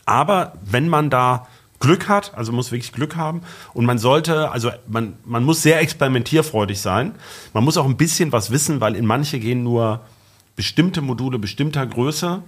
Aber 0.09 0.53
wenn 0.63 0.89
man 0.89 1.11
da 1.11 1.45
Glück 1.79 2.09
hat, 2.09 2.33
also 2.35 2.51
muss 2.51 2.71
wirklich 2.71 2.91
Glück 2.91 3.15
haben 3.15 3.41
und 3.75 3.85
man 3.85 3.99
sollte, 3.99 4.49
also 4.49 4.71
man, 4.87 5.13
man 5.23 5.43
muss 5.43 5.61
sehr 5.61 5.79
experimentierfreudig 5.81 6.81
sein. 6.81 7.13
Man 7.53 7.63
muss 7.63 7.77
auch 7.77 7.85
ein 7.85 7.95
bisschen 7.95 8.31
was 8.31 8.49
wissen, 8.49 8.81
weil 8.81 8.95
in 8.95 9.05
manche 9.05 9.39
gehen 9.39 9.61
nur 9.61 10.01
bestimmte 10.55 11.01
Module 11.01 11.37
bestimmter 11.37 11.85
Größe. 11.85 12.41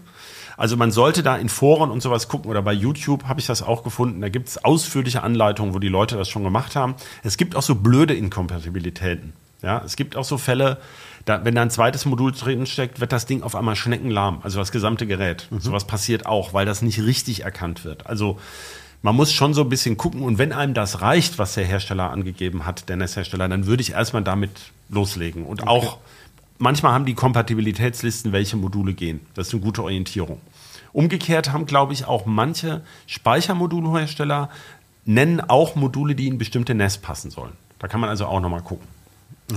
Also 0.58 0.76
man 0.76 0.92
sollte 0.92 1.22
da 1.22 1.38
in 1.38 1.50
Foren 1.50 1.92
und 1.92 2.02
sowas 2.02 2.28
gucken 2.28 2.50
oder 2.50 2.64
bei 2.64 2.74
YouTube 2.74 3.26
habe 3.26 3.40
ich 3.40 3.46
das 3.46 3.62
auch 3.62 3.84
gefunden. 3.84 4.22
Da 4.22 4.30
gibt 4.30 4.50
es 4.50 4.64
ausführliche 4.64 5.22
Anleitungen, 5.22 5.76
wo 5.76 5.80
die 5.80 5.88
Leute 5.88 6.18
das 6.18 6.30
schon 6.30 6.44
gemacht 6.44 6.76
haben. 6.76 6.96
Es 7.22 7.38
gibt 7.38 7.56
auch 7.56 7.62
so 7.62 7.76
blöde 7.76 8.16
Inkompatibilitäten. 8.16 9.34
Ja, 9.62 9.84
es 9.86 9.96
gibt 9.96 10.18
auch 10.18 10.24
so 10.24 10.40
Fälle, 10.40 10.80
da, 11.26 11.46
wenn 11.46 11.56
da 11.56 11.62
ein 11.62 11.70
zweites 11.70 12.06
Modul 12.06 12.32
drin 12.32 12.66
steckt, 12.66 13.00
wird 13.00 13.12
das 13.12 13.26
Ding 13.26 13.44
auf 13.44 13.56
einmal 13.56 13.76
schneckenlahm, 13.76 14.40
also 14.44 14.60
das 14.60 14.72
gesamte 14.72 15.08
Gerät. 15.08 15.48
Sowas 15.60 15.86
passiert 15.86 16.26
auch, 16.26 16.54
weil 16.54 16.66
das 16.66 16.82
nicht 16.82 17.00
richtig 17.00 17.44
erkannt 17.44 17.86
wird. 17.86 18.08
Also 18.08 18.40
man 19.02 19.16
muss 19.16 19.34
schon 19.34 19.54
so 19.54 19.62
ein 19.62 19.70
bisschen 19.70 19.98
gucken 19.98 20.22
und 20.22 20.38
wenn 20.38 20.54
einem 20.54 20.74
das 20.74 21.02
reicht, 21.02 21.40
was 21.40 21.56
der 21.56 21.66
Hersteller 21.66 22.12
angegeben 22.12 22.66
hat, 22.66 22.88
der 22.90 22.98
Netzhersteller, 22.98 23.50
dann 23.50 23.66
würde 23.66 23.82
ich 23.82 23.92
erstmal 23.92 24.24
damit 24.24 24.52
loslegen. 24.90 25.46
Und 25.46 25.68
auch 25.68 25.98
manchmal 26.60 26.94
haben 26.94 27.06
die 27.06 27.16
Kompatibilitätslisten, 27.16 28.32
welche 28.32 28.58
Module 28.58 28.94
gehen. 28.94 29.22
Das 29.34 29.48
ist 29.48 29.54
eine 29.54 29.64
gute 29.64 29.84
Orientierung. 29.84 30.40
Umgekehrt 30.94 31.52
haben, 31.52 31.66
glaube 31.66 31.94
ich, 31.94 32.06
auch 32.06 32.26
manche 32.26 32.82
Speichermodulhersteller 33.08 34.50
nennen 35.06 35.42
auch 35.42 35.76
Module, 35.76 36.16
die 36.16 36.28
in 36.28 36.38
bestimmte 36.38 36.76
NES 36.76 37.00
passen 37.00 37.32
sollen. 37.32 37.54
Da 37.80 37.88
kann 37.88 38.02
man 38.02 38.10
also 38.10 38.26
auch 38.26 38.40
nochmal 38.40 38.62
gucken. 38.62 38.88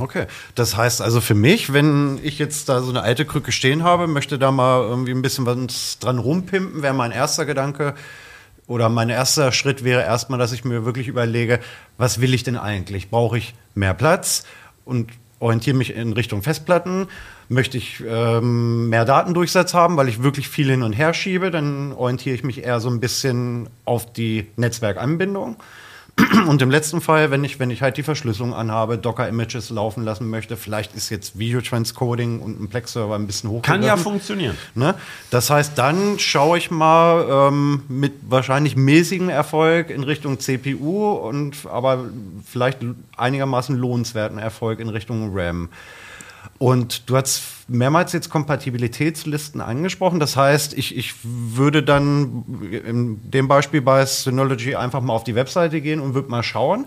Okay. 0.01 0.27
Das 0.55 0.77
heißt 0.77 1.03
also 1.03 1.21
für 1.21 1.35
mich, 1.35 1.73
wenn 1.73 2.19
ich 2.23 2.39
jetzt 2.39 2.69
da 2.69 2.81
so 2.81 2.91
eine 2.91 3.03
alte 3.03 3.25
Krücke 3.25 3.53
stehen 3.53 3.83
habe, 3.83 4.07
möchte 4.07 4.39
da 4.39 4.51
mal 4.51 4.83
irgendwie 4.83 5.13
ein 5.13 5.23
bisschen 5.23 5.47
was 5.47 5.99
dran 5.99 6.19
rumpimpen, 6.19 6.83
wäre 6.83 6.95
mein 6.95 7.11
erster 7.11 7.47
Gedanke 7.47 7.95
oder 8.67 8.89
mein 8.89 9.11
erster 9.11 9.53
Schritt 9.53 9.85
wäre 9.85 10.03
erstmal, 10.03 10.39
dass 10.39 10.53
ich 10.53 10.65
mir 10.65 10.85
wirklich 10.85 11.09
überlege, 11.09 11.61
was 11.99 12.21
will 12.21 12.33
ich 12.35 12.43
denn 12.43 12.57
eigentlich? 12.57 13.11
Brauche 13.11 13.39
ich 13.39 13.55
mehr 13.75 13.95
Platz 13.95 14.45
und 14.85 15.11
orientiere 15.39 15.77
mich 15.77 15.95
in 15.95 16.13
Richtung 16.15 16.43
Festplatten? 16.43 17.09
Möchte 17.49 17.77
ich 17.77 18.03
ähm, 18.07 18.89
mehr 18.89 19.05
Datendurchsatz 19.05 19.75
haben, 19.75 19.99
weil 19.99 20.09
ich 20.09 20.23
wirklich 20.23 20.49
viel 20.49 20.71
hin 20.71 20.83
und 20.83 20.95
her 20.95 21.13
schiebe? 21.13 21.51
Dann 21.51 21.93
orientiere 21.93 22.35
ich 22.35 22.43
mich 22.43 22.65
eher 22.65 22.81
so 22.81 22.89
ein 22.89 23.01
bisschen 23.01 23.69
auf 23.85 24.11
die 24.11 24.47
Netzwerkanbindung. 24.57 25.57
Und 26.47 26.63
im 26.63 26.71
letzten 26.71 27.01
Fall, 27.01 27.31
wenn 27.31 27.43
ich, 27.45 27.59
wenn 27.59 27.71
ich 27.71 27.83
halt 27.83 27.97
die 27.97 28.03
Verschlüsselung 28.03 28.55
anhabe, 28.55 28.99
Docker-Images 28.99 29.71
laufen 29.71 30.05
lassen 30.05 30.31
möchte, 30.31 30.57
vielleicht 30.57 30.95
ist 30.95 31.11
jetzt 31.11 31.39
Video-Transcoding 31.39 32.41
und 32.41 32.61
ein 32.61 32.69
Plex-Server 32.69 33.15
ein 33.15 33.27
bisschen 33.27 33.51
hoch. 33.51 33.63
Kann 33.63 33.83
ja 33.83 33.97
funktionieren. 33.97 34.57
Ne? 34.75 34.95
Das 35.31 35.51
heißt, 35.51 35.77
dann 35.77 36.19
schaue 36.19 36.59
ich 36.59 36.71
mal 36.71 37.49
ähm, 37.49 37.83
mit 37.89 38.13
wahrscheinlich 38.29 38.77
mäßigem 38.77 39.29
Erfolg 39.29 39.91
in 39.91 40.05
Richtung 40.05 40.39
CPU 40.39 41.13
und 41.13 41.67
aber 41.67 42.05
vielleicht 42.45 42.79
einigermaßen 43.17 43.77
lohnenswerten 43.77 44.39
Erfolg 44.39 44.81
in 44.81 44.89
Richtung 44.89 45.31
RAM. 45.35 45.69
Und 46.59 47.11
du 47.11 47.17
hast 47.17 47.43
mehrmals 47.69 48.13
jetzt 48.13 48.31
Kompatibilitätslisten 48.31 49.61
angesprochen. 49.61 50.21
Das 50.21 50.37
heißt, 50.37 50.75
ich, 50.75 50.97
ich 50.97 51.15
würde 51.23 51.83
dann 51.83 52.45
in 52.71 53.31
dem 53.31 53.49
Beispiel 53.49 53.81
bei 53.81 54.05
Synology 54.05 54.77
einfach 54.77 55.01
mal 55.01 55.15
auf 55.15 55.25
die 55.25 55.35
Webseite 55.35 55.81
gehen 55.81 56.01
und 56.01 56.15
würde 56.15 56.31
mal 56.31 56.43
schauen. 56.43 56.87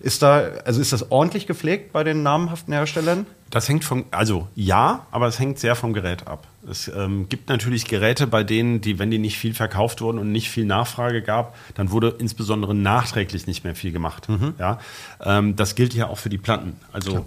Ist 0.00 0.22
da, 0.22 0.42
also 0.64 0.80
ist 0.80 0.92
das 0.92 1.10
ordentlich 1.10 1.48
gepflegt 1.48 1.92
bei 1.92 2.04
den 2.04 2.22
namhaften 2.22 2.72
Herstellern? 2.72 3.26
Das 3.50 3.68
hängt 3.68 3.84
vom, 3.84 4.04
also 4.12 4.46
ja, 4.54 5.06
aber 5.10 5.26
es 5.26 5.40
hängt 5.40 5.58
sehr 5.58 5.74
vom 5.74 5.92
Gerät 5.92 6.28
ab. 6.28 6.46
Es 6.70 6.86
ähm, 6.88 7.28
gibt 7.28 7.48
natürlich 7.48 7.86
Geräte, 7.86 8.26
bei 8.26 8.44
denen, 8.44 8.80
die, 8.80 8.98
wenn 9.00 9.10
die 9.10 9.18
nicht 9.18 9.38
viel 9.38 9.54
verkauft 9.54 10.00
wurden 10.00 10.18
und 10.18 10.30
nicht 10.30 10.50
viel 10.50 10.66
Nachfrage 10.66 11.22
gab, 11.22 11.56
dann 11.74 11.90
wurde 11.90 12.14
insbesondere 12.18 12.74
nachträglich 12.74 13.46
nicht 13.48 13.64
mehr 13.64 13.74
viel 13.74 13.90
gemacht. 13.90 14.28
Ja, 14.58 14.78
ähm, 15.24 15.56
das 15.56 15.74
gilt 15.74 15.94
ja 15.94 16.08
auch 16.08 16.18
für 16.18 16.28
die 16.28 16.38
Platten. 16.38 16.76
Also 16.92 17.24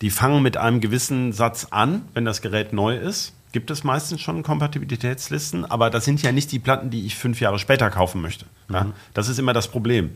die 0.00 0.10
fangen 0.10 0.42
mit 0.42 0.56
einem 0.56 0.80
gewissen 0.80 1.32
Satz 1.32 1.68
an, 1.70 2.02
wenn 2.14 2.24
das 2.24 2.40
Gerät 2.40 2.72
neu 2.72 2.96
ist. 2.96 3.34
Gibt 3.50 3.70
es 3.70 3.82
meistens 3.82 4.20
schon 4.20 4.42
Kompatibilitätslisten, 4.42 5.64
aber 5.64 5.88
das 5.88 6.04
sind 6.04 6.22
ja 6.22 6.32
nicht 6.32 6.52
die 6.52 6.58
Platten, 6.58 6.90
die 6.90 7.06
ich 7.06 7.16
fünf 7.16 7.40
Jahre 7.40 7.58
später 7.58 7.88
kaufen 7.88 8.20
möchte. 8.20 8.44
Ja, 8.70 8.88
das 9.14 9.28
ist 9.28 9.38
immer 9.38 9.54
das 9.54 9.68
Problem. 9.68 10.10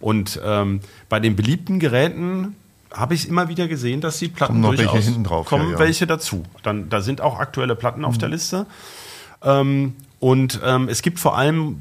Und 0.00 0.38
ähm, 0.44 0.80
bei 1.08 1.18
den 1.18 1.34
beliebten 1.34 1.78
Geräten 1.78 2.56
habe 2.92 3.14
ich 3.14 3.26
immer 3.26 3.48
wieder 3.48 3.68
gesehen, 3.68 4.02
dass 4.02 4.18
die 4.18 4.28
Platten 4.28 4.60
Kommen 4.60 4.76
noch 4.76 4.78
welche 4.78 4.98
hinten 4.98 5.24
drauf, 5.24 5.46
kommen 5.46 5.66
ja, 5.68 5.72
ja. 5.72 5.78
welche 5.78 6.06
dazu. 6.06 6.44
Dann, 6.62 6.90
da 6.90 7.00
sind 7.00 7.22
auch 7.22 7.38
aktuelle 7.38 7.74
Platten 7.74 8.04
auf 8.04 8.18
der 8.18 8.28
Liste. 8.28 8.66
Ähm, 9.42 9.96
und 10.20 10.60
ähm, 10.64 10.88
es 10.88 11.02
gibt 11.02 11.18
vor 11.18 11.36
allem 11.36 11.80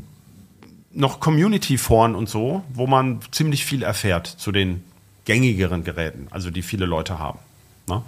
noch 0.92 1.20
Community-Foren 1.20 2.16
und 2.16 2.30
so, 2.30 2.64
wo 2.74 2.88
man 2.88 3.20
ziemlich 3.32 3.66
viel 3.66 3.84
erfährt 3.84 4.28
zu 4.28 4.52
den 4.52 4.84
gängigeren 5.26 5.84
Geräten, 5.84 6.28
also 6.32 6.52
die 6.52 6.62
viele 6.62 6.86
Leute 6.86 7.20
haben. 7.20 7.40
Ne? 7.88 8.02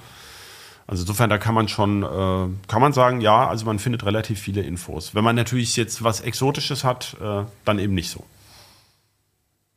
Also 0.87 1.01
insofern, 1.03 1.29
da 1.29 1.37
kann 1.37 1.55
man 1.55 1.67
schon, 1.67 2.03
äh, 2.03 2.67
kann 2.67 2.81
man 2.81 2.93
sagen, 2.93 3.21
ja, 3.21 3.47
also 3.47 3.65
man 3.65 3.79
findet 3.79 4.05
relativ 4.05 4.39
viele 4.39 4.61
Infos. 4.61 5.15
Wenn 5.15 5.23
man 5.23 5.35
natürlich 5.35 5.75
jetzt 5.75 6.03
was 6.03 6.21
Exotisches 6.21 6.83
hat, 6.83 7.17
äh, 7.21 7.43
dann 7.65 7.79
eben 7.79 7.95
nicht 7.95 8.11
so. 8.11 8.23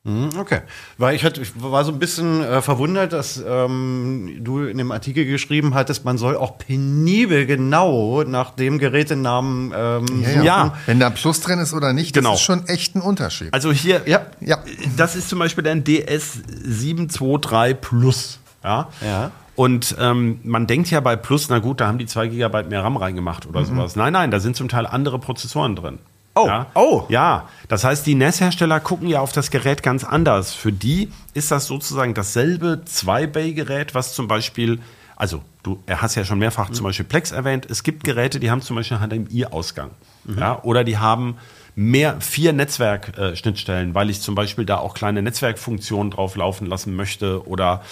Mhm, 0.04 0.30
Okay, 0.38 0.60
weil 0.96 1.16
ich, 1.16 1.24
hatte, 1.24 1.42
ich 1.42 1.50
war 1.60 1.84
so 1.84 1.90
ein 1.92 1.98
bisschen 1.98 2.40
äh, 2.42 2.62
verwundert, 2.62 3.12
dass 3.12 3.42
ähm, 3.46 4.38
du 4.40 4.60
in 4.62 4.78
dem 4.78 4.92
Artikel 4.92 5.24
geschrieben 5.26 5.74
hattest, 5.74 6.04
man 6.04 6.16
soll 6.18 6.36
auch 6.36 6.56
penibel 6.56 7.46
genau 7.46 8.22
nach 8.22 8.50
dem 8.52 8.78
Gerätenamen 8.78 9.72
ähm, 9.76 10.06
Ja, 10.22 10.28
suchen. 10.30 10.42
Ja. 10.44 10.74
Wenn 10.86 11.00
da 11.00 11.08
ein 11.08 11.14
Plus 11.14 11.40
drin 11.40 11.58
ist 11.58 11.74
oder 11.74 11.92
nicht, 11.92 12.14
das 12.16 12.22
Genau. 12.22 12.34
ist 12.34 12.40
schon 12.42 12.66
echt 12.68 12.94
ein 12.94 13.00
Unterschied. 13.02 13.52
Also 13.52 13.72
hier, 13.72 14.02
Ja. 14.06 14.22
ja. 14.40 14.58
das 14.96 15.16
ist 15.16 15.28
zum 15.28 15.40
Beispiel 15.40 15.66
ein 15.66 15.82
DS723 15.84 17.74
Plus. 17.74 18.38
Ja. 18.64 18.88
Ja. 19.04 19.30
Und 19.56 19.96
ähm, 19.98 20.38
man 20.44 20.68
denkt 20.68 20.90
ja 20.90 21.00
bei 21.00 21.16
Plus, 21.16 21.48
na 21.48 21.58
gut, 21.58 21.80
da 21.80 21.88
haben 21.88 21.98
die 21.98 22.06
2 22.06 22.28
GB 22.28 22.62
mehr 22.64 22.84
RAM 22.84 22.96
reingemacht 22.96 23.46
oder 23.46 23.64
sowas. 23.64 23.96
Nein, 23.96 24.12
nein, 24.12 24.30
da 24.30 24.38
sind 24.38 24.54
zum 24.54 24.68
Teil 24.68 24.86
andere 24.86 25.18
Prozessoren 25.18 25.74
drin. 25.74 25.98
Oh, 26.34 26.46
ja? 26.46 26.66
oh. 26.74 27.04
Ja, 27.08 27.48
das 27.68 27.84
heißt, 27.84 28.06
die 28.06 28.14
NAS-Hersteller 28.14 28.80
gucken 28.80 29.08
ja 29.08 29.20
auf 29.20 29.32
das 29.32 29.50
Gerät 29.50 29.82
ganz 29.82 30.04
anders. 30.04 30.52
Für 30.54 30.72
die 30.72 31.10
ist 31.34 31.50
das 31.50 31.66
sozusagen 31.66 32.14
dasselbe 32.14 32.82
2-Bay-Gerät, 32.86 33.94
was 33.94 34.14
zum 34.14 34.28
Beispiel, 34.28 34.78
also 35.16 35.42
du 35.62 35.82
hast 35.88 36.14
ja 36.14 36.24
schon 36.24 36.38
mehrfach 36.38 36.70
zum 36.70 36.84
Beispiel 36.84 37.06
Plex 37.06 37.32
erwähnt, 37.32 37.66
es 37.68 37.82
gibt 37.82 38.04
Geräte, 38.04 38.40
die 38.40 38.50
haben 38.50 38.62
zum 38.62 38.76
Beispiel 38.76 38.98
HDMI-Ausgang. 38.98 39.90
Ja, 40.36 40.62
oder 40.62 40.84
die 40.84 40.98
haben 40.98 41.38
mehr, 41.78 42.20
vier 42.20 42.52
Netzwerkschnittstellen, 42.52 43.94
weil 43.94 44.10
ich 44.10 44.20
zum 44.20 44.34
Beispiel 44.34 44.66
da 44.66 44.78
auch 44.78 44.94
kleine 44.94 45.22
Netzwerkfunktionen 45.22 46.10
drauf 46.10 46.34
laufen 46.34 46.66
lassen 46.66 46.96
möchte 46.96 47.46
oder 47.46 47.82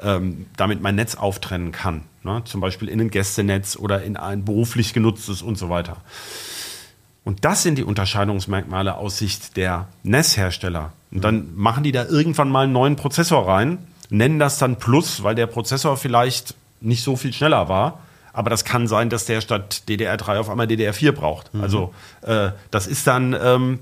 ähm, 0.00 0.46
damit 0.56 0.80
mein 0.80 0.94
Netz 0.94 1.14
auftrennen 1.14 1.70
kann. 1.70 2.04
Ne? 2.22 2.40
Zum 2.46 2.62
Beispiel 2.62 2.88
in 2.88 3.02
ein 3.02 3.10
Gästenetz 3.10 3.76
oder 3.76 4.02
in 4.02 4.16
ein 4.16 4.46
beruflich 4.46 4.94
genutztes 4.94 5.42
und 5.42 5.58
so 5.58 5.68
weiter. 5.68 5.98
Und 7.24 7.44
das 7.44 7.62
sind 7.62 7.76
die 7.76 7.84
Unterscheidungsmerkmale 7.84 8.96
aus 8.96 9.18
Sicht 9.18 9.56
der 9.56 9.88
NES-Hersteller. 10.02 10.92
Und 11.10 11.24
dann 11.24 11.54
machen 11.56 11.82
die 11.82 11.92
da 11.92 12.04
irgendwann 12.04 12.50
mal 12.50 12.64
einen 12.64 12.72
neuen 12.72 12.96
Prozessor 12.96 13.48
rein, 13.48 13.78
nennen 14.10 14.38
das 14.38 14.58
dann 14.58 14.76
Plus, 14.76 15.22
weil 15.22 15.34
der 15.34 15.46
Prozessor 15.46 15.96
vielleicht 15.96 16.54
nicht 16.80 17.02
so 17.02 17.16
viel 17.16 17.32
schneller 17.32 17.68
war. 17.68 18.00
Aber 18.32 18.50
das 18.50 18.64
kann 18.64 18.88
sein, 18.88 19.10
dass 19.10 19.26
der 19.26 19.40
statt 19.40 19.84
DDR3 19.88 20.38
auf 20.38 20.50
einmal 20.50 20.66
DDR4 20.66 21.12
braucht. 21.12 21.50
Also 21.62 21.94
äh, 22.22 22.50
das 22.72 22.88
ist 22.88 23.06
dann 23.06 23.34
ähm, 23.40 23.78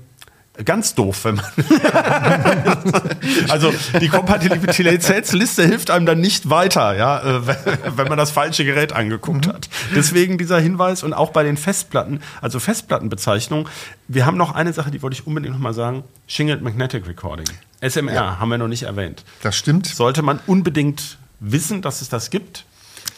ganz 0.65 0.93
doof, 0.95 1.25
wenn 1.25 1.35
man. 1.35 1.45
also 3.49 3.73
die 3.99 4.07
Kompatibilitätsliste 4.07 5.65
hilft 5.65 5.89
einem 5.89 6.05
dann 6.05 6.19
nicht 6.19 6.49
weiter, 6.49 6.95
ja, 6.95 7.19
äh, 7.21 7.47
wenn- 7.95 8.07
man 8.07 8.17
das 8.17 8.31
falsche 8.31 8.65
Gerät 8.65 8.93
angeguckt 8.93 9.47
hat. 9.47 9.69
Deswegen 9.95 10.37
dieser 10.37 10.59
Hinweis 10.59 11.03
und 11.03 11.13
auch 11.13 11.31
bei 11.31 11.43
den 11.43 11.57
Festplatten, 11.57 12.21
also 12.41 12.59
Festplattenbezeichnung. 12.59 13.67
Wir 14.07 14.25
haben 14.25 14.37
noch 14.37 14.53
eine 14.53 14.73
Sache, 14.73 14.91
die 14.91 15.01
wollte 15.01 15.15
ich 15.15 15.25
unbedingt 15.25 15.53
noch 15.53 15.61
mal 15.61 15.73
sagen: 15.73 16.03
Shingled 16.27 16.61
Magnetic 16.61 17.07
Recording. 17.07 17.45
SMR 17.81 18.39
haben 18.39 18.49
wir 18.49 18.57
noch 18.57 18.67
nicht 18.67 18.83
erwähnt. 18.83 19.23
Das 19.41 19.55
stimmt. 19.55 19.87
Sollte 19.87 20.21
man 20.21 20.39
unbedingt 20.45 21.17
wissen, 21.39 21.81
dass 21.81 22.01
es 22.01 22.09
das 22.09 22.29
gibt. 22.29 22.65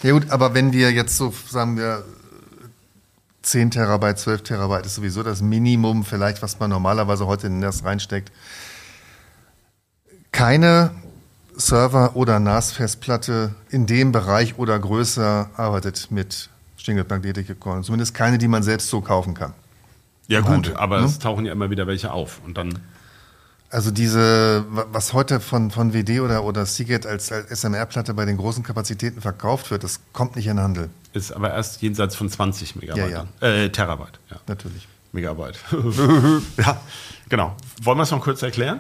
Ja 0.03 0.11
gut, 0.11 0.29
aber 0.29 0.53
wenn 0.53 0.71
wir 0.71 0.91
jetzt 0.91 1.17
so, 1.17 1.33
sagen 1.49 1.77
wir, 1.77 2.03
10 3.45 3.71
Terabyte, 3.71 4.17
12 4.17 4.43
Terabyte 4.43 4.85
ist 4.87 4.95
sowieso 4.95 5.21
das 5.21 5.41
Minimum 5.41 6.03
vielleicht, 6.03 6.41
was 6.41 6.59
man 6.59 6.71
normalerweise 6.71 7.27
heute 7.27 7.47
in 7.47 7.61
das 7.61 7.83
reinsteckt. 7.83 8.31
Keine 10.31 10.91
Server- 11.55 12.15
oder 12.15 12.39
NAS-Festplatte 12.39 13.53
in 13.69 13.85
dem 13.85 14.11
Bereich 14.11 14.57
oder 14.57 14.77
größer 14.77 15.51
arbeitet 15.55 16.09
mit 16.09 16.49
Shingled 16.77 17.09
Magnetic. 17.09 17.55
Zumindest 17.83 18.13
keine, 18.15 18.37
die 18.37 18.47
man 18.47 18.63
selbst 18.63 18.89
so 18.89 19.01
kaufen 19.01 19.35
kann. 19.35 19.53
Ja 20.27 20.41
gut, 20.41 20.49
Handel, 20.49 20.77
aber 20.77 20.99
ne? 21.01 21.05
es 21.05 21.19
tauchen 21.19 21.45
ja 21.45 21.51
immer 21.51 21.69
wieder 21.69 21.85
welche 21.85 22.11
auf 22.11 22.41
und 22.43 22.57
dann 22.57 22.79
Also 23.75 23.91
diese, 23.91 24.63
wa- 24.69 24.85
was 24.93 25.11
heute 25.11 25.41
von, 25.41 25.69
von 25.69 25.93
WD 25.93 26.21
oder, 26.21 26.45
oder 26.45 26.65
Seagate 26.65 27.09
als, 27.09 27.29
als 27.29 27.49
SMR-Platte 27.59 28.13
bei 28.13 28.23
den 28.23 28.37
großen 28.37 28.63
Kapazitäten 28.63 29.19
verkauft 29.19 29.69
wird, 29.69 29.83
das 29.83 29.99
kommt 30.13 30.37
nicht 30.37 30.47
in 30.47 30.55
den 30.55 30.63
Handel. 30.63 30.89
ist 31.11 31.33
aber 31.33 31.51
erst 31.53 31.81
jenseits 31.81 32.15
von 32.15 32.29
20 32.29 32.77
Megabyte. 32.77 33.11
Ja, 33.11 33.25
Äh, 33.45 33.69
Terabyte, 33.69 34.17
ja. 34.31 34.37
Natürlich. 34.47 34.87
Megabyte. 35.11 35.59
ja, 36.57 36.79
genau. 37.27 37.57
Wollen 37.83 37.97
wir 37.97 38.03
es 38.03 38.11
noch 38.11 38.21
kurz 38.21 38.41
erklären? 38.43 38.79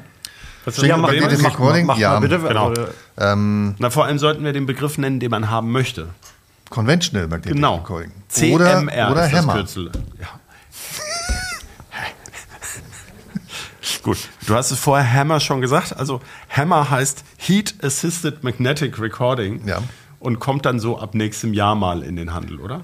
Was 0.63 0.77
Magnetic 0.81 1.29
ist? 1.33 1.41
Mach- 1.41 1.51
Recording? 1.55 1.85
mach 1.87 1.97
Ja, 1.97 2.11
mal 2.11 2.21
bitte. 2.21 2.39
genau. 2.39 2.69
Also, 2.69 2.87
Ähm, 3.17 3.75
Na, 3.79 3.89
vor 3.89 4.05
allem 4.05 4.17
sollten 4.17 4.45
wir 4.45 4.53
den 4.53 4.65
Begriff 4.65 4.97
nennen, 4.97 5.19
den 5.19 5.29
man 5.29 5.49
haben 5.49 5.73
möchte. 5.73 6.07
Conventional 6.69 7.27
Magnetic 7.27 7.55
Genau. 7.55 7.75
Recording. 7.79 8.11
CMR 8.29 8.57
oder 8.57 9.11
oder 9.11 9.25
ist 9.27 9.33
Hammer. 9.33 9.53
das 9.61 9.73
Kürzel. 9.73 9.91
Ja. 10.21 10.27
Gut, 14.05 14.29
du 14.45 14.53
hast 14.53 14.69
es 14.69 14.77
vorher 14.77 15.11
Hammer 15.11 15.39
schon 15.39 15.61
gesagt. 15.61 15.97
Also 15.97 16.21
Hammer 16.51 16.91
heißt 16.91 17.23
Heat 17.37 17.73
Assisted 17.83 18.43
Magnetic 18.43 18.99
Recording 18.99 19.67
Ja. 19.67 19.79
und 20.19 20.37
kommt 20.39 20.67
dann 20.67 20.79
so 20.79 20.99
ab 20.99 21.15
nächstem 21.15 21.53
Jahr 21.55 21.73
mal 21.73 22.03
in 22.03 22.15
den 22.15 22.31
Handel, 22.31 22.59
oder? 22.59 22.81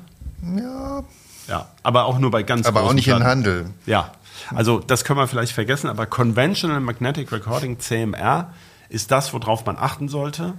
Ja, 0.58 1.04
Ja, 1.48 1.70
aber 1.84 2.06
auch 2.06 2.18
nur 2.18 2.32
bei 2.32 2.42
ganz 2.42 2.66
aber 2.66 2.82
auch 2.82 2.94
nicht 2.94 3.08
in 3.08 3.14
den 3.14 3.20
Platten. 3.22 3.30
Handel. 3.46 3.66
Ja, 3.86 4.14
also 4.56 4.80
das 4.80 5.04
können 5.06 5.20
wir 5.20 5.28
vielleicht 5.28 5.52
vergessen, 5.54 5.88
aber 5.92 6.08
Conventional 6.08 6.80
Magnetic 6.80 7.32
Recording, 7.32 7.78
CMR, 7.80 8.52
ist 8.90 9.12
das, 9.12 9.32
worauf 9.32 9.64
man 9.68 9.78
achten 9.78 10.10
sollte. 10.10 10.56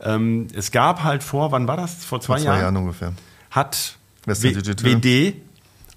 Ähm, 0.00 0.48
es 0.54 0.72
gab 0.72 1.04
halt 1.04 1.22
vor, 1.22 1.52
wann 1.52 1.68
war 1.68 1.76
das? 1.76 2.04
Vor 2.04 2.20
zwei, 2.20 2.34
Vor 2.34 2.36
zwei 2.38 2.44
Jahren? 2.46 2.60
Jahren 2.62 2.76
ungefähr. 2.78 3.12
Hat. 3.52 3.96
WD, 4.26 5.34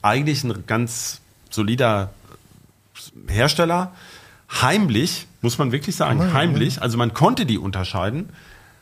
eigentlich 0.04 0.44
ein 0.44 0.66
ganz 0.68 1.20
solider 1.50 2.12
Hersteller, 3.28 3.92
heimlich, 4.62 5.28
muss 5.42 5.58
man 5.58 5.72
wirklich 5.72 5.96
sagen, 5.96 6.34
heimlich, 6.34 6.82
also 6.82 6.98
man 6.98 7.14
konnte 7.14 7.46
die 7.46 7.58
unterscheiden, 7.58 8.30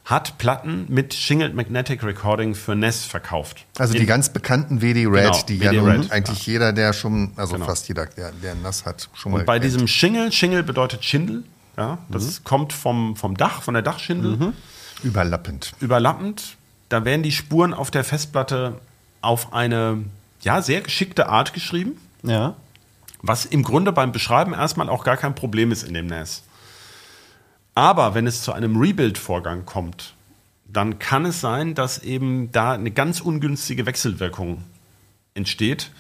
hat 0.04 0.38
Platten 0.40 0.86
mit 0.90 1.14
Shingled 1.14 1.54
Magnetic 1.56 2.04
Recording 2.04 2.56
für 2.56 2.76
NES 2.76 3.06
verkauft. 3.06 3.66
Also 3.78 3.94
die 3.94 4.00
In- 4.00 4.08
ganz 4.08 4.30
bekannten 4.30 4.82
WD 4.82 5.06
Red, 5.08 5.24
Genau, 5.32 5.42
die 5.48 5.60
WD 5.60 5.64
ja 5.66 5.74
nun 5.74 5.90
Red, 5.92 6.12
eigentlich 6.12 6.46
jeder, 6.48 6.74
der 6.74 6.92
schon, 6.94 7.34
also 7.36 7.54
Genau. 7.54 7.66
fast 7.68 7.88
jeder, 7.88 8.08
der, 8.08 8.32
der 8.32 8.56
nass 8.56 8.86
hat, 8.86 9.10
schon 9.14 9.32
mal 9.32 9.40
Und 9.40 9.46
bei 9.46 9.60
kennt. 9.60 9.66
diesem 9.66 9.88
Shingle, 9.88 10.32
Shingle 10.32 10.64
bedeutet 10.64 11.06
Schindel, 11.06 11.44
ja, 11.78 12.00
das 12.10 12.40
Mhm. 12.40 12.44
kommt 12.44 12.74
vom, 12.74 13.16
vom 13.16 13.38
Dach, 13.38 13.62
von 13.62 13.76
der 13.76 13.84
Dachschindel, 13.84 14.54
überlappend. 15.04 15.74
überlappend. 15.80 16.58
Da 16.90 17.06
werden 17.06 17.24
die 17.24 17.32
Spuren 17.32 17.74
auf 17.74 17.92
der 17.92 18.04
Festplatte 18.04 18.80
auf 19.22 19.54
eine 19.54 20.04
ja, 20.42 20.62
sehr 20.64 20.82
geschickte 20.82 21.30
Art 21.30 21.54
geschrieben, 21.54 21.92
ja. 22.24 22.56
Was 23.22 23.46
im 23.46 23.64
Grunde 23.64 23.92
beim 23.92 24.12
Beschreiben 24.12 24.54
erstmal 24.54 24.90
auch 24.90 25.04
gar 25.04 25.18
kein 25.18 25.36
Problem 25.36 25.72
ist 25.72 25.84
in 25.84 25.94
dem 25.94 26.08
NAS. 26.08 26.44
Aber 27.76 28.14
wenn 28.16 28.28
es 28.28 28.42
zu 28.42 28.52
einem 28.52 28.78
Rebuild-Vorgang 28.78 29.66
kommt, 29.66 30.14
dann 30.66 31.00
kann 31.00 31.26
es 31.26 31.42
sein, 31.42 31.76
dass 31.76 32.00
eben 32.00 32.52
da 32.52 32.74
eine 32.74 32.92
ganz 32.92 33.22
ungünstige 33.22 33.86
Wechselwirkung 33.86 34.64
entsteht, 35.34 35.92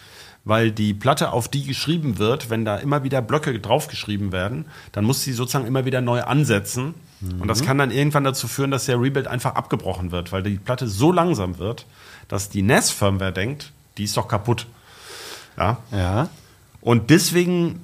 weil 0.44 0.72
die 0.72 0.94
Platte, 0.94 1.32
auf 1.32 1.48
die 1.48 1.64
geschrieben 1.64 2.18
wird, 2.18 2.50
wenn 2.50 2.66
da 2.66 2.78
immer 2.78 3.04
wieder 3.04 3.22
Blöcke 3.22 3.58
draufgeschrieben 3.60 4.32
werden, 4.32 4.66
dann 4.92 5.06
muss 5.06 5.24
sie 5.24 5.34
sozusagen 5.34 5.68
immer 5.68 5.86
wieder 5.86 6.02
neu 6.02 6.22
ansetzen. 6.24 6.96
Und 7.40 7.48
das 7.48 7.64
kann 7.64 7.78
dann 7.78 7.92
irgendwann 7.92 8.24
dazu 8.24 8.48
führen, 8.48 8.72
dass 8.72 8.86
der 8.86 9.00
Rebuild 9.00 9.28
einfach 9.28 9.54
abgebrochen 9.54 10.12
wird, 10.12 10.32
weil 10.32 10.42
die 10.42 10.58
Platte 10.58 10.88
so 10.88 11.12
langsam 11.12 11.60
wird, 11.60 11.86
dass 12.28 12.50
die 12.50 12.64
NAS-Firmware 12.64 13.32
denkt, 13.32 13.72
die 13.98 14.06
ist 14.06 14.18
doch 14.18 14.28
kaputt. 14.28 14.66
Ja. 15.56 15.78
Ja. 15.92 16.30
Und 16.82 17.10
deswegen, 17.10 17.82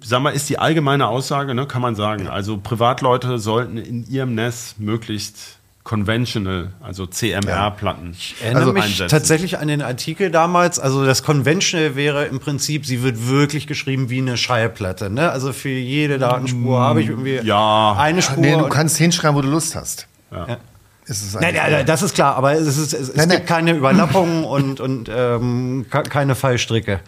sag 0.00 0.22
mal, 0.22 0.30
ist 0.30 0.48
die 0.48 0.58
allgemeine 0.58 1.08
Aussage, 1.08 1.54
ne, 1.54 1.66
kann 1.66 1.82
man 1.82 1.94
sagen, 1.96 2.28
also 2.28 2.56
Privatleute 2.56 3.38
sollten 3.38 3.76
in 3.78 4.08
ihrem 4.08 4.34
NAS 4.34 4.76
möglichst 4.78 5.58
conventional, 5.84 6.70
also 6.80 7.06
CMR-Platten 7.06 8.12
Ich 8.12 8.36
erinnere 8.40 8.60
Also 8.60 8.72
mich 8.72 8.84
einsetzen. 8.84 9.08
tatsächlich 9.08 9.58
an 9.58 9.66
den 9.66 9.82
Artikel 9.82 10.30
damals. 10.30 10.78
Also 10.78 11.04
das 11.04 11.24
Conventional 11.24 11.96
wäre 11.96 12.26
im 12.26 12.38
Prinzip, 12.38 12.86
sie 12.86 13.02
wird 13.02 13.28
wirklich 13.28 13.66
geschrieben 13.66 14.08
wie 14.08 14.18
eine 14.18 14.36
Schallplatte. 14.36 15.10
Ne? 15.10 15.28
Also 15.30 15.52
für 15.52 15.70
jede 15.70 16.18
Datenspur 16.20 16.78
habe 16.80 17.02
ich 17.02 17.08
irgendwie 17.08 17.40
Ja. 17.42 17.96
eine 17.98 18.22
Spur. 18.22 18.36
Nee, 18.36 18.52
du 18.56 18.68
kannst 18.68 18.96
hinschreiben, 18.96 19.36
wo 19.36 19.42
du 19.42 19.48
Lust 19.48 19.74
hast. 19.74 20.06
Ja. 20.30 20.58
Ist 21.06 21.24
es 21.26 21.34
Nein, 21.34 21.54
nein, 21.56 21.84
das 21.84 22.00
ist 22.02 22.14
klar, 22.14 22.36
aber 22.36 22.52
es, 22.52 22.68
ist, 22.68 22.92
es, 22.94 23.08
es 23.08 23.16
Nein, 23.16 23.28
gibt 23.28 23.40
nein. 23.40 23.46
keine 23.48 23.72
Überlappungen 23.76 24.44
und, 24.44 24.78
und 24.78 25.10
ähm, 25.12 25.86
ke- 25.90 26.04
keine 26.04 26.36
Fallstricke. 26.36 27.00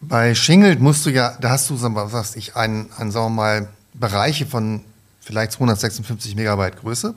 Bei 0.00 0.34
Shingled 0.34 0.80
musst 0.80 1.04
du 1.04 1.10
ja, 1.10 1.36
da 1.40 1.50
hast 1.50 1.68
du, 1.70 1.80
was 1.80 2.34
ich, 2.36 2.56
einen, 2.56 2.90
einen, 2.96 3.10
sagen 3.10 3.26
wir 3.26 3.36
mal, 3.36 3.68
Bereiche 3.92 4.46
von 4.46 4.82
vielleicht 5.20 5.52
256 5.52 6.36
Megabyte 6.36 6.78
Größe, 6.78 7.14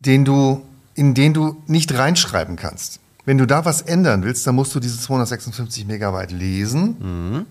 den 0.00 0.24
du, 0.24 0.64
in 0.94 1.14
den 1.14 1.34
du 1.34 1.62
nicht 1.66 1.92
reinschreiben 1.92 2.56
kannst. 2.56 3.00
Wenn 3.24 3.38
du 3.38 3.46
da 3.46 3.64
was 3.64 3.82
ändern 3.82 4.22
willst, 4.22 4.46
dann 4.46 4.54
musst 4.54 4.74
du 4.74 4.80
diese 4.80 5.00
256 5.00 5.84
Megabyte 5.86 6.30
lesen, 6.30 7.46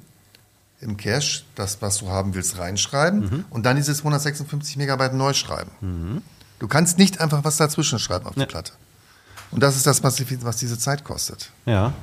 im 0.80 0.96
Cache, 0.96 1.44
das, 1.56 1.82
was 1.82 1.98
du 1.98 2.10
haben 2.10 2.34
willst, 2.34 2.58
reinschreiben 2.58 3.46
und 3.50 3.66
dann 3.66 3.76
diese 3.76 3.94
256 3.94 4.78
Megabyte 4.78 5.14
neu 5.14 5.34
schreiben. 5.34 6.24
Du 6.60 6.68
kannst 6.68 6.98
nicht 6.98 7.20
einfach 7.20 7.44
was 7.44 7.58
dazwischen 7.58 8.00
schreiben 8.00 8.26
auf 8.26 8.36
die 8.36 8.46
Platte. 8.46 8.72
Und 9.52 9.62
das 9.62 9.76
ist 9.76 9.86
das, 9.86 10.02
was 10.04 10.16
diese 10.16 10.80
Zeit 10.80 11.04
kostet. 11.04 11.52
Ja. 11.66 11.94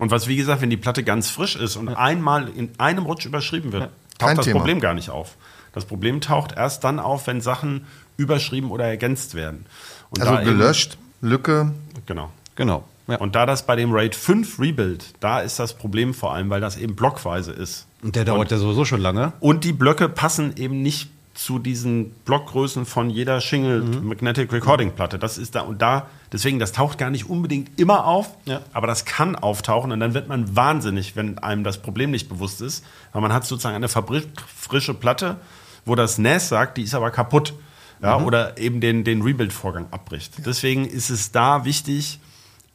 Und 0.00 0.10
was, 0.10 0.26
wie 0.26 0.36
gesagt, 0.36 0.62
wenn 0.62 0.70
die 0.70 0.76
Platte 0.76 1.04
ganz 1.04 1.30
frisch 1.30 1.56
ist 1.56 1.76
und 1.76 1.88
einmal 1.90 2.48
in 2.48 2.70
einem 2.78 3.04
Rutsch 3.04 3.26
überschrieben 3.26 3.72
wird, 3.72 3.90
Kein 4.18 4.28
taucht 4.30 4.38
das 4.38 4.44
Thema. 4.46 4.58
Problem 4.60 4.80
gar 4.80 4.94
nicht 4.94 5.10
auf. 5.10 5.36
Das 5.72 5.84
Problem 5.84 6.20
taucht 6.20 6.52
erst 6.56 6.82
dann 6.84 6.98
auf, 6.98 7.26
wenn 7.26 7.40
Sachen 7.40 7.86
überschrieben 8.16 8.70
oder 8.70 8.84
ergänzt 8.86 9.34
werden. 9.34 9.66
Und 10.10 10.20
Also 10.20 10.32
da 10.34 10.42
eben- 10.42 10.50
gelöscht, 10.50 10.98
Lücke, 11.20 11.72
Genau. 12.06 12.30
Genau. 12.56 12.84
Ja. 13.06 13.16
Und 13.18 13.34
da 13.34 13.44
das 13.46 13.66
bei 13.66 13.76
dem 13.76 13.92
RAID 13.92 14.14
5 14.14 14.58
Rebuild, 14.58 15.14
da 15.20 15.40
ist 15.40 15.58
das 15.58 15.74
Problem 15.74 16.14
vor 16.14 16.32
allem, 16.34 16.50
weil 16.50 16.60
das 16.60 16.76
eben 16.76 16.94
blockweise 16.96 17.52
ist. 17.52 17.86
Und 18.02 18.16
der 18.16 18.24
dauert 18.24 18.50
ja 18.50 18.56
sowieso 18.58 18.84
schon 18.84 19.00
lange. 19.00 19.32
Und 19.40 19.64
die 19.64 19.72
Blöcke 19.72 20.08
passen 20.08 20.54
eben 20.56 20.82
nicht 20.82 21.10
zu 21.40 21.58
diesen 21.58 22.10
Blockgrößen 22.26 22.84
von 22.84 23.08
jeder 23.08 23.40
Shingle 23.40 23.80
Magnetic 24.02 24.52
Recording 24.52 24.92
Platte. 24.92 25.18
Das 25.18 25.38
ist 25.38 25.54
da 25.54 25.62
und 25.62 25.80
da. 25.80 26.06
Deswegen, 26.30 26.58
das 26.58 26.72
taucht 26.72 26.98
gar 26.98 27.08
nicht 27.08 27.30
unbedingt 27.30 27.80
immer 27.80 28.04
auf, 28.04 28.36
Ja. 28.44 28.60
aber 28.74 28.86
das 28.86 29.06
kann 29.06 29.36
auftauchen 29.36 29.90
und 29.90 30.00
dann 30.00 30.12
wird 30.12 30.28
man 30.28 30.54
wahnsinnig, 30.54 31.16
wenn 31.16 31.38
einem 31.38 31.64
das 31.64 31.78
Problem 31.78 32.10
nicht 32.10 32.28
bewusst 32.28 32.60
ist, 32.60 32.84
weil 33.12 33.22
man 33.22 33.32
hat 33.32 33.46
sozusagen 33.46 33.74
eine 33.74 33.88
fabrikfrische 33.88 34.92
Platte, 34.92 35.38
wo 35.86 35.94
das 35.94 36.18
NAS 36.18 36.50
sagt, 36.50 36.76
die 36.76 36.82
ist 36.82 36.94
aber 36.94 37.10
kaputt. 37.10 37.54
Ja, 38.02 38.18
oder 38.18 38.58
eben 38.58 38.80
den, 38.82 39.04
den 39.04 39.22
Rebuild-Vorgang 39.22 39.86
abbricht. 39.90 40.46
Deswegen 40.46 40.84
ist 40.86 41.08
es 41.10 41.32
da 41.32 41.64
wichtig, 41.64 42.18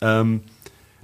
ähm, 0.02 0.42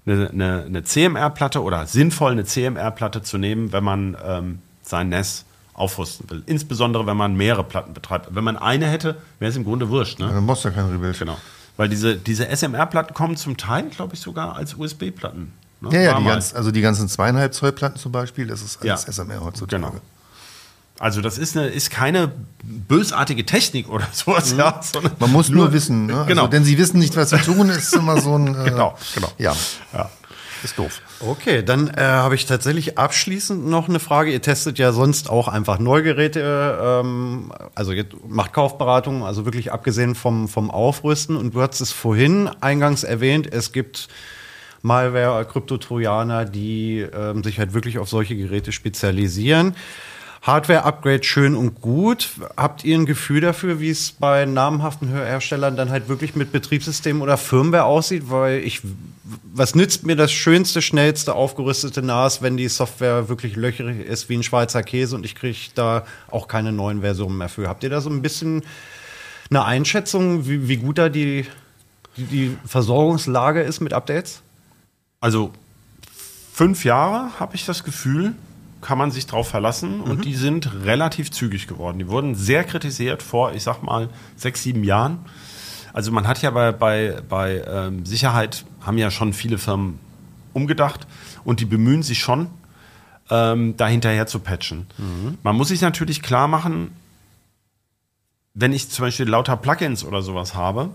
eine, 0.05 0.29
eine, 0.29 0.63
eine 0.63 0.83
CMR-Platte 0.83 1.61
oder 1.61 1.85
sinnvoll 1.85 2.31
eine 2.31 2.45
CMR-Platte 2.45 3.21
zu 3.21 3.37
nehmen, 3.37 3.71
wenn 3.71 3.83
man 3.83 4.17
ähm, 4.23 4.59
sein 4.81 5.09
NAS 5.09 5.45
aufrüsten 5.81 6.29
will. 6.29 6.43
Insbesondere, 6.45 7.05
wenn 7.07 7.17
man 7.17 7.35
mehrere 7.35 7.63
Platten 7.63 7.93
betreibt. 7.93 8.27
Wenn 8.33 8.43
man 8.43 8.55
eine 8.57 8.87
hätte, 8.87 9.17
wäre 9.39 9.49
es 9.49 9.57
im 9.57 9.63
Grunde 9.63 9.89
wurscht. 9.89 10.19
Ne? 10.19 10.27
Dann 10.29 10.45
brauchst 10.45 10.63
du 10.63 10.69
ja 10.69 10.75
kein 10.75 10.85
Rebuild. 10.89 11.17
Genau. 11.19 11.37
Weil 11.77 11.89
diese, 11.89 12.15
diese 12.15 12.47
SMR-Platten 12.47 13.13
kommen 13.13 13.35
zum 13.35 13.57
Teil, 13.57 13.89
glaube 13.89 14.13
ich, 14.13 14.19
sogar 14.21 14.55
als 14.55 14.75
USB-Platten. 14.75 15.51
Ne? 15.81 15.89
Ja, 15.93 16.01
ja, 16.01 16.19
die 16.19 16.25
ganz, 16.25 16.53
also 16.53 16.69
die 16.71 16.81
ganzen 16.81 17.09
zweieinhalb 17.09 17.53
Zoll 17.55 17.71
Platten 17.71 17.97
zum 17.97 18.11
Beispiel, 18.11 18.45
das 18.47 18.61
ist 18.61 18.79
alles 18.81 19.05
Ja. 19.05 19.11
SMR 19.11 19.43
heutzutage. 19.43 19.81
Genau. 19.81 19.95
Also 20.99 21.21
das 21.21 21.39
ist, 21.39 21.57
eine, 21.57 21.67
ist 21.67 21.89
keine 21.89 22.31
bösartige 22.63 23.43
Technik 23.45 23.89
oder 23.89 24.07
sowas. 24.13 24.53
Ja, 24.55 24.79
Mhm. 25.01 25.09
Man 25.19 25.31
muss 25.31 25.49
nur, 25.49 25.73
wissen, 25.73 26.05
ne? 26.05 26.25
Genau. 26.27 26.43
also, 26.43 26.51
denn 26.51 26.63
sie 26.63 26.77
wissen 26.77 26.99
nicht, 26.99 27.15
was 27.15 27.31
sie 27.31 27.37
tun, 27.39 27.69
ist 27.69 27.93
immer 27.95 28.21
so 28.21 28.37
ein. 28.37 28.53
Äh, 28.61 28.69
Genau, 28.69 28.95
genau. 29.15 29.31
Ja, 29.39 29.55
ja. 29.93 30.09
Ist 30.63 30.77
doof. 30.77 31.01
Okay, 31.19 31.63
dann 31.63 31.89
äh, 31.89 32.01
habe 32.01 32.35
ich 32.35 32.45
tatsächlich 32.45 32.97
abschließend 32.97 33.65
noch 33.67 33.89
eine 33.89 33.99
Frage. 33.99 34.31
Ihr 34.31 34.41
testet 34.41 34.77
ja 34.79 34.91
sonst 34.91 35.29
auch 35.29 35.47
einfach 35.47 35.79
Neugeräte, 35.79 37.01
ähm, 37.01 37.51
also 37.75 37.93
macht 38.27 38.53
Kaufberatung, 38.53 39.23
also 39.23 39.45
wirklich 39.45 39.71
abgesehen 39.71 40.15
vom, 40.15 40.47
vom 40.47 40.71
Aufrüsten. 40.71 41.35
Und 41.35 41.55
du 41.55 41.61
hast 41.61 41.81
es 41.81 41.91
vorhin 41.91 42.49
eingangs 42.59 43.03
erwähnt, 43.03 43.51
es 43.51 43.71
gibt 43.71 44.07
Malware, 44.81 45.45
Kryptotrojaner, 45.45 46.45
die 46.45 46.99
ähm, 46.99 47.43
sich 47.43 47.59
halt 47.59 47.73
wirklich 47.73 47.99
auf 47.99 48.09
solche 48.09 48.35
Geräte 48.35 48.71
spezialisieren. 48.71 49.75
Hardware-Upgrade 50.41 51.23
schön 51.23 51.55
und 51.55 51.81
gut. 51.81 52.31
Habt 52.57 52.83
ihr 52.83 52.97
ein 52.97 53.05
Gefühl 53.05 53.41
dafür, 53.41 53.79
wie 53.79 53.91
es 53.91 54.11
bei 54.11 54.45
namhaften 54.45 55.07
Herstellern 55.09 55.75
dann 55.75 55.91
halt 55.91 56.09
wirklich 56.09 56.35
mit 56.35 56.51
Betriebssystem 56.51 57.21
oder 57.21 57.37
Firmware 57.37 57.83
aussieht? 57.83 58.23
Weil 58.31 58.59
ich, 58.61 58.81
was 59.53 59.75
nützt 59.75 60.03
mir 60.03 60.15
das 60.15 60.31
schönste, 60.31 60.81
schnellste, 60.81 61.35
aufgerüstete 61.35 62.01
NAS, 62.01 62.41
wenn 62.41 62.57
die 62.57 62.69
Software 62.69 63.29
wirklich 63.29 63.55
löcherig 63.55 64.03
ist 64.03 64.29
wie 64.29 64.35
ein 64.35 64.41
Schweizer 64.41 64.81
Käse 64.81 65.15
und 65.15 65.25
ich 65.25 65.35
kriege 65.35 65.57
da 65.75 66.05
auch 66.31 66.47
keine 66.47 66.71
neuen 66.71 67.01
Versionen 67.01 67.37
mehr 67.37 67.49
für? 67.49 67.67
Habt 67.67 67.83
ihr 67.83 67.91
da 67.91 68.01
so 68.01 68.09
ein 68.09 68.23
bisschen 68.23 68.63
eine 69.51 69.63
Einschätzung, 69.63 70.47
wie, 70.47 70.67
wie 70.67 70.77
gut 70.77 70.97
da 70.97 71.09
die, 71.09 71.45
die, 72.17 72.23
die 72.23 72.57
Versorgungslage 72.65 73.61
ist 73.61 73.79
mit 73.79 73.93
Updates? 73.93 74.41
Also 75.19 75.51
fünf 76.51 76.83
Jahre 76.83 77.39
habe 77.39 77.55
ich 77.55 77.63
das 77.67 77.83
Gefühl, 77.83 78.33
kann 78.81 78.97
man 78.97 79.11
sich 79.11 79.27
drauf 79.27 79.47
verlassen 79.47 80.01
und 80.01 80.25
die 80.25 80.35
sind 80.35 80.83
relativ 80.83 81.31
zügig 81.31 81.67
geworden. 81.67 81.99
Die 81.99 82.07
wurden 82.07 82.35
sehr 82.35 82.63
kritisiert 82.63 83.21
vor, 83.23 83.53
ich 83.53 83.63
sag 83.63 83.83
mal, 83.83 84.09
sechs, 84.35 84.63
sieben 84.63 84.83
Jahren. 84.83 85.19
Also 85.93 86.11
man 86.11 86.27
hat 86.27 86.41
ja 86.41 86.51
bei, 86.51 86.71
bei, 86.71 87.21
bei 87.27 87.63
ähm, 87.67 88.05
Sicherheit, 88.05 88.65
haben 88.81 88.97
ja 88.97 89.11
schon 89.11 89.33
viele 89.33 89.57
Firmen 89.57 89.99
umgedacht 90.53 91.05
und 91.43 91.59
die 91.59 91.65
bemühen 91.65 92.03
sich 92.03 92.19
schon, 92.19 92.47
ähm, 93.29 93.75
da 93.77 93.87
hinterher 93.87 94.27
zu 94.27 94.39
patchen. 94.39 94.87
Man 95.43 95.55
muss 95.55 95.69
sich 95.69 95.81
natürlich 95.81 96.21
klar 96.21 96.47
machen, 96.47 96.91
wenn 98.53 98.73
ich 98.73 98.89
zum 98.89 99.05
Beispiel 99.05 99.29
lauter 99.29 99.55
Plugins 99.57 100.03
oder 100.03 100.21
sowas 100.21 100.55
habe, 100.55 100.89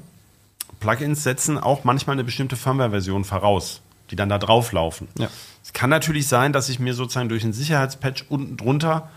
Plugins 0.80 1.22
setzen 1.22 1.58
auch 1.58 1.84
manchmal 1.84 2.14
eine 2.14 2.24
bestimmte 2.24 2.56
Firmware-Version 2.56 3.24
voraus, 3.24 3.80
die 4.10 4.16
dann 4.16 4.28
da 4.28 4.38
drauf 4.38 4.72
laufen. 4.72 5.08
Ja. 5.18 5.28
Kann 5.76 5.90
natürlich 5.90 6.26
sein, 6.26 6.54
dass 6.54 6.70
ich 6.70 6.78
mir 6.78 6.94
sozusagen 6.94 7.28
durch 7.28 7.44
einen 7.44 7.52
Sicherheitspatch 7.52 8.24
unten 8.30 8.56
drunter 8.56 9.10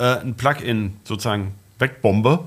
äh, 0.00 0.16
ein 0.18 0.34
Plugin 0.34 0.96
sozusagen 1.04 1.54
wegbombe. 1.78 2.40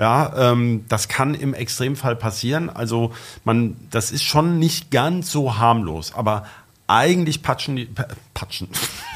Ja, 0.00 0.50
ähm, 0.52 0.84
das 0.88 1.06
kann 1.06 1.34
im 1.34 1.54
Extremfall 1.54 2.16
passieren. 2.16 2.68
Also 2.70 3.12
man, 3.44 3.76
das 3.90 4.10
ist 4.10 4.24
schon 4.24 4.58
nicht 4.58 4.90
ganz 4.90 5.30
so 5.30 5.58
harmlos, 5.58 6.12
aber 6.12 6.44
eigentlich 6.88 7.42
patchen 7.42 7.76
die, 7.76 7.84
pa- 7.84 8.08
patchen, 8.34 8.68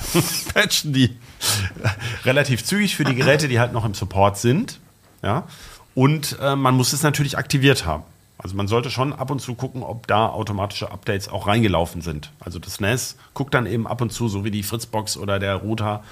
patchen 0.54 0.92
die 0.92 1.16
relativ 2.24 2.64
zügig 2.64 2.94
für 2.96 3.04
die 3.04 3.14
Geräte, 3.16 3.48
die 3.48 3.58
halt 3.58 3.72
noch 3.72 3.84
im 3.84 3.94
Support 3.94 4.38
sind. 4.38 4.78
Ja, 5.22 5.44
und 5.94 6.36
äh, 6.40 6.54
man 6.56 6.74
muss 6.76 6.92
es 6.92 7.02
natürlich 7.02 7.36
aktiviert 7.38 7.84
haben. 7.86 8.02
Also 8.42 8.56
man 8.56 8.66
sollte 8.66 8.90
schon 8.90 9.12
ab 9.12 9.30
und 9.30 9.40
zu 9.40 9.54
gucken, 9.54 9.82
ob 9.82 10.06
da 10.06 10.28
automatische 10.28 10.90
Updates 10.90 11.28
auch 11.28 11.46
reingelaufen 11.46 12.02
sind. 12.02 12.32
Also 12.40 12.58
das 12.58 12.80
NAS 12.80 13.16
guckt 13.34 13.54
dann 13.54 13.66
eben 13.66 13.86
ab 13.86 14.00
und 14.00 14.12
zu, 14.12 14.28
so 14.28 14.44
wie 14.44 14.50
die 14.50 14.62
Fritzbox 14.62 15.16
oder 15.16 15.38
der 15.38 15.56
Router 15.56 16.02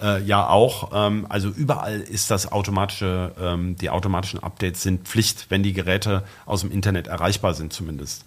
äh, 0.00 0.22
ja 0.22 0.48
auch. 0.48 0.90
Ähm, 0.94 1.26
also 1.28 1.48
überall 1.48 2.00
ist 2.00 2.30
das 2.30 2.50
automatische, 2.52 3.32
ähm, 3.40 3.76
die 3.76 3.90
automatischen 3.90 4.42
Updates 4.42 4.82
sind 4.82 5.08
Pflicht, 5.08 5.46
wenn 5.48 5.62
die 5.62 5.72
Geräte 5.72 6.22
aus 6.46 6.60
dem 6.60 6.70
Internet 6.70 7.08
erreichbar 7.08 7.54
sind 7.54 7.72
zumindest. 7.72 8.24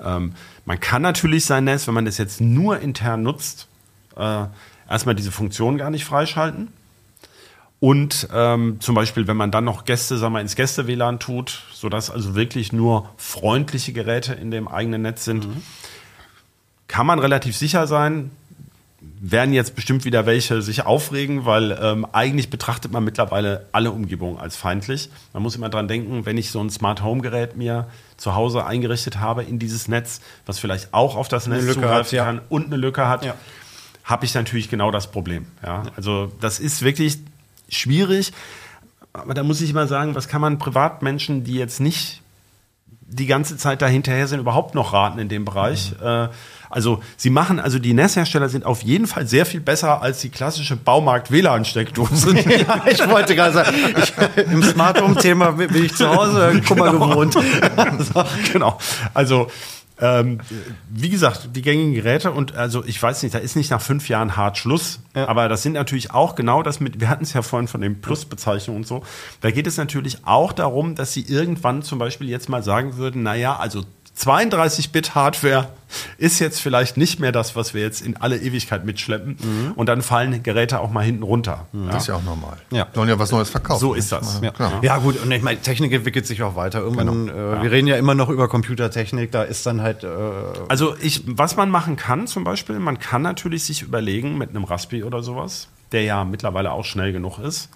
Ähm, 0.00 0.34
man 0.64 0.80
kann 0.80 1.02
natürlich 1.02 1.44
sein 1.44 1.64
NAS, 1.64 1.86
wenn 1.86 1.94
man 1.94 2.06
es 2.06 2.18
jetzt 2.18 2.40
nur 2.40 2.80
intern 2.80 3.22
nutzt, 3.22 3.68
äh, 4.16 4.44
erstmal 4.88 5.14
diese 5.14 5.32
Funktion 5.32 5.78
gar 5.78 5.90
nicht 5.90 6.04
freischalten. 6.04 6.68
Und 7.78 8.28
ähm, 8.32 8.78
zum 8.80 8.94
Beispiel, 8.94 9.26
wenn 9.26 9.36
man 9.36 9.50
dann 9.50 9.64
noch 9.64 9.84
Gäste, 9.84 10.16
sagen 10.16 10.32
wir, 10.32 10.40
ins 10.40 10.56
Gäste-WLAN 10.56 11.18
tut, 11.18 11.62
sodass 11.72 12.10
also 12.10 12.34
wirklich 12.34 12.72
nur 12.72 13.08
freundliche 13.18 13.92
Geräte 13.92 14.32
in 14.32 14.50
dem 14.50 14.66
eigenen 14.66 15.02
Netz 15.02 15.24
sind, 15.24 15.46
kann 16.88 17.06
man 17.06 17.18
relativ 17.18 17.56
sicher 17.56 17.86
sein, 17.86 18.30
werden 19.20 19.52
jetzt 19.52 19.74
bestimmt 19.74 20.04
wieder 20.04 20.24
welche 20.26 20.62
sich 20.62 20.86
aufregen, 20.86 21.44
weil 21.44 21.78
ähm, 21.80 22.06
eigentlich 22.12 22.48
betrachtet 22.48 22.92
man 22.92 23.04
mittlerweile 23.04 23.66
alle 23.72 23.90
Umgebungen 23.90 24.38
als 24.38 24.56
feindlich. 24.56 25.10
Man 25.32 25.42
muss 25.42 25.54
immer 25.54 25.68
dran 25.68 25.86
denken, 25.86 26.24
wenn 26.26 26.38
ich 26.38 26.50
so 26.50 26.60
ein 26.60 26.70
Smart 26.70 27.02
Home 27.02 27.20
Gerät 27.20 27.56
mir 27.56 27.88
zu 28.16 28.34
Hause 28.34 28.64
eingerichtet 28.64 29.20
habe 29.20 29.42
in 29.42 29.58
dieses 29.58 29.86
Netz, 29.88 30.20
was 30.46 30.58
vielleicht 30.58 30.94
auch 30.94 31.14
auf 31.16 31.28
das 31.28 31.46
Netz 31.46 31.62
Lücke 31.62 31.74
zugreifen 31.74 31.98
hat, 31.98 32.12
ja. 32.12 32.24
kann 32.24 32.40
und 32.48 32.66
eine 32.66 32.76
Lücke 32.76 33.06
hat, 33.08 33.24
Ja. 33.24 33.34
habe 34.04 34.24
ich 34.24 34.34
natürlich 34.34 34.70
genau 34.70 34.90
das 34.90 35.10
Problem. 35.10 35.46
Ja? 35.62 35.82
Also 35.96 36.32
das 36.40 36.58
ist 36.58 36.82
wirklich 36.82 37.18
schwierig. 37.68 38.32
Aber 39.12 39.34
da 39.34 39.42
muss 39.42 39.60
ich 39.60 39.72
mal 39.72 39.88
sagen, 39.88 40.14
was 40.14 40.28
kann 40.28 40.40
man 40.40 40.58
Privatmenschen, 40.58 41.44
die 41.44 41.54
jetzt 41.54 41.80
nicht 41.80 42.22
die 43.08 43.26
ganze 43.26 43.56
Zeit 43.56 43.82
dahinterher 43.82 44.26
sind, 44.26 44.40
überhaupt 44.40 44.74
noch 44.74 44.92
raten 44.92 45.18
in 45.18 45.28
dem 45.28 45.44
Bereich? 45.44 45.94
Äh, 46.02 46.28
also 46.68 47.00
sie 47.16 47.30
machen, 47.30 47.60
also 47.60 47.78
die 47.78 47.94
NAS-Hersteller 47.94 48.48
sind 48.48 48.66
auf 48.66 48.82
jeden 48.82 49.06
Fall 49.06 49.26
sehr 49.26 49.46
viel 49.46 49.60
besser 49.60 50.02
als 50.02 50.20
die 50.20 50.28
klassische 50.28 50.76
Baumarkt-WLAN-Steckdose. 50.76 52.34
Ja, 52.46 52.82
ich 52.86 53.08
wollte 53.08 53.34
gerade 53.34 53.52
sagen, 53.52 53.76
ich, 53.96 54.44
im 54.52 54.62
Smart 54.62 55.00
Home 55.00 55.16
Thema 55.16 55.52
bin 55.52 55.84
ich 55.84 55.94
zu 55.94 56.08
Hause 56.08 56.60
Kummer 56.66 56.92
gewohnt. 56.92 57.36
genau. 58.52 58.78
Also 59.14 59.48
ähm, 60.00 60.40
wie 60.90 61.08
gesagt, 61.08 61.50
die 61.54 61.62
gängigen 61.62 61.94
Geräte 61.94 62.30
und 62.30 62.54
also 62.54 62.84
ich 62.84 63.02
weiß 63.02 63.22
nicht, 63.22 63.34
da 63.34 63.38
ist 63.38 63.56
nicht 63.56 63.70
nach 63.70 63.80
fünf 63.80 64.08
Jahren 64.08 64.36
hart 64.36 64.58
Schluss, 64.58 65.00
Ja. 65.14 65.28
aber 65.28 65.48
das 65.48 65.62
sind 65.62 65.72
natürlich 65.72 66.12
auch 66.12 66.34
genau 66.34 66.62
das 66.62 66.80
mit, 66.80 67.00
wir 67.00 67.08
hatten 67.08 67.24
es 67.24 67.32
ja 67.32 67.42
vorhin 67.42 67.66
von 67.68 67.80
den 67.80 68.00
Plus-Bezeichnungen 68.00 68.82
und 68.82 68.86
so, 68.86 69.02
da 69.40 69.50
geht 69.50 69.66
es 69.66 69.76
natürlich 69.78 70.18
auch 70.26 70.52
darum, 70.52 70.94
dass 70.96 71.12
sie 71.12 71.22
irgendwann 71.22 71.82
zum 71.82 71.98
Beispiel 71.98 72.28
jetzt 72.28 72.48
mal 72.48 72.62
sagen 72.62 72.96
würden, 72.96 73.22
naja, 73.22 73.56
also 73.56 73.84
32-Bit-Hardware 74.18 75.68
ist 76.18 76.38
jetzt 76.38 76.60
vielleicht 76.60 76.96
nicht 76.96 77.20
mehr 77.20 77.32
das, 77.32 77.54
was 77.54 77.74
wir 77.74 77.82
jetzt 77.82 78.00
in 78.00 78.16
alle 78.16 78.38
Ewigkeit 78.38 78.84
mitschleppen 78.84 79.72
und 79.76 79.88
dann 79.88 80.02
fallen 80.02 80.42
Geräte 80.42 80.80
auch 80.80 80.90
mal 80.90 81.04
hinten 81.04 81.22
runter. 81.22 81.66
Das 81.90 82.02
ist 82.02 82.08
ja 82.08 82.16
auch 82.16 82.22
normal. 82.22 82.56
Ja. 82.70 82.86
Sollen 82.94 83.08
ja 83.08 83.18
was 83.18 83.30
Neues 83.30 83.50
verkaufen. 83.50 83.80
So 83.80 83.94
ist 83.94 84.10
das. 84.12 84.40
Ja. 84.42 84.52
Ja, 84.82 84.98
gut, 84.98 85.22
und 85.22 85.30
ich 85.30 85.42
meine, 85.42 85.60
Technik 85.60 85.92
entwickelt 85.92 86.26
sich 86.26 86.42
auch 86.42 86.56
weiter. 86.56 86.80
Irgendwann, 86.80 87.28
äh, 87.28 87.62
wir 87.62 87.70
reden 87.70 87.86
ja 87.86 87.96
immer 87.96 88.14
noch 88.14 88.28
über 88.28 88.48
Computertechnik, 88.48 89.30
da 89.30 89.42
ist 89.42 89.64
dann 89.66 89.80
halt, 89.82 90.02
äh, 90.02 90.08
Also 90.68 90.96
ich, 91.00 91.22
was 91.26 91.56
man 91.56 91.70
machen 91.70 91.96
kann 91.96 92.26
zum 92.26 92.42
Beispiel, 92.42 92.78
man 92.78 92.98
kann 92.98 93.22
natürlich 93.22 93.64
sich 93.64 93.82
überlegen 93.82 94.38
mit 94.38 94.50
einem 94.50 94.64
Raspi 94.64 95.04
oder 95.04 95.22
sowas, 95.22 95.68
der 95.92 96.02
ja 96.02 96.24
mittlerweile 96.24 96.72
auch 96.72 96.84
schnell 96.84 97.12
genug 97.12 97.38
ist. 97.38 97.68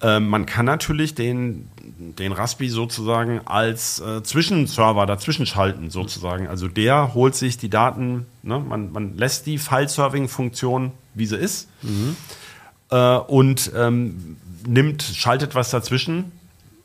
Ähm, 0.00 0.28
man 0.28 0.46
kann 0.46 0.66
natürlich 0.66 1.14
den, 1.14 1.68
den 1.98 2.32
Raspi 2.32 2.68
sozusagen 2.68 3.40
als 3.46 4.00
äh, 4.00 4.22
Zwischenserver 4.22 5.06
dazwischen 5.06 5.46
schalten, 5.46 5.90
sozusagen. 5.90 6.46
Also 6.46 6.68
der 6.68 7.14
holt 7.14 7.34
sich 7.34 7.58
die 7.58 7.68
Daten, 7.68 8.26
ne? 8.42 8.60
man, 8.60 8.92
man 8.92 9.16
lässt 9.16 9.46
die 9.46 9.58
File-Serving-Funktion, 9.58 10.92
wie 11.14 11.26
sie 11.26 11.36
ist, 11.36 11.68
äh, 12.90 13.16
und 13.16 13.72
ähm, 13.74 14.36
nimmt, 14.66 15.02
schaltet 15.02 15.54
was 15.54 15.70
dazwischen, 15.70 16.32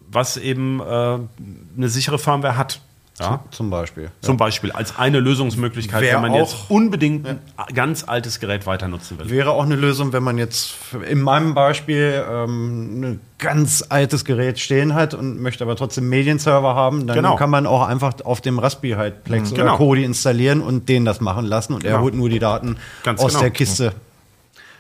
was 0.10 0.38
eben 0.38 0.80
äh, 0.80 0.84
eine 0.84 1.90
sichere 1.90 2.18
Firmware 2.18 2.58
hat. 2.58 2.82
Ja? 3.20 3.44
Zum 3.52 3.70
Beispiel. 3.70 4.10
Zum 4.22 4.38
Beispiel 4.38 4.72
als 4.72 4.98
eine 4.98 5.20
Lösungsmöglichkeit, 5.20 6.02
Wär 6.02 6.16
wenn 6.16 6.22
man 6.24 6.32
auch- 6.32 6.38
jetzt 6.38 6.56
unbedingt 6.70 7.28
ein 7.28 7.40
ganz 7.76 8.04
altes 8.08 8.40
Gerät 8.40 8.66
weiter 8.66 8.88
nutzen 8.88 9.20
will. 9.20 9.30
Wäre 9.30 9.52
auch 9.52 9.64
eine 9.64 9.76
Lösung, 9.76 10.14
wenn 10.14 10.24
man 10.24 10.40
jetzt 10.40 10.74
in 11.08 11.22
meinem 11.22 11.54
Beispiel 11.54 12.24
ähm, 12.28 13.02
ein 13.04 13.20
ganz 13.38 13.84
altes 13.88 14.26
Gerät 14.26 14.58
stehen 14.60 14.96
hat 14.96 15.14
und 15.14 15.40
möchte 15.42 15.64
aber 15.64 15.76
trotzdem 15.76 16.10
Medienserver 16.10 16.74
haben, 16.74 17.06
dann 17.06 17.16
Genau. 17.18 17.36
kann 17.36 17.52
man 17.52 17.68
auch 17.68 17.84
einfach 17.88 18.14
auf 18.24 18.42
dem 18.42 18.58
Raspberry 18.58 18.94
halt 18.94 19.24
Plex 19.24 19.52
oder 19.52 19.62
Genau. 19.64 19.78
Kodi 19.78 20.04
installieren 20.04 20.62
und 20.62 20.90
den 20.90 21.06
das 21.06 21.22
machen 21.22 21.46
lassen 21.46 21.74
und 21.74 21.84
er 21.84 21.92
Genau. 21.92 22.04
holt 22.04 22.16
nur 22.16 22.30
die 22.30 22.40
Daten 22.40 22.78
Ganz 23.04 23.22
aus 23.22 23.34
genau. 23.34 23.42
der 23.42 23.52
Kiste. 23.52 23.94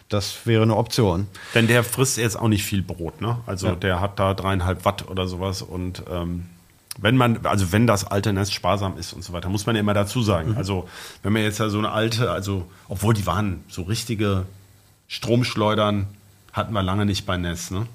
Das 0.09 0.45
wäre 0.45 0.63
eine 0.63 0.75
Option. 0.75 1.27
Denn 1.53 1.67
der 1.67 1.83
frisst 1.83 2.17
jetzt 2.17 2.37
auch 2.39 2.47
nicht 2.47 2.63
viel 2.63 2.81
Brot, 2.81 3.21
ne? 3.21 3.37
Also 3.45 3.71
der 3.75 4.01
hat 4.01 4.19
da 4.19 4.33
dreieinhalb 4.33 4.85
Watt 4.85 5.07
oder 5.09 5.27
sowas 5.27 5.61
und 5.61 6.03
ähm, 6.11 6.45
wenn 6.99 7.17
man, 7.17 7.45
also 7.45 7.71
wenn 7.71 7.87
das 7.87 8.05
alte 8.05 8.33
Nest 8.33 8.53
sparsam 8.53 8.97
ist 8.97 9.13
und 9.13 9.23
so 9.23 9.33
weiter, 9.33 9.49
muss 9.49 9.65
man 9.65 9.75
ja 9.75 9.79
immer 9.79 9.93
dazu 9.93 10.21
sagen. 10.21 10.51
Mhm. 10.51 10.57
Also 10.57 10.87
wenn 11.23 11.33
man 11.33 11.41
jetzt 11.41 11.59
ja 11.59 11.69
so 11.69 11.79
eine 11.79 11.91
alte, 11.91 12.31
also 12.31 12.67
obwohl 12.87 13.13
die 13.13 13.25
waren 13.25 13.63
so 13.67 13.83
richtige 13.83 14.45
Stromschleudern, 15.07 16.07
hatten 16.51 16.73
wir 16.73 16.83
lange 16.83 17.05
nicht 17.05 17.25
bei 17.25 17.37
Nest, 17.37 17.71
ne? 17.71 17.87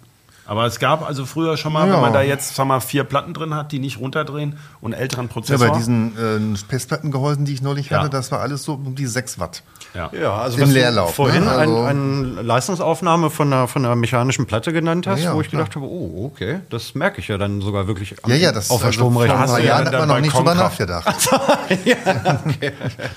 Aber 0.48 0.64
es 0.66 0.78
gab 0.80 1.06
also 1.06 1.26
früher 1.26 1.56
schon 1.58 1.72
mal, 1.74 1.86
Ja. 1.86 1.92
wenn 1.94 2.00
man 2.00 2.12
da 2.14 2.22
jetzt, 2.22 2.56
sag 2.56 2.66
mal, 2.66 2.80
vier 2.80 3.04
Platten 3.04 3.34
drin 3.34 3.54
hat, 3.54 3.70
die 3.70 3.78
nicht 3.78 4.00
runterdrehen 4.00 4.58
und 4.80 4.94
älteren 4.94 5.26
Ja, 5.26 5.32
Prozessor. 5.32 5.68
bei 5.68 5.76
diesen 5.76 6.16
äh, 6.16 6.56
Festplattengehäusen, 6.68 7.44
die 7.44 7.52
ich 7.52 7.60
neulich 7.62 7.90
Ja. 7.90 7.98
hatte, 8.00 8.08
das 8.10 8.32
war 8.32 8.40
alles 8.40 8.64
so 8.64 8.72
um 8.74 8.94
die 8.94 9.06
6 9.06 9.38
Watt. 9.38 9.62
ja. 9.94 10.10
Ja, 10.18 10.34
also 10.38 10.58
Im 10.58 10.70
Leerlauf, 10.70 11.14
vorhin 11.14 11.44
ne? 11.44 11.50
Also- 11.50 11.76
ein, 11.82 12.32
eine 12.38 12.42
Leistungsaufnahme 12.42 13.28
von 13.30 13.52
einer, 13.52 13.68
von 13.68 13.84
einer 13.84 13.94
mechanischen 13.94 14.46
Platte 14.46 14.72
genannt 14.72 15.06
hast, 15.06 15.20
Ja, 15.20 15.26
ja, 15.30 15.34
wo 15.36 15.40
ich 15.42 15.48
klar. 15.50 15.62
gedacht 15.64 15.76
habe, 15.76 15.84
oh, 15.86 16.30
okay, 16.32 16.60
das 16.70 16.94
merke 16.94 17.20
ich 17.20 17.28
ja 17.28 17.36
dann 17.36 17.60
sogar 17.60 17.86
wirklich 17.86 18.14
am- 18.24 18.30
Ja, 18.30 18.36
ja, 18.36 18.50
das 18.52 18.70
auf 18.70 18.78
der 18.80 18.86
also 18.88 19.00
vor 19.00 19.10
Stromrechnung. 19.12 19.36
ein 19.36 19.42
hast 19.42 19.50
paar 19.50 19.60
du 19.60 19.66
ja 19.66 19.68
Jahren 19.74 19.84
dann 19.84 19.92
hat 19.94 20.00
man 20.00 20.08
noch 20.08 20.20
nicht 20.20 20.34
drüber 20.34 20.54
nachgedacht. 20.54 21.28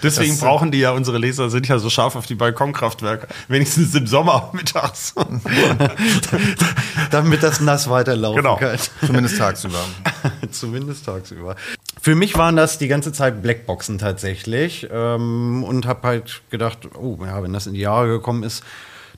Deswegen 0.03 0.37
brauchen 0.37 0.71
die 0.71 0.79
ja, 0.79 0.91
unsere 0.91 1.17
Leser 1.17 1.49
sind 1.49 1.67
ja 1.67 1.79
so 1.79 1.89
scharf 1.89 2.15
auf 2.15 2.25
die 2.25 2.35
Balkonkraftwerke. 2.35 3.27
Wenigstens 3.47 3.95
im 3.95 4.07
Sommer 4.07 4.49
mittags. 4.53 5.13
damit 7.23 7.43
das 7.43 7.61
nass 7.61 7.89
weiterlaufen 7.89 8.41
Genau. 8.43 8.57
kann. 8.57 8.77
Zumindest 9.05 9.37
tagsüber. 9.37 9.79
Zumindest 10.51 11.05
tagsüber. 11.05 11.55
Für 12.01 12.15
mich 12.15 12.35
waren 12.37 12.55
das 12.55 12.77
die 12.77 12.87
ganze 12.87 13.11
Zeit 13.13 13.41
Blackboxen 13.41 13.97
tatsächlich 13.97 14.87
ähm, 14.91 15.63
und 15.63 15.85
habe 15.85 16.07
halt 16.07 16.41
gedacht, 16.49 16.79
oh 16.95 17.17
ja, 17.23 17.41
wenn 17.43 17.53
das 17.53 17.67
in 17.67 17.73
die 17.73 17.81
Jahre 17.81 18.07
gekommen 18.07 18.43
ist, 18.43 18.63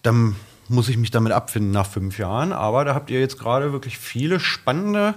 dann 0.01 0.35
muss 0.69 0.89
ich 0.89 0.97
mich 0.97 1.11
damit 1.11 1.31
abfinden 1.31 1.71
nach 1.71 1.87
fünf 1.87 2.17
Jahren. 2.17 2.51
Aber 2.53 2.85
da 2.85 2.93
habt 2.95 3.09
ihr 3.09 3.19
jetzt 3.19 3.39
gerade 3.39 3.71
wirklich 3.73 3.97
viele 3.97 4.39
spannende 4.39 5.15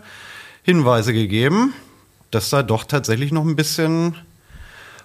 Hinweise 0.62 1.12
gegeben, 1.12 1.72
dass 2.30 2.50
da 2.50 2.62
doch 2.62 2.84
tatsächlich 2.84 3.32
noch 3.32 3.44
ein 3.44 3.56
bisschen 3.56 4.16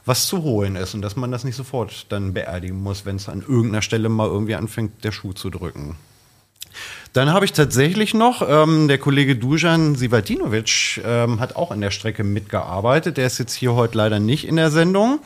was 0.05 0.25
zu 0.25 0.41
holen 0.41 0.75
ist 0.75 0.95
und 0.95 1.03
dass 1.03 1.15
man 1.15 1.31
das 1.31 1.43
nicht 1.43 1.55
sofort 1.55 2.07
dann 2.11 2.33
beerdigen 2.33 2.81
muss, 2.81 3.05
wenn 3.05 3.17
es 3.17 3.29
an 3.29 3.41
irgendeiner 3.41 3.83
Stelle 3.83 4.09
mal 4.09 4.27
irgendwie 4.27 4.55
anfängt, 4.55 5.03
der 5.03 5.11
Schuh 5.11 5.33
zu 5.33 5.51
drücken. 5.51 5.95
Dann 7.13 7.33
habe 7.33 7.43
ich 7.43 7.51
tatsächlich 7.51 8.13
noch, 8.13 8.41
ähm, 8.47 8.87
der 8.87 8.97
Kollege 8.97 9.35
Dujan 9.35 9.95
Sivadinovic 9.95 11.01
ähm, 11.05 11.41
hat 11.41 11.57
auch 11.57 11.71
an 11.71 11.81
der 11.81 11.91
Strecke 11.91 12.23
mitgearbeitet. 12.23 13.17
Der 13.17 13.27
ist 13.27 13.37
jetzt 13.37 13.53
hier 13.53 13.73
heute 13.73 13.97
leider 13.97 14.19
nicht 14.19 14.47
in 14.47 14.55
der 14.55 14.71
Sendung. 14.71 15.19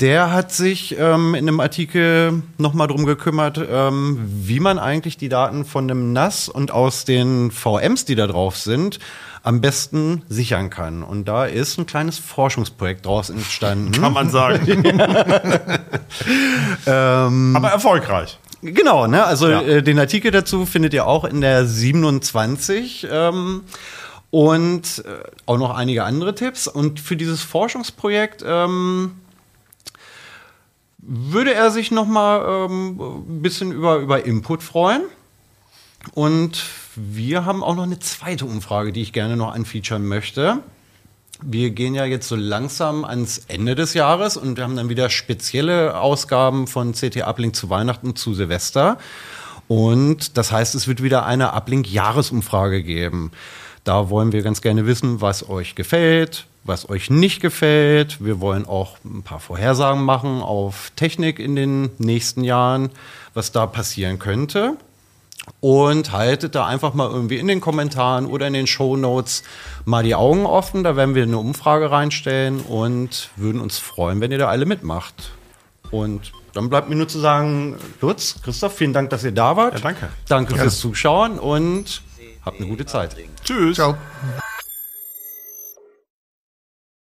Der 0.00 0.32
hat 0.32 0.52
sich 0.52 0.96
ähm, 0.98 1.34
in 1.34 1.48
einem 1.48 1.60
Artikel 1.60 2.42
nochmal 2.58 2.86
drum 2.86 3.04
gekümmert, 3.04 3.58
ähm, 3.68 4.18
wie 4.28 4.60
man 4.60 4.78
eigentlich 4.78 5.16
die 5.16 5.28
Daten 5.28 5.64
von 5.64 5.90
einem 5.90 6.12
NAS 6.12 6.48
und 6.48 6.70
aus 6.70 7.04
den 7.04 7.50
VMs, 7.50 8.04
die 8.04 8.14
da 8.14 8.28
drauf 8.28 8.56
sind, 8.58 9.00
am 9.42 9.60
besten 9.60 10.22
sichern 10.28 10.68
kann. 10.70 11.02
Und 11.02 11.26
da 11.26 11.46
ist 11.46 11.78
ein 11.78 11.86
kleines 11.86 12.18
Forschungsprojekt 12.18 13.06
draus 13.06 13.30
entstanden. 13.30 13.92
Kann 13.92 14.12
man 14.12 14.30
sagen. 14.30 14.84
Aber 17.56 17.68
erfolgreich. 17.70 18.38
Genau, 18.62 19.06
ne? 19.06 19.24
Also 19.24 19.48
Ja. 19.48 19.62
äh, 19.62 19.82
den 19.82 19.98
Artikel 19.98 20.30
dazu 20.30 20.66
findet 20.66 20.92
ihr 20.94 21.06
auch 21.06 21.24
in 21.24 21.40
der 21.40 21.64
27 21.66 23.06
ähm, 23.10 23.62
und 24.30 25.04
äh, 25.06 25.22
auch 25.46 25.58
noch 25.58 25.74
einige 25.76 26.04
andere 26.04 26.34
Tipps. 26.34 26.66
Und 26.66 26.98
für 27.00 27.16
dieses 27.16 27.42
Forschungsprojekt 27.42 28.42
ähm, 28.46 29.12
würde 30.98 31.54
er 31.54 31.70
sich 31.70 31.90
noch 31.90 32.06
mal 32.06 32.66
ähm, 32.68 33.00
ein 33.00 33.42
bisschen 33.42 33.72
über, 33.72 33.96
über 33.96 34.24
Input 34.26 34.62
freuen. 34.62 35.02
Und 36.14 36.64
wir 36.96 37.44
haben 37.44 37.62
auch 37.62 37.76
noch 37.76 37.82
eine 37.84 37.98
zweite 37.98 38.44
Umfrage, 38.44 38.92
die 38.92 39.02
ich 39.02 39.12
gerne 39.12 39.36
noch 39.36 39.52
anfeaturen 39.54 40.06
möchte. 40.06 40.58
Wir 41.40 41.70
gehen 41.70 41.94
ja 41.94 42.04
jetzt 42.04 42.28
so 42.28 42.34
langsam 42.34 43.04
ans 43.04 43.42
Ende 43.46 43.74
des 43.74 43.94
Jahres 43.94 44.36
und 44.36 44.56
wir 44.56 44.64
haben 44.64 44.76
dann 44.76 44.88
wieder 44.88 45.08
spezielle 45.08 46.00
Ausgaben 46.00 46.66
von 46.66 46.92
CT 46.92 47.22
Uplink 47.22 47.54
zu 47.54 47.70
Weihnachten 47.70 48.16
zu 48.16 48.34
Silvester. 48.34 48.98
Und 49.68 50.36
das 50.36 50.50
heißt, 50.50 50.74
es 50.74 50.88
wird 50.88 51.02
wieder 51.02 51.26
eine 51.26 51.52
Uplink-Jahresumfrage 51.52 52.82
geben. 52.82 53.30
Da 53.84 54.10
wollen 54.10 54.32
wir 54.32 54.42
ganz 54.42 54.62
gerne 54.62 54.86
wissen, 54.86 55.20
was 55.20 55.48
euch 55.48 55.74
gefällt, 55.74 56.46
was 56.64 56.88
euch 56.88 57.08
nicht 57.08 57.40
gefällt. 57.40 58.22
Wir 58.22 58.40
wollen 58.40 58.66
auch 58.66 58.96
ein 59.04 59.22
paar 59.22 59.40
Vorhersagen 59.40 60.04
machen 60.04 60.42
auf 60.42 60.90
Technik 60.96 61.38
in 61.38 61.54
den 61.54 61.90
nächsten 61.98 62.42
Jahren, 62.44 62.90
was 63.34 63.52
da 63.52 63.66
passieren 63.66 64.18
könnte. 64.18 64.76
Und 65.60 66.12
haltet 66.12 66.54
da 66.54 66.66
einfach 66.66 66.94
mal 66.94 67.10
irgendwie 67.10 67.38
in 67.38 67.48
den 67.48 67.60
Kommentaren 67.60 68.26
oder 68.26 68.46
in 68.46 68.52
den 68.52 68.66
Shownotes 68.66 69.42
mal 69.84 70.04
die 70.04 70.14
Augen 70.14 70.46
offen. 70.46 70.84
Da 70.84 70.94
werden 70.94 71.14
wir 71.14 71.22
eine 71.22 71.38
Umfrage 71.38 71.90
reinstellen 71.90 72.60
und 72.60 73.30
würden 73.36 73.60
uns 73.60 73.78
freuen, 73.78 74.20
wenn 74.20 74.30
ihr 74.30 74.38
da 74.38 74.48
alle 74.48 74.66
mitmacht. 74.66 75.32
Und 75.90 76.32
dann 76.52 76.68
bleibt 76.68 76.88
mir 76.88 76.96
nur 76.96 77.08
zu 77.08 77.18
sagen, 77.18 77.76
Lutz, 78.00 78.36
Christoph, 78.42 78.74
vielen 78.74 78.92
Dank, 78.92 79.10
dass 79.10 79.24
ihr 79.24 79.32
da 79.32 79.56
wart. 79.56 79.74
Ja, 79.74 79.80
danke. 79.80 80.08
Danke 80.28 80.54
fürs 80.56 80.78
Zuschauen 80.78 81.38
und 81.38 82.02
habt 82.44 82.58
eine 82.58 82.68
gute 82.68 82.86
Zeit. 82.86 83.16
Tschüss. 83.44 83.76
Ciao. 83.76 83.96